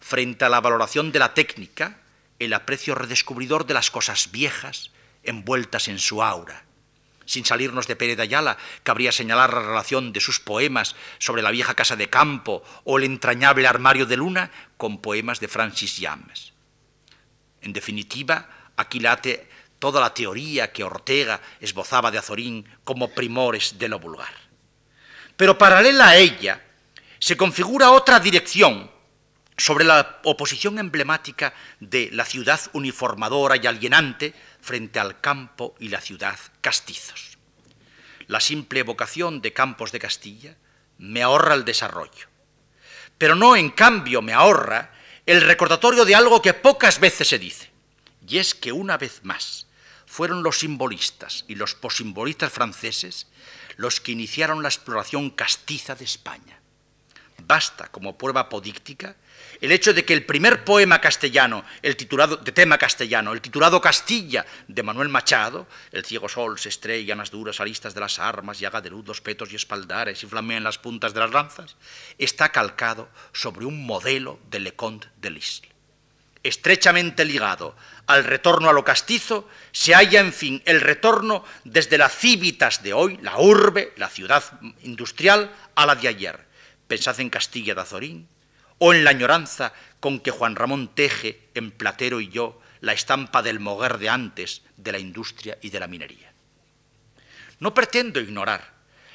Frente 0.00 0.44
a 0.44 0.50
la 0.50 0.60
valoración 0.60 1.12
de 1.12 1.20
la 1.20 1.32
técnica, 1.32 2.00
el 2.38 2.52
aprecio 2.52 2.94
redescubridor 2.94 3.64
de 3.64 3.72
las 3.72 3.90
cosas 3.90 4.32
viejas 4.32 4.90
envueltas 5.22 5.88
en 5.88 5.98
su 5.98 6.22
aura. 6.22 6.62
Sin 7.24 7.44
salirnos 7.44 7.86
de 7.86 7.96
Pérez 7.96 8.16
de 8.16 8.24
Ayala, 8.24 8.58
cabría 8.82 9.12
señalar 9.12 9.54
la 9.54 9.62
relación 9.62 10.12
de 10.12 10.20
sus 10.20 10.40
poemas 10.40 10.96
sobre 11.18 11.42
la 11.42 11.50
vieja 11.50 11.74
casa 11.74 11.96
de 11.96 12.10
campo 12.10 12.62
o 12.84 12.98
el 12.98 13.04
entrañable 13.04 13.66
armario 13.66 14.06
de 14.06 14.16
luna 14.16 14.50
con 14.82 14.98
poemas 14.98 15.38
de 15.38 15.46
Francis 15.46 15.94
James. 16.00 16.52
En 17.60 17.72
definitiva, 17.72 18.72
aquí 18.76 18.98
late 18.98 19.48
toda 19.78 20.00
la 20.00 20.12
teoría 20.12 20.72
que 20.72 20.82
Ortega 20.82 21.40
esbozaba 21.60 22.10
de 22.10 22.18
Azorín 22.18 22.66
como 22.82 23.14
primores 23.14 23.78
de 23.78 23.88
lo 23.88 24.00
vulgar. 24.00 24.34
Pero 25.36 25.56
paralela 25.56 26.08
a 26.08 26.16
ella 26.16 26.60
se 27.20 27.36
configura 27.36 27.92
otra 27.92 28.18
dirección 28.18 28.90
sobre 29.56 29.84
la 29.84 30.18
oposición 30.24 30.80
emblemática 30.80 31.54
de 31.78 32.10
la 32.10 32.24
ciudad 32.24 32.60
uniformadora 32.72 33.54
y 33.54 33.68
alienante 33.68 34.34
frente 34.60 34.98
al 34.98 35.20
campo 35.20 35.76
y 35.78 35.90
la 35.90 36.00
ciudad 36.00 36.40
castizos. 36.60 37.38
La 38.26 38.40
simple 38.40 38.80
evocación 38.80 39.42
de 39.42 39.52
Campos 39.52 39.92
de 39.92 40.00
Castilla 40.00 40.56
me 40.98 41.22
ahorra 41.22 41.54
el 41.54 41.64
desarrollo, 41.64 42.31
pero 43.22 43.36
no 43.36 43.54
en 43.54 43.70
cambio 43.70 44.20
me 44.20 44.32
ahorra 44.32 44.90
el 45.26 45.42
recordatorio 45.42 46.04
de 46.04 46.16
algo 46.16 46.42
que 46.42 46.54
pocas 46.54 46.98
veces 46.98 47.28
se 47.28 47.38
dice, 47.38 47.70
y 48.26 48.38
es 48.38 48.52
que 48.52 48.72
una 48.72 48.98
vez 48.98 49.20
más 49.22 49.68
fueron 50.06 50.42
los 50.42 50.58
simbolistas 50.58 51.44
y 51.46 51.54
los 51.54 51.76
posimbolistas 51.76 52.52
franceses 52.52 53.28
los 53.76 54.00
que 54.00 54.10
iniciaron 54.10 54.60
la 54.60 54.70
exploración 54.70 55.30
castiza 55.30 55.94
de 55.94 56.04
España. 56.04 56.58
Basta 57.46 57.92
como 57.92 58.18
prueba 58.18 58.48
podíctica 58.48 59.14
el 59.62 59.70
hecho 59.70 59.94
de 59.94 60.04
que 60.04 60.12
el 60.12 60.26
primer 60.26 60.64
poema 60.64 61.00
castellano, 61.00 61.64
el 61.82 61.96
titulado 61.96 62.36
de 62.36 62.50
tema 62.50 62.76
castellano, 62.78 63.32
el 63.32 63.40
titulado 63.40 63.80
Castilla 63.80 64.44
de 64.66 64.82
Manuel 64.82 65.08
Machado, 65.08 65.68
el 65.92 66.04
ciego 66.04 66.28
sol 66.28 66.58
se 66.58 66.68
estrella 66.68 67.12
en 67.12 67.18
las 67.18 67.30
duras 67.30 67.60
aristas 67.60 67.94
de 67.94 68.00
las 68.00 68.18
armas 68.18 68.60
y 68.60 68.64
haga 68.64 68.80
de 68.80 68.90
luz 68.90 69.06
los 69.06 69.20
petos 69.20 69.52
y 69.52 69.56
espaldares 69.56 70.20
y 70.22 70.26
flamean 70.26 70.64
las 70.64 70.78
puntas 70.78 71.14
de 71.14 71.20
las 71.20 71.30
lanzas, 71.30 71.76
está 72.18 72.50
calcado 72.50 73.08
sobre 73.32 73.64
un 73.64 73.86
modelo 73.86 74.40
de 74.50 74.58
Leconte 74.58 75.08
de 75.16 75.30
Lisle 75.30 75.68
estrechamente 76.42 77.24
ligado 77.24 77.76
al 78.08 78.24
retorno 78.24 78.68
a 78.68 78.72
lo 78.72 78.82
castizo, 78.82 79.48
se 79.70 79.94
halla, 79.94 80.18
en 80.18 80.32
fin, 80.32 80.60
el 80.64 80.80
retorno 80.80 81.44
desde 81.62 81.98
la 81.98 82.08
civitas 82.08 82.82
de 82.82 82.92
hoy, 82.92 83.16
la 83.22 83.38
urbe, 83.38 83.92
la 83.96 84.08
ciudad 84.08 84.42
industrial, 84.82 85.54
a 85.76 85.86
la 85.86 85.94
de 85.94 86.08
ayer. 86.08 86.44
Pensad 86.88 87.20
en 87.20 87.30
Castilla 87.30 87.76
de 87.76 87.80
Azorín, 87.80 88.28
o 88.84 88.92
en 88.92 89.04
la 89.04 89.10
añoranza 89.10 89.72
con 90.00 90.18
que 90.18 90.32
Juan 90.32 90.56
Ramón 90.56 90.90
teje 90.92 91.38
en 91.54 91.70
Platero 91.70 92.20
y 92.20 92.30
yo 92.30 92.60
la 92.80 92.92
estampa 92.92 93.40
del 93.40 93.60
moguer 93.60 93.98
de 93.98 94.08
antes 94.08 94.62
de 94.76 94.90
la 94.90 94.98
industria 94.98 95.56
y 95.62 95.70
de 95.70 95.78
la 95.78 95.86
minería. 95.86 96.32
No 97.60 97.74
pretendo 97.74 98.18
ignorar 98.18 98.72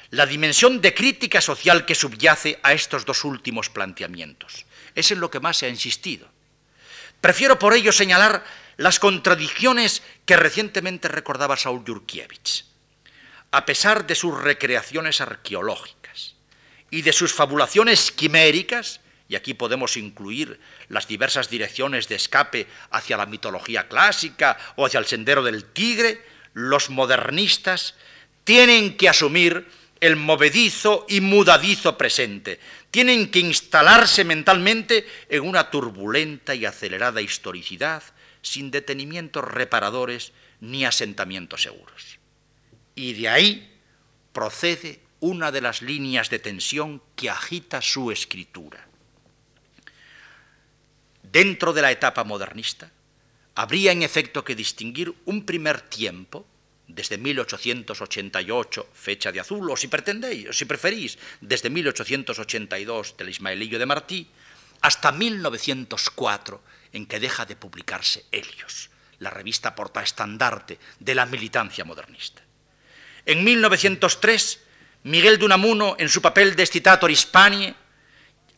la 0.08 0.24
dimensión 0.24 0.80
de 0.80 0.94
crítica 0.94 1.42
social 1.42 1.84
que 1.84 1.94
subyace 1.94 2.58
a 2.62 2.72
estos 2.72 3.04
dos 3.04 3.24
últimos 3.24 3.68
planteamientos. 3.68 4.64
Es 4.94 5.10
en 5.10 5.20
lo 5.20 5.30
que 5.30 5.38
más 5.38 5.58
se 5.58 5.66
ha 5.66 5.68
insistido. 5.68 6.26
Prefiero 7.20 7.58
por 7.58 7.74
ello 7.74 7.92
señalar 7.92 8.42
las 8.78 8.98
contradicciones 8.98 10.02
que 10.24 10.38
recientemente 10.38 11.08
recordaba 11.08 11.58
Saúl 11.58 11.84
Yurkiewicz. 11.84 12.64
A 13.50 13.66
pesar 13.66 14.06
de 14.06 14.14
sus 14.14 14.34
recreaciones 14.34 15.20
arqueológicas 15.20 16.36
y 16.90 17.02
de 17.02 17.12
sus 17.12 17.34
fabulaciones 17.34 18.10
quiméricas, 18.10 19.02
y 19.28 19.36
aquí 19.36 19.54
podemos 19.54 19.96
incluir 19.96 20.58
las 20.88 21.06
diversas 21.06 21.50
direcciones 21.50 22.08
de 22.08 22.14
escape 22.14 22.66
hacia 22.90 23.18
la 23.18 23.26
mitología 23.26 23.86
clásica 23.86 24.58
o 24.76 24.86
hacia 24.86 24.98
el 24.98 25.06
sendero 25.06 25.42
del 25.42 25.64
tigre, 25.66 26.24
los 26.54 26.88
modernistas 26.88 27.94
tienen 28.44 28.96
que 28.96 29.08
asumir 29.08 29.68
el 30.00 30.16
movedizo 30.16 31.04
y 31.08 31.20
mudadizo 31.20 31.98
presente, 31.98 32.58
tienen 32.90 33.30
que 33.30 33.40
instalarse 33.40 34.24
mentalmente 34.24 35.06
en 35.28 35.42
una 35.42 35.70
turbulenta 35.70 36.54
y 36.54 36.64
acelerada 36.64 37.20
historicidad 37.20 38.02
sin 38.40 38.70
detenimientos 38.70 39.44
reparadores 39.44 40.32
ni 40.60 40.86
asentamientos 40.86 41.62
seguros. 41.62 42.18
Y 42.94 43.12
de 43.12 43.28
ahí 43.28 43.78
procede 44.32 45.00
una 45.20 45.52
de 45.52 45.60
las 45.60 45.82
líneas 45.82 46.30
de 46.30 46.38
tensión 46.38 47.02
que 47.14 47.28
agita 47.28 47.82
su 47.82 48.10
escritura. 48.10 48.87
Dentro 51.30 51.72
de 51.72 51.82
la 51.82 51.92
etapa 51.92 52.24
modernista, 52.24 52.90
habría 53.54 53.92
en 53.92 54.02
efecto 54.02 54.44
que 54.44 54.54
distinguir 54.54 55.12
un 55.26 55.44
primer 55.44 55.82
tiempo 55.82 56.46
desde 56.86 57.18
1888, 57.18 58.88
fecha 58.94 59.30
de 59.30 59.40
azul, 59.40 59.70
o 59.70 59.76
si 59.76 59.88
pretendéis, 59.88 60.48
o 60.48 60.52
si 60.54 60.64
preferís, 60.64 61.18
desde 61.42 61.68
1882 61.68 63.16
del 63.18 63.28
Ismaelillo 63.28 63.78
de 63.78 63.84
Martí, 63.84 64.26
hasta 64.80 65.12
1904, 65.12 66.62
en 66.92 67.04
que 67.04 67.20
deja 67.20 67.44
de 67.44 67.56
publicarse 67.56 68.24
Helios, 68.32 68.88
la 69.18 69.28
revista 69.28 69.74
portaestandarte 69.74 70.78
de 70.98 71.14
la 71.14 71.26
militancia 71.26 71.84
modernista. 71.84 72.40
En 73.26 73.44
1903, 73.44 74.60
Miguel 75.02 75.38
de 75.38 75.44
Unamuno, 75.44 75.96
en 75.98 76.08
su 76.08 76.22
papel 76.22 76.56
de 76.56 76.64
Citator 76.64 77.10
Hispanie, 77.10 77.74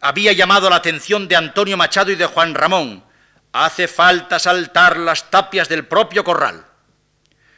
había 0.01 0.33
llamado 0.33 0.71
la 0.71 0.77
atención 0.77 1.29
de 1.29 1.37
Antonio 1.37 1.77
Machado 1.77 2.11
y 2.11 2.17
de 2.17 2.27
Juan 2.27 2.55
Ramón 2.55 3.05
Hace 3.53 3.89
falta 3.89 4.39
saltar 4.39 4.97
las 4.97 5.31
tapias 5.31 5.69
del 5.69 5.85
propio 5.85 6.23
corral. 6.23 6.65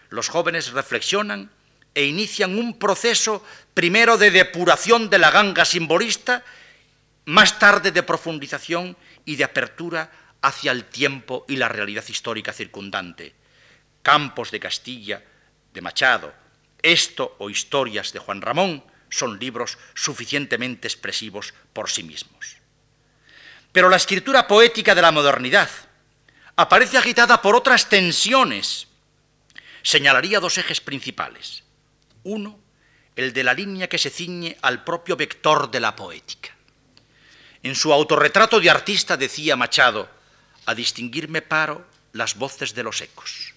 Los 0.09 0.29
jóvenes 0.29 0.73
reflexionan 0.73 1.51
e 1.95 2.05
inician 2.05 2.59
un 2.59 2.79
proceso 2.79 3.45
primero 3.75 4.17
de 4.17 4.31
depuración 4.31 5.11
de 5.11 5.19
la 5.19 5.31
ganga 5.31 5.67
simbolista, 5.67 6.45
más 7.27 7.59
tarde 7.59 7.93
de 7.93 8.03
profundización 8.03 8.97
y 9.27 9.37
de 9.37 9.45
apertura 9.45 10.11
hacia 10.41 10.73
el 10.73 10.87
tiempo 10.87 11.45
y 11.47 11.57
la 11.57 11.69
realidad 11.69 12.05
histórica 12.09 12.55
circundante. 12.55 13.35
Campos 14.03 14.51
de 14.51 14.61
Castilla, 14.61 15.23
de 15.75 15.81
Machado, 15.83 16.33
Esto 16.81 17.37
o 17.39 17.51
Historias 17.51 18.13
de 18.15 18.19
Juan 18.19 18.41
Ramón 18.41 18.83
son 19.13 19.39
libros 19.39 19.79
suficientemente 19.95 20.89
expresivos 20.89 21.53
por 21.73 21.91
sí 21.91 22.03
mismos. 22.03 22.57
Pero 23.71 23.89
la 23.89 23.97
escritura 23.97 24.49
poética 24.49 24.95
de 24.95 25.03
la 25.03 25.13
modernidad 25.13 25.71
aparece 26.57 26.97
agitada 26.97 27.43
por 27.43 27.55
otras 27.55 27.89
tensiones. 27.89 28.89
Señalaría 29.83 30.41
dos 30.41 30.57
ejes 30.59 30.81
principales. 30.81 31.63
Uno, 32.25 32.59
el 33.15 33.33
de 33.33 33.45
la 33.45 33.53
línea 33.53 33.89
que 33.89 33.99
se 33.99 34.11
ciñe 34.11 34.57
al 34.63 34.83
propio 34.83 35.17
vector 35.17 35.71
de 35.71 35.81
la 35.81 35.95
poética. 35.95 36.57
En 37.63 37.75
su 37.75 37.93
autorretrato 37.93 38.61
de 38.61 38.71
artista 38.71 39.17
decía 39.17 39.57
Machado, 39.57 40.09
a 40.65 40.75
distinguirme 40.75 41.43
paro 41.43 41.87
las 42.13 42.37
voces 42.37 42.75
de 42.75 42.83
los 42.83 43.01
ecos. 43.01 43.53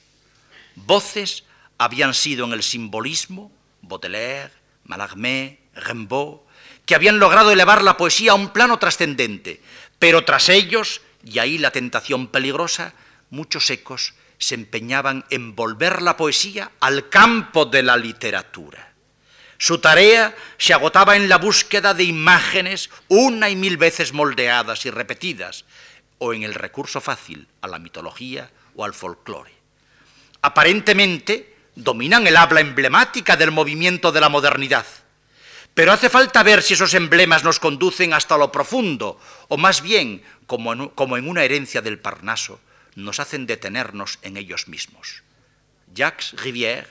Voces 0.75 1.43
habían 1.77 2.13
sido 2.13 2.45
en 2.45 2.53
el 2.53 2.63
simbolismo 2.63 3.51
Baudelaire, 3.81 4.51
Mallarmé, 4.85 5.59
Rimbaud, 5.75 6.39
que 6.85 6.95
habían 6.95 7.19
logrado 7.19 7.51
elevar 7.51 7.83
la 7.83 7.97
poesía 7.97 8.31
a 8.31 8.35
un 8.35 8.49
plano 8.49 8.79
trascendente, 8.79 9.61
pero 9.99 10.23
tras 10.23 10.49
ellos, 10.49 11.01
y 11.23 11.39
ahí 11.39 11.57
la 11.57 11.71
tentación 11.71 12.27
peligrosa, 12.27 12.93
muchos 13.29 13.69
ecos 13.69 14.13
se 14.37 14.55
empeñaban 14.55 15.25
en 15.29 15.55
volver 15.55 16.01
la 16.01 16.17
poesía 16.17 16.71
al 16.79 17.09
campo 17.09 17.65
de 17.65 17.83
la 17.83 17.97
literatura. 17.97 18.93
Su 19.57 19.79
tarea 19.79 20.35
se 20.57 20.73
agotaba 20.73 21.15
en 21.15 21.29
la 21.29 21.37
búsqueda 21.37 21.93
de 21.93 22.03
imágenes 22.03 22.89
una 23.07 23.49
y 23.49 23.55
mil 23.55 23.77
veces 23.77 24.13
moldeadas 24.13 24.85
y 24.85 24.91
repetidas, 24.91 25.65
o 26.17 26.33
en 26.33 26.43
el 26.43 26.53
recurso 26.53 27.01
fácil 27.01 27.47
a 27.61 27.67
la 27.67 27.79
mitología 27.79 28.51
o 28.75 28.83
al 28.85 28.93
folclore. 28.93 29.53
Aparentemente 30.41 31.54
dominan 31.75 32.25
el 32.27 32.37
habla 32.37 32.61
emblemática 32.61 33.35
del 33.37 33.51
movimiento 33.51 34.11
de 34.11 34.21
la 34.21 34.29
modernidad, 34.29 34.85
pero 35.73 35.91
hace 35.91 36.09
falta 36.09 36.41
ver 36.41 36.63
si 36.63 36.73
esos 36.73 36.93
emblemas 36.93 37.43
nos 37.43 37.59
conducen 37.59 38.13
hasta 38.13 38.37
lo 38.37 38.51
profundo, 38.51 39.19
o 39.49 39.57
más 39.57 39.81
bien, 39.81 40.23
como 40.47 40.73
en, 40.73 41.27
una 41.27 41.43
herencia 41.43 41.81
del 41.81 41.99
Parnaso, 41.99 42.61
nos 42.95 43.19
hacen 43.19 43.45
detenernos 43.45 44.19
en 44.21 44.37
ellos 44.37 44.69
mismos. 44.69 45.23
Jacques 45.93 46.33
Rivière 46.37 46.87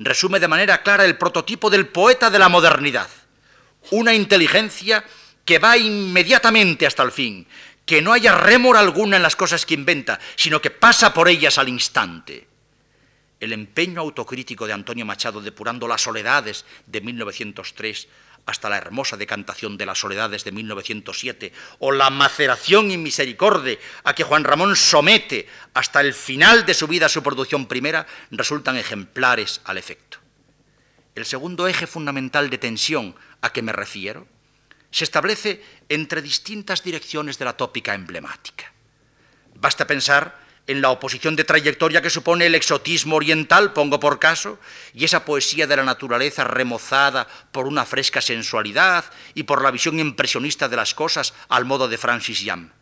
resume 0.00 0.40
de 0.40 0.48
manera 0.48 0.82
clara 0.82 1.04
el 1.04 1.16
prototipo 1.16 1.70
del 1.70 1.86
poeta 1.86 2.28
de 2.28 2.40
la 2.40 2.48
modernidad, 2.48 3.08
una 3.92 4.12
inteligencia 4.12 5.04
que 5.44 5.60
va 5.60 5.76
inmediatamente 5.76 6.84
hasta 6.84 7.04
el 7.04 7.12
fin, 7.12 7.46
que 7.86 8.02
no 8.02 8.12
haya 8.12 8.34
rémora 8.34 8.80
alguna 8.80 9.16
en 9.16 9.22
las 9.22 9.36
cosas 9.36 9.64
que 9.64 9.74
inventa, 9.74 10.18
sino 10.34 10.60
que 10.60 10.72
pasa 10.72 11.14
por 11.14 11.28
ellas 11.28 11.58
al 11.58 11.68
instante. 11.68 12.48
El 13.40 13.52
empeño 13.52 14.00
autocrítico 14.00 14.66
de 14.66 14.72
Antonio 14.72 15.04
Machado 15.04 15.40
depurando 15.40 15.86
las 15.86 16.02
soledades 16.02 16.64
de 16.86 17.00
1903 17.00 18.08
hasta 18.46 18.70
la 18.70 18.78
hermosa 18.78 19.16
decantación 19.16 19.76
de 19.76 19.86
las 19.86 19.98
soledades 19.98 20.44
de 20.44 20.52
1907, 20.52 21.52
o 21.80 21.90
la 21.90 22.10
maceración 22.10 22.90
y 22.92 22.96
misericordia 22.96 23.76
a 24.04 24.14
que 24.14 24.22
Juan 24.22 24.44
Ramón 24.44 24.76
somete 24.76 25.48
hasta 25.74 26.00
el 26.00 26.14
final 26.14 26.64
de 26.64 26.74
su 26.74 26.86
vida 26.86 27.08
su 27.08 27.22
producción 27.22 27.66
primera, 27.66 28.06
resultan 28.30 28.76
ejemplares 28.76 29.60
al 29.64 29.78
efecto. 29.78 30.18
El 31.16 31.26
segundo 31.26 31.66
eje 31.66 31.86
fundamental 31.86 32.48
de 32.48 32.58
tensión 32.58 33.16
a 33.40 33.52
que 33.52 33.62
me 33.62 33.72
refiero 33.72 34.28
se 34.92 35.04
establece 35.04 35.62
entre 35.88 36.22
distintas 36.22 36.84
direcciones 36.84 37.38
de 37.38 37.44
la 37.44 37.56
tópica 37.56 37.94
emblemática. 37.94 38.72
Basta 39.56 39.86
pensar 39.86 40.45
en 40.66 40.80
la 40.80 40.90
oposición 40.90 41.36
de 41.36 41.44
trayectoria 41.44 42.02
que 42.02 42.10
supone 42.10 42.46
el 42.46 42.54
exotismo 42.54 43.16
oriental, 43.16 43.72
pongo 43.72 44.00
por 44.00 44.18
caso, 44.18 44.58
y 44.92 45.04
esa 45.04 45.24
poesía 45.24 45.66
de 45.66 45.76
la 45.76 45.84
naturaleza 45.84 46.44
remozada 46.44 47.28
por 47.52 47.66
una 47.66 47.84
fresca 47.84 48.20
sensualidad 48.20 49.04
y 49.34 49.44
por 49.44 49.62
la 49.62 49.70
visión 49.70 50.00
impresionista 50.00 50.68
de 50.68 50.76
las 50.76 50.94
cosas 50.94 51.34
al 51.48 51.64
modo 51.64 51.88
de 51.88 51.98
Francis 51.98 52.42
Yam. 52.42 52.72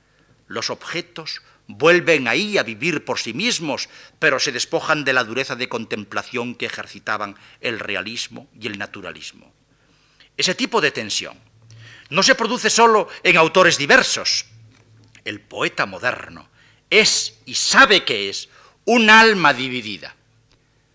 Los 0.46 0.70
objetos 0.70 1.42
vuelven 1.66 2.28
ahí 2.28 2.58
a 2.58 2.62
vivir 2.62 3.04
por 3.04 3.18
sí 3.18 3.32
mismos, 3.32 3.88
pero 4.18 4.38
se 4.38 4.52
despojan 4.52 5.04
de 5.04 5.12
la 5.12 5.24
dureza 5.24 5.56
de 5.56 5.68
contemplación 5.68 6.54
que 6.54 6.66
ejercitaban 6.66 7.36
el 7.60 7.80
realismo 7.80 8.48
y 8.58 8.66
el 8.66 8.78
naturalismo. 8.78 9.52
Ese 10.36 10.54
tipo 10.54 10.80
de 10.80 10.90
tensión 10.90 11.38
no 12.10 12.22
se 12.22 12.34
produce 12.34 12.70
solo 12.70 13.08
en 13.22 13.36
autores 13.36 13.78
diversos. 13.78 14.46
El 15.24 15.40
poeta 15.40 15.86
moderno, 15.86 16.48
es 17.00 17.38
y 17.44 17.54
sabe 17.54 18.04
que 18.04 18.28
es 18.28 18.48
un 18.84 19.10
alma 19.10 19.52
dividida. 19.52 20.14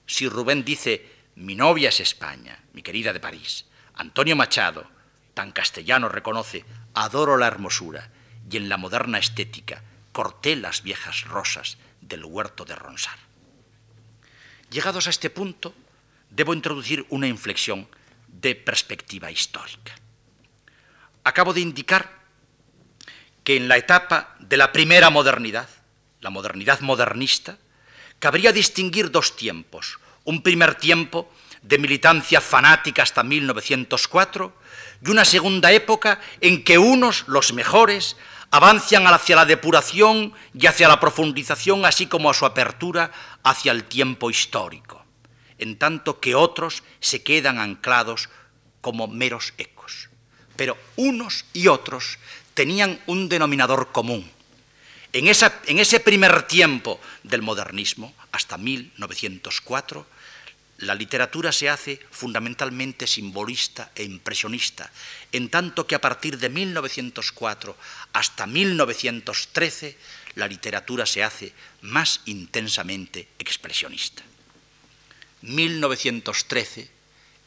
Si 0.05 0.27
Rubén 0.27 0.63
dice, 0.63 1.05
mi 1.35 1.55
novia 1.55 1.89
es 1.89 1.99
España, 1.99 2.59
mi 2.73 2.81
querida 2.81 3.13
de 3.13 3.19
París, 3.19 3.65
Antonio 3.95 4.35
Machado, 4.35 4.89
tan 5.33 5.51
castellano 5.51 6.09
reconoce, 6.09 6.65
adoro 6.93 7.37
la 7.37 7.47
hermosura, 7.47 8.09
y 8.49 8.57
en 8.57 8.69
la 8.69 8.77
moderna 8.77 9.19
estética, 9.19 9.83
corté 10.11 10.55
las 10.55 10.83
viejas 10.83 11.25
rosas 11.25 11.77
del 12.01 12.25
huerto 12.25 12.65
de 12.65 12.75
Ronsar. 12.75 13.17
Llegados 14.71 15.07
a 15.07 15.11
este 15.11 15.29
punto, 15.29 15.73
debo 16.29 16.53
introducir 16.53 17.05
una 17.09 17.27
inflexión 17.27 17.87
de 18.27 18.55
perspectiva 18.55 19.31
histórica. 19.31 19.95
Acabo 21.23 21.53
de 21.53 21.61
indicar 21.61 22.19
que 23.43 23.57
en 23.57 23.67
la 23.67 23.77
etapa 23.77 24.35
de 24.39 24.57
la 24.57 24.71
primera 24.71 25.09
modernidad, 25.09 25.69
la 26.21 26.29
modernidad 26.29 26.81
modernista, 26.81 27.57
cabría 28.19 28.51
distinguir 28.51 29.11
dos 29.11 29.35
tiempos. 29.35 29.99
Un 30.25 30.41
primer 30.41 30.75
tiempo 30.75 31.31
de 31.61 31.77
militancia 31.77 32.41
fanática 32.41 33.03
hasta 33.03 33.23
1904 33.23 34.53
y 35.05 35.09
una 35.09 35.25
segunda 35.25 35.71
época 35.71 36.19
en 36.41 36.63
que 36.63 36.77
unos, 36.77 37.25
los 37.27 37.53
mejores, 37.53 38.17
avanzan 38.51 39.07
hacia 39.07 39.35
la 39.35 39.45
depuración 39.45 40.33
y 40.53 40.67
hacia 40.67 40.87
la 40.87 40.99
profundización, 40.99 41.85
así 41.85 42.07
como 42.07 42.29
a 42.29 42.33
su 42.33 42.45
apertura 42.45 43.11
hacia 43.43 43.71
el 43.71 43.83
tiempo 43.85 44.29
histórico, 44.29 45.03
en 45.57 45.77
tanto 45.77 46.19
que 46.19 46.35
otros 46.35 46.83
se 46.99 47.23
quedan 47.23 47.59
anclados 47.59 48.29
como 48.81 49.07
meros 49.07 49.53
ecos. 49.57 50.09
Pero 50.55 50.77
unos 50.95 51.45
y 51.53 51.67
otros 51.67 52.17
tenían 52.53 52.99
un 53.05 53.29
denominador 53.29 53.91
común, 53.91 54.29
en, 55.13 55.27
ese 55.27 55.99
primer 55.99 56.43
tiempo 56.43 56.99
del 57.23 57.41
modernismo, 57.41 58.13
hasta 58.31 58.57
1904, 58.57 60.05
la 60.79 60.95
literatura 60.95 61.51
se 61.51 61.69
hace 61.69 61.99
fundamentalmente 62.11 63.07
simbolista 63.07 63.91
e 63.95 64.03
impresionista, 64.03 64.91
en 65.31 65.49
tanto 65.49 65.87
que 65.87 65.95
a 65.95 66.01
partir 66.01 66.37
de 66.37 66.49
1904 66.49 67.75
hasta 68.13 68.47
1913 68.47 69.97
la 70.35 70.47
literatura 70.47 71.05
se 71.05 71.23
hace 71.23 71.53
más 71.81 72.21
intensamente 72.25 73.27
expresionista. 73.39 74.23
1913 75.41 76.89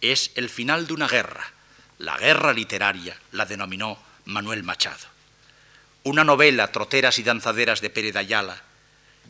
es 0.01 0.33
el 0.35 0.51
final 0.51 0.87
de 0.87 0.93
una 0.93 1.09
guerra, 1.09 1.45
la 1.99 2.19
guerra 2.19 2.53
literaria 2.53 3.17
la 3.31 3.47
denominó 3.47 3.99
Manuel 4.27 4.63
Machado 4.63 5.12
una 6.05 6.25
novela, 6.25 6.73
Troteras 6.73 7.19
y 7.19 7.23
Danzaderas 7.23 7.81
de 7.81 7.91
Pérez 7.91 8.17
Ayala, 8.17 8.61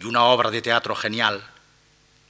y 0.01 0.05
una 0.05 0.25
obra 0.25 0.51
de 0.51 0.63
teatro 0.63 0.95
genial, 0.95 1.45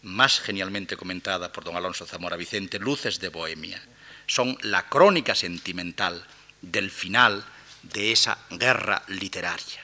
más 0.02 0.40
genialmente 0.40 0.96
comentada 0.96 1.52
por 1.52 1.62
don 1.64 1.76
Alonso 1.76 2.06
Zamora 2.06 2.36
Vicente, 2.36 2.78
Luces 2.80 3.20
de 3.20 3.28
Bohemia, 3.28 3.80
son 4.26 4.58
la 4.62 4.88
crónica 4.88 5.34
sentimental 5.34 6.24
del 6.60 6.90
final 6.90 7.44
de 7.82 8.12
esa 8.12 8.38
guerra 8.50 9.02
literaria. 9.06 9.80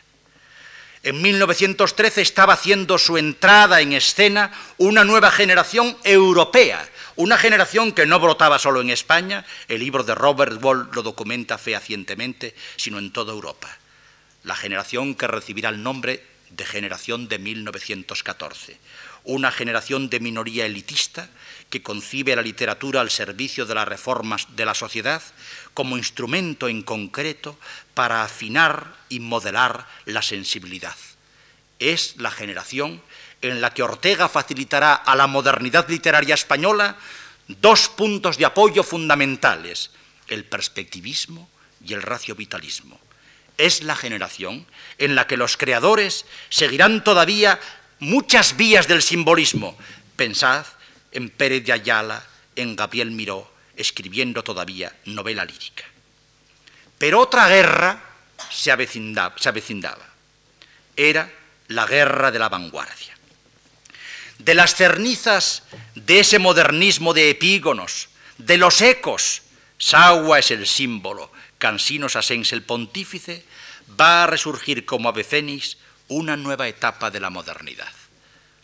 En 1.05 1.23
1913 1.23 2.21
estaba 2.21 2.55
haciendo 2.55 2.99
su 2.99 3.17
entrada 3.17 3.81
en 3.81 3.93
escena 3.93 4.51
una 4.79 5.05
nueva 5.05 5.31
generación 5.31 5.97
europea, 6.03 6.87
una 7.15 7.39
generación 7.39 7.93
que 7.93 8.07
no 8.07 8.19
brotaba 8.19 8.59
solo 8.59 8.81
en 8.81 8.91
España, 8.91 9.47
el 9.69 9.79
libro 9.79 10.03
de 10.03 10.17
Robert 10.17 10.63
Wall 10.63 10.89
lo 10.93 11.03
documenta 11.03 11.59
fehacientemente, 11.59 12.57
sino 12.77 12.99
en 12.99 13.13
toda 13.13 13.33
Europa 13.33 13.79
la 14.45 14.55
generación 14.55 15.15
que 15.15 15.27
recibirá 15.27 15.69
el 15.69 15.83
nombre 15.83 16.25
de 16.51 16.65
generación 16.65 17.29
de 17.29 17.39
1914, 17.39 18.79
una 19.25 19.53
generación 19.53 20.09
de 20.09 20.21
minoría 20.21 20.67
elitista 20.67 21.29
que 21.71 21.83
concibe 21.83 22.35
la 22.35 22.43
literatura 22.43 23.01
al 23.01 23.11
servicio 23.11 23.67
de 23.67 23.75
las 23.75 23.87
reformas 23.87 24.47
de 24.57 24.65
la 24.65 24.75
sociedad 24.75 25.23
como 25.75 25.99
instrumento 25.99 26.69
en 26.69 26.83
concreto 26.83 27.59
para 27.95 28.23
afinar 28.23 28.95
y 29.09 29.21
modelar 29.21 29.87
la 30.07 30.23
sensibilidad. 30.23 30.97
es 31.79 32.17
la 32.17 32.33
generación 32.33 33.01
en 33.41 33.61
la 33.61 33.73
que 33.73 33.85
Ortega 33.85 34.29
facilitará 34.29 34.95
a 34.95 35.15
la 35.15 35.29
modernidad 35.29 35.89
literaria 35.89 36.35
española 36.35 36.97
dos 37.47 37.89
puntos 37.89 38.37
de 38.37 38.45
apoyo 38.45 38.83
fundamentales, 38.83 39.91
el 40.27 40.45
perspectivismo 40.45 41.49
y 41.85 41.95
el 41.95 42.03
raciovitalismo. 42.03 42.99
Es 43.59 43.83
la 43.83 43.97
generación 43.97 44.67
en 44.97 45.15
la 45.15 45.27
que 45.27 45.37
los 45.37 45.57
creadores 45.57 46.25
seguirán 46.49 47.05
todavía 47.05 47.61
muchas 47.99 48.57
vías 48.57 48.89
del 48.89 49.03
simbolismo. 49.03 49.77
Pensad 50.17 50.65
en 51.13 51.29
Pérez 51.29 51.65
de 51.65 51.73
Ayala, 51.73 52.25
en 52.57 52.77
Gabriel 52.77 53.11
Miró, 53.11 53.53
escribiendo 53.77 54.43
todavía 54.43 54.95
novela 55.05 55.45
lírica. 55.45 55.85
Pero 56.99 57.21
otra 57.21 57.49
guerra 57.49 58.03
se 58.51 58.71
avecindaba, 58.71 59.35
se. 59.39 60.07
Era 60.97 61.31
la 61.69 61.87
guerra 61.87 62.31
de 62.31 62.39
la 62.39 62.49
vanguardia. 62.49 63.17
De 64.39 64.55
las 64.55 64.75
cernizas 64.75 65.65
de 65.95 66.21
ese 66.21 66.39
modernismo 66.39 67.13
de 67.13 67.31
epígonos, 67.31 68.09
de 68.37 68.57
los 68.57 68.81
ecos, 68.83 69.43
Sagua 69.79 70.39
es 70.39 70.51
el 70.51 70.67
símbolo, 70.67 71.31
Cansino 71.59 72.09
Sassens 72.09 72.53
el 72.53 72.63
pontífice, 72.63 73.45
va 74.01 74.25
a 74.25 74.27
resurgir 74.27 74.85
como 74.87 75.09
ave 75.09 75.25
fénix 75.25 75.77
una 76.09 76.37
nueva 76.37 76.69
etapa 76.69 77.11
de 77.11 77.21
la 77.21 77.31
modernidad, 77.31 77.93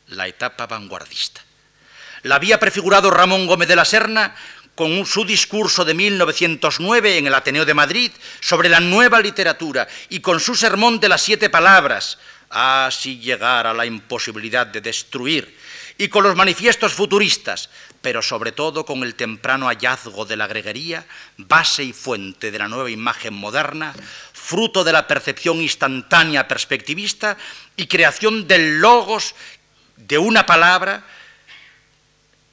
la 0.08 0.28
etapa 0.28 0.66
vanguardista. 0.66 1.42
La 2.22 2.36
había 2.36 2.58
prefigurado 2.58 3.10
Ramón 3.10 3.46
Gómez 3.46 3.68
de 3.68 3.76
la 3.76 3.84
Serna 3.84 4.34
con 4.74 5.06
su 5.06 5.24
discurso 5.24 5.84
de 5.84 5.94
1909 5.94 7.18
en 7.18 7.26
el 7.26 7.34
Ateneo 7.34 7.64
de 7.64 7.74
Madrid 7.74 8.10
sobre 8.40 8.68
la 8.68 8.80
nueva 8.80 9.20
literatura 9.20 9.86
y 10.08 10.20
con 10.20 10.40
su 10.40 10.54
sermón 10.54 11.00
de 11.00 11.08
las 11.08 11.22
siete 11.22 11.50
palabras, 11.50 12.18
así 12.50 13.18
llegar 13.18 13.66
a 13.66 13.74
la 13.74 13.86
imposibilidad 13.86 14.66
de 14.66 14.80
destruir, 14.80 15.56
y 15.96 16.08
con 16.08 16.24
los 16.24 16.36
manifiestos 16.36 16.92
futuristas, 16.92 17.70
pero 18.02 18.20
sobre 18.20 18.52
todo 18.52 18.84
con 18.84 19.02
el 19.02 19.14
temprano 19.14 19.66
hallazgo 19.66 20.24
de 20.24 20.36
la 20.36 20.46
greguería, 20.46 21.06
base 21.36 21.84
y 21.84 21.92
fuente 21.92 22.50
de 22.50 22.58
la 22.58 22.68
nueva 22.68 22.90
imagen 22.90 23.34
moderna, 23.34 23.94
fruto 24.32 24.84
de 24.84 24.92
la 24.92 25.06
percepción 25.06 25.60
instantánea 25.60 26.48
perspectivista 26.48 27.36
y 27.76 27.86
creación 27.86 28.46
del 28.48 28.80
logos 28.80 29.34
de 29.96 30.18
una 30.18 30.44
palabra 30.46 31.04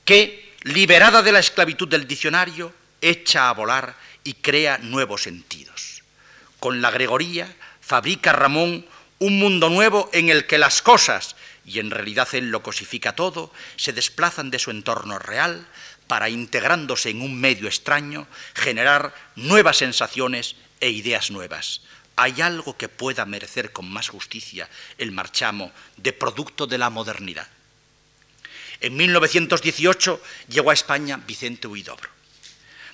que 0.05 0.53
liberada 0.63 1.21
de 1.21 1.31
la 1.31 1.39
esclavitud 1.39 1.87
del 1.87 2.07
diccionario, 2.07 2.73
echa 3.01 3.49
a 3.49 3.53
volar 3.53 3.95
y 4.23 4.35
crea 4.35 4.77
nuevos 4.77 5.23
sentidos. 5.23 6.03
Con 6.59 6.81
la 6.81 6.91
gregoría 6.91 7.53
fabrica 7.81 8.31
Ramón 8.31 8.85
un 9.19 9.39
mundo 9.39 9.69
nuevo 9.69 10.09
en 10.13 10.29
el 10.29 10.45
que 10.45 10.57
las 10.57 10.81
cosas, 10.81 11.35
y 11.65 11.79
en 11.79 11.91
realidad 11.91 12.27
él 12.33 12.49
lo 12.49 12.63
cosifica 12.63 13.15
todo, 13.15 13.53
se 13.75 13.93
desplazan 13.93 14.51
de 14.51 14.59
su 14.59 14.71
entorno 14.71 15.19
real 15.19 15.67
para, 16.07 16.29
integrándose 16.29 17.09
en 17.09 17.21
un 17.21 17.39
medio 17.39 17.67
extraño, 17.67 18.27
generar 18.53 19.13
nuevas 19.35 19.77
sensaciones 19.77 20.55
e 20.79 20.89
ideas 20.89 21.31
nuevas. 21.31 21.81
¿Hay 22.15 22.41
algo 22.41 22.77
que 22.77 22.89
pueda 22.89 23.25
merecer 23.25 23.71
con 23.71 23.89
más 23.89 24.09
justicia 24.09 24.69
el 24.97 25.11
marchamo 25.11 25.71
de 25.97 26.13
producto 26.13 26.67
de 26.67 26.77
la 26.77 26.89
modernidad? 26.89 27.47
En 28.81 28.95
1918 28.97 30.21
llegó 30.49 30.71
a 30.71 30.73
España 30.73 31.17
Vicente 31.17 31.67
Huidobro. 31.67 32.20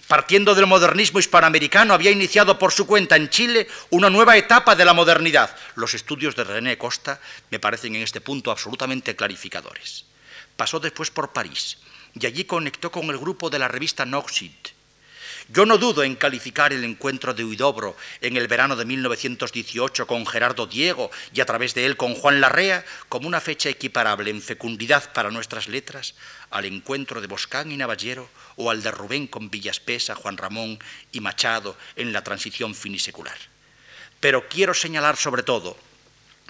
Partiendo 0.07 0.55
del 0.55 0.67
modernismo 0.67 1.19
hispanoamericano, 1.19 1.93
había 1.93 2.11
iniciado 2.11 2.57
por 2.57 2.71
su 2.71 2.87
cuenta 2.87 3.17
en 3.17 3.29
Chile 3.29 3.67
una 3.89 4.09
nueva 4.09 4.37
etapa 4.37 4.73
de 4.73 4.85
la 4.85 4.93
modernidad. 4.93 5.53
Los 5.75 5.93
estudios 5.93 6.33
de 6.35 6.45
René 6.45 6.77
Costa 6.77 7.19
me 7.51 7.59
parecen 7.59 7.95
en 7.95 8.03
este 8.03 8.21
punto 8.21 8.49
absolutamente 8.49 9.17
clarificadores. 9.17 10.05
Pasó 10.55 10.79
después 10.79 11.11
por 11.11 11.33
París 11.33 11.79
y 12.13 12.25
allí 12.25 12.45
conectó 12.45 12.89
con 12.89 13.09
el 13.09 13.17
grupo 13.17 13.49
de 13.49 13.59
la 13.59 13.67
revista 13.67 14.05
Noxid, 14.05 14.51
yo 15.49 15.65
no 15.65 15.77
dudo 15.77 16.03
en 16.03 16.15
calificar 16.15 16.73
el 16.73 16.83
encuentro 16.83 17.33
de 17.33 17.45
Huidobro 17.45 17.95
en 18.19 18.35
el 18.35 18.47
verano 18.47 18.75
de 18.75 18.83
1918 18.83 20.05
con 20.05 20.25
Gerardo 20.25 20.67
Diego 20.67 21.09
y 21.33 21.39
a 21.39 21.45
través 21.45 21.73
de 21.73 21.85
él 21.85 21.95
con 21.95 22.15
Juan 22.15 22.41
Larrea 22.41 22.83
como 23.07 23.27
una 23.27 23.39
fecha 23.39 23.69
equiparable 23.69 24.29
en 24.29 24.41
fecundidad 24.41 25.13
para 25.13 25.31
nuestras 25.31 25.69
letras 25.69 26.15
al 26.49 26.65
encuentro 26.65 27.21
de 27.21 27.27
Boscán 27.27 27.71
y 27.71 27.77
Navallero 27.77 28.29
o 28.57 28.69
al 28.69 28.83
de 28.83 28.91
Rubén 28.91 29.27
con 29.27 29.49
Villaspesa, 29.49 30.15
Juan 30.15 30.37
Ramón 30.37 30.79
y 31.13 31.21
Machado 31.21 31.77
en 31.95 32.11
la 32.11 32.23
transición 32.23 32.75
finisecular. 32.75 33.37
Pero 34.19 34.49
quiero 34.49 34.73
señalar 34.73 35.15
sobre 35.15 35.43
todo 35.43 35.77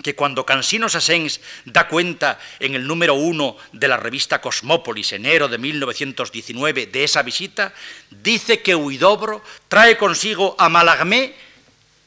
que 0.04 0.16
cuando 0.16 0.46
Cansino 0.46 0.90
Sassens 0.90 1.42
da 1.66 1.88
cuenta 1.88 2.40
en 2.60 2.76
el 2.76 2.86
número 2.86 3.16
uno 3.16 3.58
de 3.74 3.88
la 3.88 3.98
revista 3.98 4.42
Cosmópolis, 4.42 5.12
enero 5.14 5.48
de 5.48 5.58
1919, 5.58 6.88
de 6.88 7.04
esa 7.04 7.24
visita, 7.24 7.74
dice 8.10 8.62
que 8.62 8.76
Huidobro 8.76 9.44
trae 9.68 9.98
consigo 9.98 10.56
a 10.60 10.70
Malagmé 10.70 11.34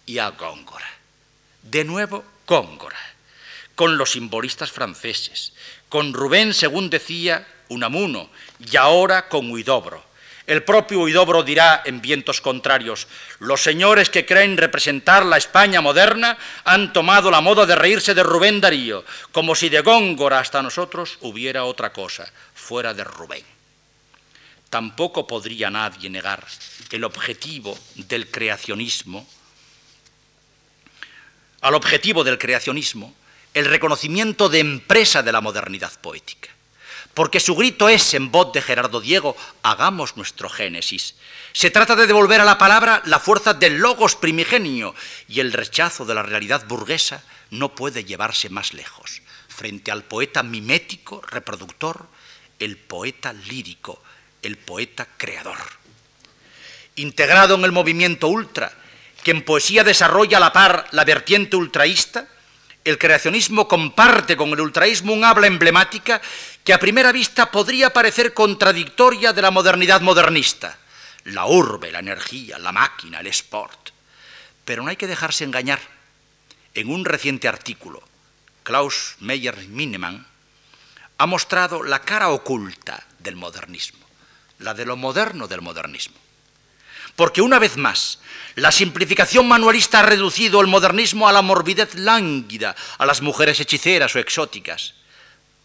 y 0.07 0.19
a 0.19 0.31
Góngora. 0.31 0.89
De 1.63 1.85
nuevo, 1.85 2.25
Góngora, 2.47 2.99
con 3.75 3.99
los 3.99 4.13
simbolistas 4.13 4.71
franceses, 4.71 5.53
con 5.89 6.13
Rubén, 6.13 6.55
según 6.55 6.91
decía, 6.91 7.47
Unamuno, 7.69 8.31
y 8.59 8.77
ahora 8.77 9.29
con 9.29 9.51
Huidobro 9.51 10.10
el 10.47 10.63
propio 10.65 11.01
Huidobro 11.01 11.43
dirá 11.43 11.83
en 11.85 12.01
vientos 12.01 12.41
contrarios, 12.41 13.07
los 13.39 13.63
señores 13.63 14.11
que 14.11 14.27
creen 14.27 14.57
representar 14.57 15.25
la 15.25 15.37
España 15.37 15.81
moderna 15.81 16.37
han 16.65 16.93
tomado 16.93 17.31
la 17.31 17.41
moda 17.41 17.67
de 17.67 17.75
reírse 17.75 18.15
de 18.15 18.23
Rubén 18.23 18.61
Darío, 18.61 19.05
como 19.33 19.55
si 19.55 19.69
de 19.69 19.81
Góngora 19.81 20.39
hasta 20.39 20.63
nosotros 20.63 21.19
hubiera 21.21 21.65
otra 21.65 21.93
cosa, 21.93 22.31
fuera 22.55 22.95
de 22.95 23.05
Rubén. 23.05 23.45
Tampoco 24.71 25.27
podría 25.27 25.71
nadie 25.71 26.09
negar 26.09 26.47
el 26.91 27.05
objetivo 27.05 27.79
del 27.95 28.31
creacionismo, 28.31 29.27
al 31.61 31.75
objetivo 31.75 32.25
del 32.25 32.39
creacionismo, 32.39 33.15
el 33.53 33.67
reconocimiento 33.67 34.49
de 34.49 34.61
empresa 34.61 35.23
de 35.23 35.33
la 35.33 35.41
modernidad 35.41 35.93
poética 36.01 36.49
porque 37.15 37.41
su 37.41 37.55
grito 37.55 37.89
es 37.89 38.15
en 38.15 38.31
voz 38.31 38.53
de 38.53 38.63
Gerardo 38.63 39.01
Diego, 39.01 39.37
hagamos 39.63 40.17
nuestro 40.17 40.49
génesis. 40.49 41.15
Se 41.53 41.71
trata 41.71 41.97
de 41.97 42.07
devolver 42.07 42.41
a 42.41 42.45
la 42.45 42.59
palabra 42.59 43.03
la 43.07 43.19
fuerza 43.19 43.55
del 43.55 43.79
logos 43.79 44.15
primigenio 44.17 44.95
y 45.29 45.41
el 45.41 45.53
rechazo 45.53 46.05
de 46.05 46.15
la 46.15 46.23
realidad 46.23 46.67
burguesa 46.67 47.25
no 47.51 47.75
puede 47.75 48.05
llevarse 48.05 48.49
más 48.49 48.73
lejos. 48.75 49.23
Frente 49.49 49.91
al 49.91 50.05
poeta 50.05 50.43
mimético, 50.43 51.21
reproductor, 51.29 52.07
el 52.59 52.77
poeta 52.77 53.33
lírico, 53.33 54.03
el 54.43 54.57
poeta 54.57 55.09
creador. 55.17 55.59
Integrado 56.97 57.57
en 57.57 57.65
el 57.65 57.73
movimiento 57.73 58.29
ultra, 58.29 58.73
que 59.25 59.33
en 59.33 59.45
poesía 59.45 59.85
desarrolla 59.85 60.37
a 60.37 60.41
la 60.41 60.53
par 60.53 60.87
la 60.93 61.05
vertiente 61.05 61.57
ultraísta, 61.57 62.29
el 62.85 62.99
creacionismo 62.99 63.69
comparte 63.69 64.37
con 64.37 64.51
el 64.51 64.61
ultraísmo 64.61 65.13
un 65.13 65.25
habla 65.25 65.47
emblemática 65.47 66.21
que 66.65 66.73
a 66.73 66.79
primera 66.79 67.13
vista 67.13 67.51
podría 67.51 67.93
parecer 67.93 68.35
contradictoria 68.35 69.33
de 69.33 69.43
la 69.43 69.51
modernidad 69.51 70.01
modernista. 70.01 70.79
La 71.25 71.47
urbe, 71.47 71.91
la 71.91 72.01
energía, 72.01 72.59
la 72.59 72.73
máquina, 72.73 73.21
el 73.21 73.27
sport. 73.29 73.91
Pero 74.65 74.83
no 74.83 74.91
hay 74.91 74.97
que 74.97 75.07
dejarse 75.07 75.45
engañar. 75.45 75.81
En 76.75 76.91
un 76.91 77.05
reciente 77.05 77.49
artículo, 77.49 78.03
Klaus 78.63 79.17
Meyer-Minemann 79.21 80.27
ha 81.19 81.27
mostrado 81.27 81.83
la 81.83 82.01
cara 82.01 82.31
oculta 82.31 83.05
del 83.19 83.37
modernismo, 83.37 84.07
la 84.59 84.75
de 84.75 84.87
lo 84.87 84.97
moderno 84.97 85.49
del 85.49 85.61
modernismo. 85.61 86.17
Porque 87.17 87.43
una 87.43 87.59
vez 87.59 87.77
más, 87.77 88.21
la 88.55 88.73
simplificación 88.73 89.47
manualista 89.49 90.01
ha 90.01 90.03
reducido 90.03 90.61
el 90.61 90.67
modernismo 90.67 91.29
a 91.29 91.33
la 91.33 91.43
morbidez 91.43 91.95
lánguida, 91.95 92.77
a 92.97 93.05
las 93.05 93.21
mujeres 93.21 93.61
hechiceras 93.61 94.15
o 94.15 94.19
exóticas. 94.19 94.95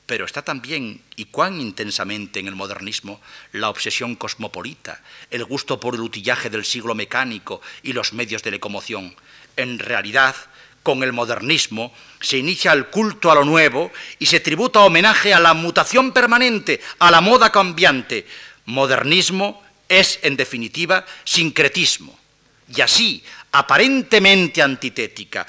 Pero 0.05 0.25
está 0.25 0.43
también, 0.43 1.01
y 1.15 1.25
cuán 1.25 1.59
intensamente 1.59 2.39
en 2.39 2.47
el 2.47 2.55
modernismo, 2.55 3.19
la 3.51 3.69
obsesión 3.69 4.15
cosmopolita, 4.15 5.01
el 5.31 5.43
gusto 5.45 5.79
por 5.79 5.95
el 5.95 6.01
utillaje 6.01 6.49
del 6.49 6.63
siglo 6.63 6.93
mecánico 6.93 7.61
y 7.81 7.93
los 7.93 8.13
medios 8.13 8.43
de 8.43 8.51
locomoción. 8.51 9.15
En 9.57 9.79
realidad, 9.79 10.35
con 10.83 11.01
el 11.01 11.13
modernismo 11.13 11.91
se 12.21 12.37
inicia 12.37 12.71
el 12.71 12.85
culto 12.87 13.31
a 13.31 13.35
lo 13.35 13.43
nuevo 13.43 13.91
y 14.19 14.27
se 14.27 14.39
tributa 14.39 14.81
homenaje 14.81 15.33
a 15.33 15.39
la 15.39 15.55
mutación 15.55 16.11
permanente, 16.11 16.79
a 16.99 17.09
la 17.09 17.21
moda 17.21 17.51
cambiante. 17.51 18.27
Modernismo 18.65 19.63
es, 19.89 20.19
en 20.21 20.37
definitiva, 20.37 21.03
sincretismo. 21.23 22.15
Y 22.75 22.81
así, 22.81 23.23
aparentemente 23.51 24.61
antitética, 24.61 25.47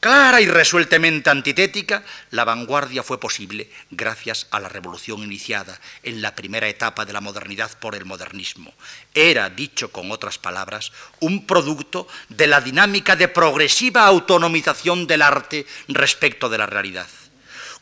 clara 0.00 0.40
y 0.40 0.46
resueltamente 0.46 1.30
antitética, 1.30 2.04
la 2.30 2.44
vanguardia 2.44 3.02
fue 3.02 3.18
posible 3.18 3.70
gracias 3.90 4.46
a 4.50 4.60
la 4.60 4.68
revolución 4.68 5.22
iniciada 5.22 5.80
en 6.02 6.22
la 6.22 6.34
primera 6.34 6.68
etapa 6.68 7.04
de 7.04 7.12
la 7.12 7.20
modernidad 7.20 7.76
por 7.78 7.94
el 7.94 8.04
modernismo. 8.04 8.72
Era, 9.14 9.50
dicho 9.50 9.90
con 9.90 10.10
otras 10.12 10.38
palabras, 10.38 10.92
un 11.20 11.46
producto 11.46 12.06
de 12.28 12.46
la 12.46 12.60
dinámica 12.60 13.16
de 13.16 13.28
progresiva 13.28 14.06
autonomización 14.06 15.06
del 15.06 15.22
arte 15.22 15.66
respecto 15.88 16.48
de 16.48 16.58
la 16.58 16.66
realidad. 16.66 17.08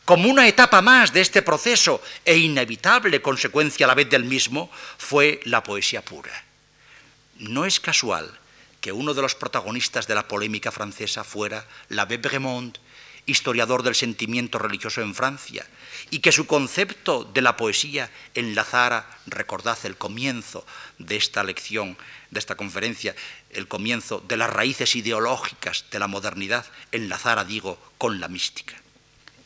como 0.05 0.29
una 0.29 0.47
etapa 0.47 0.83
más 0.83 1.13
de 1.13 1.21
este 1.21 1.41
proceso 1.41 1.99
e 2.23 2.37
inevitable 2.37 3.23
consecuencia 3.23 3.87
a 3.87 3.89
la 3.89 3.95
vez 3.95 4.07
del 4.07 4.23
mismo, 4.23 4.69
fue 4.99 5.39
la 5.45 5.63
poesía 5.63 6.05
pura. 6.05 6.31
No 7.39 7.65
es 7.65 7.79
casual 7.79 8.29
que 8.85 8.91
uno 8.91 9.15
de 9.15 9.23
los 9.23 9.33
protagonistas 9.33 10.05
de 10.05 10.13
la 10.13 10.27
polémica 10.27 10.69
francesa 10.69 11.23
fuera 11.23 11.65
l'abbé 11.89 12.21
Bremont, 12.21 12.77
historiador 13.25 13.81
del 13.81 13.95
sentimiento 13.97 14.59
religioso 14.59 15.01
en 15.01 15.15
Francia, 15.15 15.65
y 16.11 16.19
que 16.19 16.31
su 16.31 16.45
concepto 16.45 17.23
de 17.23 17.41
la 17.41 17.57
poesía 17.57 18.11
enlazara, 18.35 19.09
recordad 19.25 19.75
el 19.85 19.97
comienzo 19.97 20.67
de 20.99 21.15
esta 21.15 21.43
lección, 21.43 21.97
de 22.29 22.37
esta 22.37 22.53
conferencia, 22.53 23.15
el 23.49 23.67
comienzo 23.67 24.23
de 24.27 24.37
las 24.37 24.51
raíces 24.51 24.95
ideológicas 24.95 25.85
de 25.89 25.97
la 25.97 26.05
modernidad, 26.05 26.67
enlazara, 26.91 27.43
digo, 27.43 27.81
con 27.97 28.19
la 28.19 28.27
mística. 28.27 28.75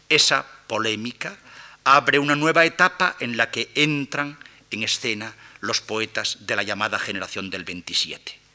Esa 0.09 0.45
polémica 0.67 1.37
abre 1.85 2.19
una 2.19 2.35
nueva 2.35 2.65
etapa 2.65 3.15
en 3.21 3.37
la 3.37 3.51
que 3.51 3.71
entran 3.75 4.37
en 4.69 4.83
escena 4.83 5.33
los 5.61 5.79
poetas 5.79 6.39
de 6.41 6.57
la 6.57 6.63
llamada 6.63 6.99
generación 6.99 7.49
del 7.49 7.63
27. 7.63 8.48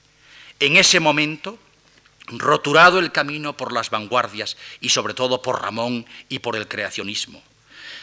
En 0.60 0.76
ese 0.76 1.00
momento, 1.00 1.58
roturado 2.26 2.98
el 2.98 3.12
camino 3.12 3.56
por 3.56 3.72
las 3.72 3.90
vanguardias 3.90 4.56
y 4.80 4.88
sobre 4.88 5.14
todo 5.14 5.42
por 5.42 5.62
Ramón 5.62 6.06
y 6.28 6.38
por 6.38 6.56
el 6.56 6.68
creacionismo, 6.68 7.42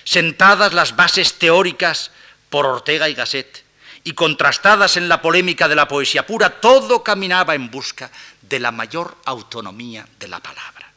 sentadas 0.04 0.74
las 0.74 0.96
bases 0.96 1.36
teóricas 1.36 2.12
por 2.50 2.66
Ortega 2.66 3.10
y 3.10 3.14
Gasset 3.14 3.64
y 4.04 4.14
contrastadas 4.14 4.98
en 4.98 5.08
la 5.08 5.22
polémica 5.22 5.68
de 5.68 5.76
la 5.76 5.88
poesía 5.88 6.26
pura, 6.26 6.62
todo 6.62 7.04
caminaba 7.04 7.56
en 7.56 7.70
busca 7.70 8.12
de 8.42 8.60
la 8.60 8.72
mayor 8.72 9.18
autonomía 9.26 10.08
de 10.20 10.28
la 10.28 10.40
palabra. 10.40 10.92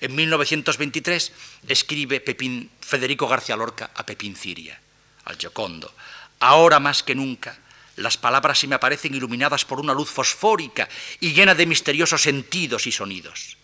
En 0.00 0.14
1923 0.14 1.32
escribe 1.66 2.20
Pepín, 2.20 2.70
Federico 2.80 3.26
García 3.26 3.56
Lorca 3.56 3.90
a 3.94 4.06
Pepín 4.06 4.36
Ciria, 4.36 4.80
al 5.24 5.36
Giocondo. 5.36 5.92
Ahora 6.40 6.78
más 6.78 7.02
que 7.02 7.16
nunca, 7.16 7.58
las 7.98 8.16
palabras 8.16 8.58
se 8.58 8.66
me 8.66 8.74
aparecen 8.74 9.14
iluminadas 9.14 9.64
por 9.64 9.80
una 9.80 9.92
luz 9.92 10.10
fosfórica 10.10 10.88
y 11.20 11.32
llena 11.32 11.54
de 11.54 11.66
misteriosos 11.66 12.22
sentidos 12.22 12.86
y 12.86 12.92
sonidos. 12.92 13.56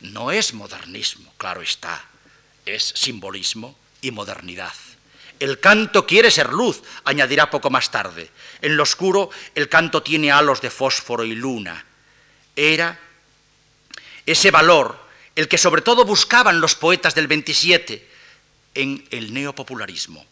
No 0.00 0.30
es 0.30 0.52
modernismo, 0.54 1.32
claro 1.38 1.62
está, 1.62 2.04
es 2.66 2.82
simbolismo 2.82 3.76
y 4.02 4.10
modernidad. 4.10 4.74
El 5.40 5.60
canto 5.60 6.06
quiere 6.06 6.30
ser 6.30 6.52
luz, 6.52 6.82
añadirá 7.04 7.50
poco 7.50 7.70
más 7.70 7.90
tarde. 7.90 8.30
En 8.60 8.76
lo 8.76 8.82
oscuro, 8.82 9.30
el 9.54 9.68
canto 9.68 10.02
tiene 10.02 10.30
halos 10.30 10.60
de 10.60 10.70
fósforo 10.70 11.24
y 11.24 11.34
luna. 11.34 11.84
Era 12.54 12.98
ese 14.26 14.50
valor 14.50 15.02
el 15.34 15.48
que 15.48 15.58
sobre 15.58 15.82
todo 15.82 16.04
buscaban 16.04 16.60
los 16.60 16.74
poetas 16.74 17.14
del 17.14 17.26
27 17.26 18.08
en 18.74 19.06
el 19.10 19.32
neopopularismo. 19.34 20.24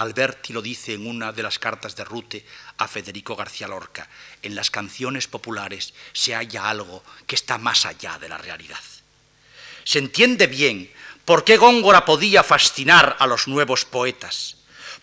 Alberti 0.00 0.54
lo 0.54 0.62
dice 0.62 0.94
en 0.94 1.06
una 1.06 1.30
de 1.30 1.42
las 1.42 1.58
cartas 1.58 1.94
de 1.94 2.04
Rute 2.04 2.44
a 2.78 2.88
Federico 2.88 3.36
García 3.36 3.68
Lorca. 3.68 4.08
En 4.42 4.54
las 4.54 4.70
canciones 4.70 5.26
populares 5.28 5.92
se 6.14 6.34
halla 6.34 6.70
algo 6.70 7.04
que 7.26 7.34
está 7.34 7.58
más 7.58 7.84
allá 7.84 8.18
de 8.18 8.30
la 8.30 8.38
realidad. 8.38 8.80
Se 9.84 9.98
entiende 9.98 10.46
bien 10.46 10.90
por 11.26 11.44
qué 11.44 11.58
Góngora 11.58 12.06
podía 12.06 12.42
fascinar 12.42 13.16
a 13.18 13.26
los 13.26 13.46
nuevos 13.46 13.84
poetas. 13.84 14.56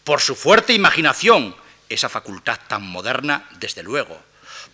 Por 0.03 0.19
su 0.19 0.35
fuerte 0.35 0.73
imaginación, 0.73 1.55
esa 1.89 2.09
facultad 2.09 2.59
tan 2.67 2.81
moderna, 2.81 3.47
desde 3.59 3.83
luego. 3.83 4.19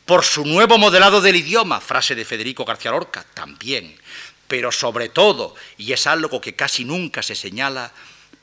Por 0.05 0.23
su 0.23 0.45
nuevo 0.45 0.77
modelado 0.77 1.19
del 1.19 1.35
idioma, 1.35 1.81
frase 1.81 2.15
de 2.15 2.23
Federico 2.23 2.63
García 2.63 2.91
Lorca, 2.91 3.25
también. 3.33 3.99
Pero 4.47 4.71
sobre 4.71 5.09
todo, 5.09 5.53
y 5.77 5.91
es 5.91 6.07
algo 6.07 6.39
que 6.39 6.55
casi 6.55 6.85
nunca 6.85 7.21
se 7.21 7.35
señala, 7.35 7.91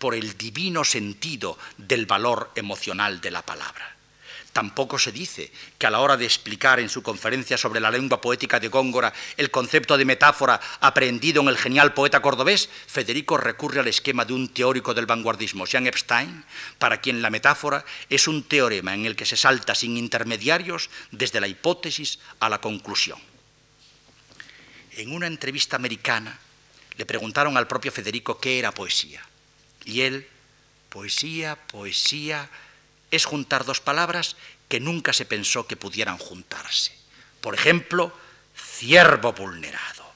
por 0.00 0.14
el 0.14 0.36
divino 0.36 0.82
sentido 0.82 1.58
del 1.76 2.06
valor 2.06 2.50
emocional 2.56 3.20
de 3.20 3.30
la 3.30 3.42
palabra. 3.42 4.00
Tampoco 4.52 4.98
se 4.98 5.12
dice 5.12 5.52
que 5.78 5.86
a 5.86 5.90
la 5.90 6.00
hora 6.00 6.16
de 6.16 6.24
explicar 6.24 6.80
en 6.80 6.88
su 6.88 7.02
conferencia 7.02 7.56
sobre 7.56 7.78
la 7.78 7.90
lengua 7.90 8.20
poética 8.20 8.58
de 8.58 8.68
Góngora 8.68 9.12
el 9.36 9.50
concepto 9.50 9.96
de 9.96 10.04
metáfora 10.04 10.58
aprendido 10.80 11.42
en 11.42 11.48
el 11.48 11.58
genial 11.58 11.94
poeta 11.94 12.20
cordobés, 12.20 12.68
Federico 12.88 13.36
recurre 13.36 13.78
al 13.78 13.86
esquema 13.86 14.24
de 14.24 14.32
un 14.32 14.48
teórico 14.48 14.92
del 14.92 15.06
vanguardismo, 15.06 15.66
Jean 15.66 15.86
Epstein, 15.86 16.44
para 16.78 17.00
quien 17.00 17.22
la 17.22 17.30
metáfora 17.30 17.84
es 18.08 18.26
un 18.26 18.42
teorema 18.42 18.94
en 18.94 19.06
el 19.06 19.14
que 19.14 19.26
se 19.26 19.36
salta 19.36 19.76
sin 19.76 19.96
intermediarios 19.96 20.90
desde 21.12 21.40
la 21.40 21.46
hipótesis 21.46 22.18
a 22.40 22.48
la 22.48 22.60
conclusión. 22.60 23.20
En 24.96 25.12
una 25.12 25.28
entrevista 25.28 25.76
americana 25.76 26.40
le 26.96 27.06
preguntaron 27.06 27.56
al 27.56 27.68
propio 27.68 27.92
Federico 27.92 28.40
qué 28.40 28.58
era 28.58 28.72
poesía. 28.72 29.29
Y 29.84 30.02
él, 30.02 30.28
poesía, 30.88 31.56
poesía, 31.56 32.48
es 33.10 33.24
juntar 33.24 33.64
dos 33.64 33.80
palabras 33.80 34.36
que 34.68 34.80
nunca 34.80 35.12
se 35.12 35.24
pensó 35.24 35.66
que 35.66 35.76
pudieran 35.76 36.18
juntarse. 36.18 36.92
Por 37.40 37.54
ejemplo, 37.54 38.12
ciervo 38.56 39.32
vulnerado. 39.32 40.14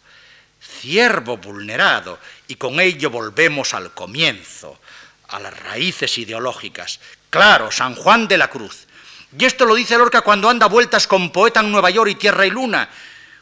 Ciervo 0.81 1.39
vulnerado. 1.39 2.19
Y 2.47 2.57
con 2.57 2.79
ello 2.79 3.11
volvemos 3.11 3.75
al 3.75 3.93
comienzo, 3.93 4.79
a 5.29 5.41
las 5.41 5.59
raíces 5.59 6.19
ideológicas. 6.19 7.01
Claro, 7.31 7.73
San 7.73 7.95
Juan 7.97 8.29
de 8.29 8.39
la 8.39 8.49
Cruz. 8.49 8.87
Y 9.37 9.45
esto 9.45 9.65
lo 9.65 9.75
dice 9.75 9.99
Lorca 9.99 10.21
cuando 10.21 10.49
anda 10.49 10.67
vueltas 10.67 11.09
con 11.09 11.33
poeta 11.33 11.61
en 11.61 11.73
Nueva 11.73 11.91
York 11.91 12.11
y 12.13 12.15
Tierra 12.15 12.47
y 12.47 12.51
Luna, 12.51 12.89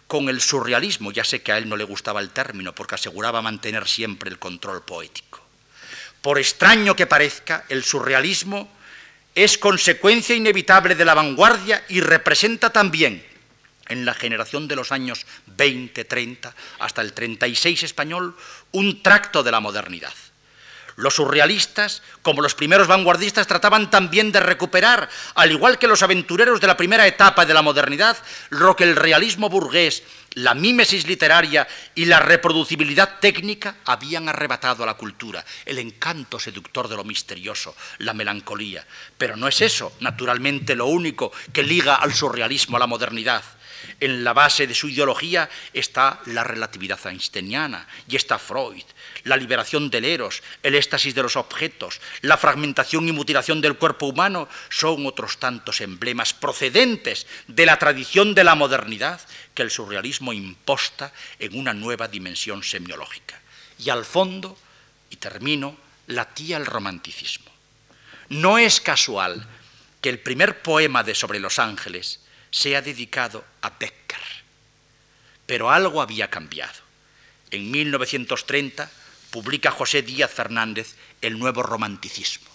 con 0.06 0.30
el 0.30 0.40
surrealismo. 0.40 1.12
Ya 1.12 1.24
sé 1.24 1.42
que 1.42 1.52
a 1.52 1.58
él 1.58 1.68
no 1.68 1.76
le 1.76 1.84
gustaba 1.84 2.20
el 2.20 2.30
término 2.30 2.74
porque 2.74 2.94
aseguraba 2.94 3.42
mantener 3.42 3.86
siempre 3.86 4.30
el 4.30 4.38
control 4.38 4.82
poético. 4.82 5.41
Por 6.22 6.38
extraño 6.38 6.96
que 6.96 7.06
parezca, 7.06 7.64
el 7.68 7.84
surrealismo 7.84 8.70
es 9.34 9.58
consecuencia 9.58 10.36
inevitable 10.36 10.94
de 10.94 11.04
la 11.04 11.14
vanguardia 11.14 11.84
y 11.88 12.00
representa 12.00 12.70
también 12.70 13.24
en 13.88 14.04
la 14.04 14.14
generación 14.14 14.68
de 14.68 14.76
los 14.76 14.92
años 14.92 15.26
20, 15.46 16.04
30, 16.04 16.54
hasta 16.78 17.02
el 17.02 17.12
36 17.12 17.82
español, 17.82 18.36
un 18.70 19.02
tracto 19.02 19.42
de 19.42 19.50
la 19.50 19.60
modernidad. 19.60 20.14
Los 20.96 21.14
surrealistas, 21.14 22.02
como 22.22 22.42
los 22.42 22.54
primeros 22.54 22.86
vanguardistas, 22.86 23.46
trataban 23.46 23.90
también 23.90 24.32
de 24.32 24.40
recuperar, 24.40 25.08
al 25.34 25.50
igual 25.50 25.78
que 25.78 25.88
los 25.88 26.02
aventureros 26.02 26.60
de 26.60 26.66
la 26.66 26.76
primera 26.76 27.06
etapa 27.06 27.46
de 27.46 27.54
la 27.54 27.62
modernidad, 27.62 28.16
lo 28.50 28.76
que 28.76 28.84
el 28.84 28.96
realismo 28.96 29.48
burgués, 29.48 30.02
la 30.34 30.54
mímesis 30.54 31.06
literaria 31.06 31.66
y 31.94 32.06
la 32.06 32.20
reproducibilidad 32.20 33.18
técnica 33.20 33.76
habían 33.84 34.28
arrebatado 34.28 34.82
a 34.82 34.86
la 34.86 34.94
cultura, 34.94 35.44
el 35.64 35.78
encanto 35.78 36.38
seductor 36.38 36.88
de 36.88 36.96
lo 36.96 37.04
misterioso, 37.04 37.74
la 37.98 38.14
melancolía. 38.14 38.86
Pero 39.18 39.36
no 39.36 39.48
es 39.48 39.60
eso, 39.60 39.92
naturalmente, 40.00 40.74
lo 40.74 40.86
único 40.86 41.32
que 41.52 41.62
liga 41.62 41.96
al 41.96 42.12
surrealismo 42.12 42.76
a 42.76 42.80
la 42.80 42.86
modernidad. 42.86 43.42
En 44.00 44.24
la 44.24 44.32
base 44.32 44.66
de 44.66 44.74
su 44.74 44.88
ideología 44.88 45.48
está 45.72 46.20
la 46.26 46.44
relatividad 46.44 46.98
einsteiniana 47.06 47.86
y 48.08 48.16
está 48.16 48.38
Freud, 48.38 48.84
la 49.24 49.36
liberación 49.36 49.90
del 49.90 50.04
eros, 50.04 50.42
el 50.62 50.74
éxtasis 50.74 51.14
de 51.14 51.22
los 51.22 51.36
objetos, 51.36 52.00
la 52.22 52.36
fragmentación 52.36 53.08
y 53.08 53.12
mutilación 53.12 53.60
del 53.60 53.76
cuerpo 53.76 54.06
humano 54.06 54.48
son 54.70 55.06
otros 55.06 55.38
tantos 55.38 55.80
emblemas 55.80 56.34
procedentes 56.34 57.26
de 57.46 57.66
la 57.66 57.78
tradición 57.78 58.34
de 58.34 58.44
la 58.44 58.54
modernidad 58.54 59.20
que 59.54 59.62
el 59.62 59.70
surrealismo 59.70 60.32
imposta 60.32 61.12
en 61.38 61.58
una 61.58 61.74
nueva 61.74 62.08
dimensión 62.08 62.62
semiológica. 62.62 63.40
Y 63.78 63.90
al 63.90 64.04
fondo, 64.04 64.56
y 65.10 65.16
termino, 65.16 65.76
latía 66.06 66.56
el 66.56 66.66
romanticismo. 66.66 67.50
No 68.28 68.58
es 68.58 68.80
casual 68.80 69.46
que 70.00 70.08
el 70.08 70.18
primer 70.18 70.62
poema 70.62 71.04
de 71.04 71.14
Sobre 71.14 71.38
los 71.38 71.58
Ángeles 71.58 72.20
sea 72.52 72.82
dedicado 72.82 73.44
a 73.62 73.70
Becker. 73.70 74.20
Pero 75.46 75.72
algo 75.72 76.00
había 76.00 76.30
cambiado. 76.30 76.78
En 77.50 77.70
1930 77.70 78.88
publica 79.30 79.72
José 79.72 80.02
Díaz 80.02 80.30
Fernández 80.30 80.94
el 81.20 81.38
nuevo 81.38 81.64
romanticismo. 81.64 82.48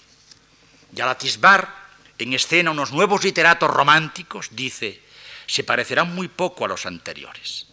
Y 0.96 1.02
al 1.02 1.10
atisbar 1.10 1.74
en 2.18 2.34
escena 2.34 2.72
unos 2.72 2.92
nuevos 2.92 3.24
literatos 3.24 3.70
románticos, 3.70 4.50
dice, 4.52 5.02
se 5.46 5.64
parecerán 5.64 6.14
muy 6.16 6.28
poco 6.28 6.66
a 6.66 6.68
los 6.68 6.86
anteriores. 6.86 7.68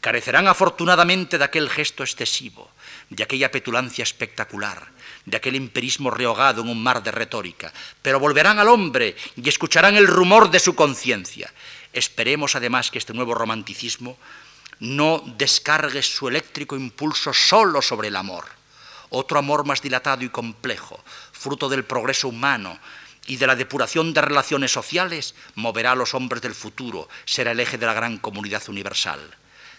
Carecerán 0.00 0.48
afortunadamente 0.48 1.38
de 1.38 1.44
aquel 1.44 1.70
gesto 1.70 2.02
excesivo, 2.02 2.70
de 3.10 3.22
aquella 3.24 3.50
petulancia 3.50 4.02
espectacular, 4.02 4.88
de 5.26 5.36
aquel 5.36 5.56
imperismo 5.56 6.10
rehogado 6.10 6.62
en 6.62 6.68
un 6.68 6.82
mar 6.82 7.02
de 7.02 7.10
retórica, 7.10 7.72
pero 8.00 8.20
volverán 8.20 8.58
al 8.58 8.68
hombre 8.68 9.16
y 9.36 9.48
escucharán 9.48 9.96
el 9.96 10.06
rumor 10.06 10.50
de 10.50 10.60
su 10.60 10.74
conciencia. 10.74 11.52
Esperemos 11.92 12.54
además 12.54 12.90
que 12.90 12.98
este 12.98 13.12
nuevo 13.12 13.34
romanticismo 13.34 14.16
no 14.78 15.22
descargue 15.36 16.02
su 16.02 16.28
eléctrico 16.28 16.76
impulso 16.76 17.32
solo 17.34 17.82
sobre 17.82 18.08
el 18.08 18.16
amor, 18.16 18.44
otro 19.10 19.38
amor 19.38 19.66
más 19.66 19.82
dilatado 19.82 20.24
y 20.24 20.28
complejo, 20.28 21.02
fruto 21.32 21.68
del 21.68 21.84
progreso 21.84 22.28
humano 22.28 22.78
y 23.26 23.36
de 23.36 23.46
la 23.46 23.56
depuración 23.56 24.14
de 24.14 24.20
relaciones 24.20 24.70
sociales, 24.72 25.34
moverá 25.56 25.92
a 25.92 25.96
los 25.96 26.14
hombres 26.14 26.42
del 26.42 26.54
futuro, 26.54 27.08
será 27.24 27.50
el 27.50 27.60
eje 27.60 27.78
de 27.78 27.86
la 27.86 27.94
gran 27.94 28.18
comunidad 28.18 28.62
universal. 28.68 29.20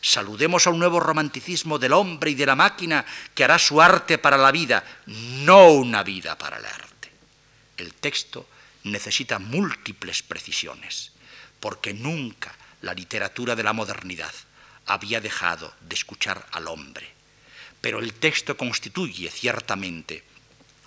Saludemos 0.02 0.68
a 0.68 0.70
un 0.70 0.80
nuevo 0.80 1.00
romanticismo 1.00 1.80
del 1.80 1.93
hombre 1.93 2.32
y 2.32 2.36
de 2.36 2.45
la 2.45 2.56
máquina 2.56 3.06
que 3.34 3.43
hará 3.43 3.58
su 3.58 3.82
arte 3.82 4.18
para 4.18 4.38
la 4.38 4.52
vida, 4.52 4.84
no 5.06 5.70
una 5.70 6.04
vida 6.04 6.38
para 6.38 6.58
el 6.58 6.66
arte. 6.66 7.12
El 7.78 7.93
texto 7.93 8.48
necesita 8.84 9.39
múltiples 9.39 10.24
precisiones, 10.24 11.12
porque 11.60 11.93
nunca 11.93 12.56
la 12.82 12.93
literatura 12.93 13.56
de 13.56 13.64
la 13.64 13.74
modernidad 13.74 14.34
había 14.86 15.20
dejado 15.20 15.74
de 15.82 15.95
escuchar 15.95 16.45
al 16.52 16.68
hombre. 16.68 17.12
Pero 17.82 18.00
el 18.00 18.14
texto 18.14 18.58
constituye 18.58 19.30
ciertamente 19.30 20.24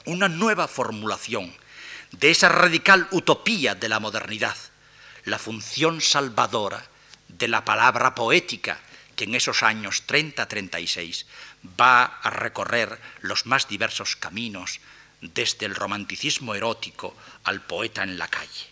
una 0.06 0.28
nueva 0.28 0.66
formulación 0.66 1.52
de 2.12 2.30
esa 2.30 2.48
radical 2.48 3.06
utopía 3.11 3.74
de 3.74 3.88
la 3.88 4.00
modernidad, 4.00 4.56
la 5.24 5.38
función 5.38 6.00
salvadora 6.00 6.84
de 7.28 7.48
la 7.48 7.64
palabra 7.64 8.14
poética 8.14 8.80
que 9.20 9.24
en 9.24 9.34
esos 9.34 9.62
años 9.62 10.04
30-36 10.08 11.26
va 11.78 12.04
a 12.04 12.30
recorrer 12.30 12.98
los 13.20 13.44
más 13.44 13.68
diversos 13.68 14.16
caminos 14.16 14.80
desde 15.20 15.66
el 15.66 15.74
romanticismo 15.74 16.54
erótico 16.54 17.14
al 17.44 17.60
poeta 17.60 18.02
en 18.02 18.16
la 18.16 18.28
calle. 18.28 18.66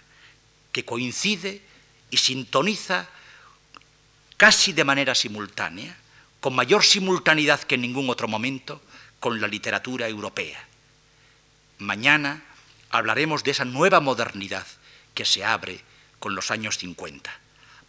que 0.71 0.85
coincide 0.85 1.63
y 2.11 2.17
sintoniza 2.17 3.09
casi 4.37 4.73
de 4.73 4.83
manera 4.83 5.15
simultánea, 5.15 5.97
con 6.39 6.53
mayor 6.53 6.83
simultaneidad 6.83 7.61
que 7.61 7.73
en 7.73 7.81
ningún 7.81 8.11
otro 8.11 8.27
momento, 8.27 8.79
con 9.21 9.39
la 9.39 9.47
literatura 9.47 10.09
europea. 10.09 10.59
Mañana 11.77 12.43
hablaremos 12.89 13.43
de 13.43 13.51
esa 13.51 13.65
nueva 13.65 14.01
modernidad 14.01 14.65
que 15.13 15.25
se 15.25 15.45
abre 15.45 15.79
con 16.19 16.35
los 16.35 16.51
años 16.51 16.77
50. 16.79 17.31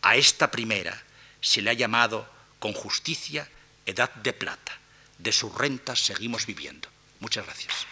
A 0.02 0.16
esta 0.16 0.50
primera 0.50 1.02
se 1.40 1.62
le 1.62 1.70
ha 1.70 1.72
llamado 1.72 2.30
con 2.58 2.74
justicia 2.74 3.48
edad 3.86 4.12
de 4.14 4.34
plata. 4.34 4.78
De 5.18 5.32
sus 5.32 5.52
rentas 5.54 6.00
seguimos 6.00 6.46
viviendo. 6.46 6.88
Muchas 7.18 7.46
gracias. 7.46 7.86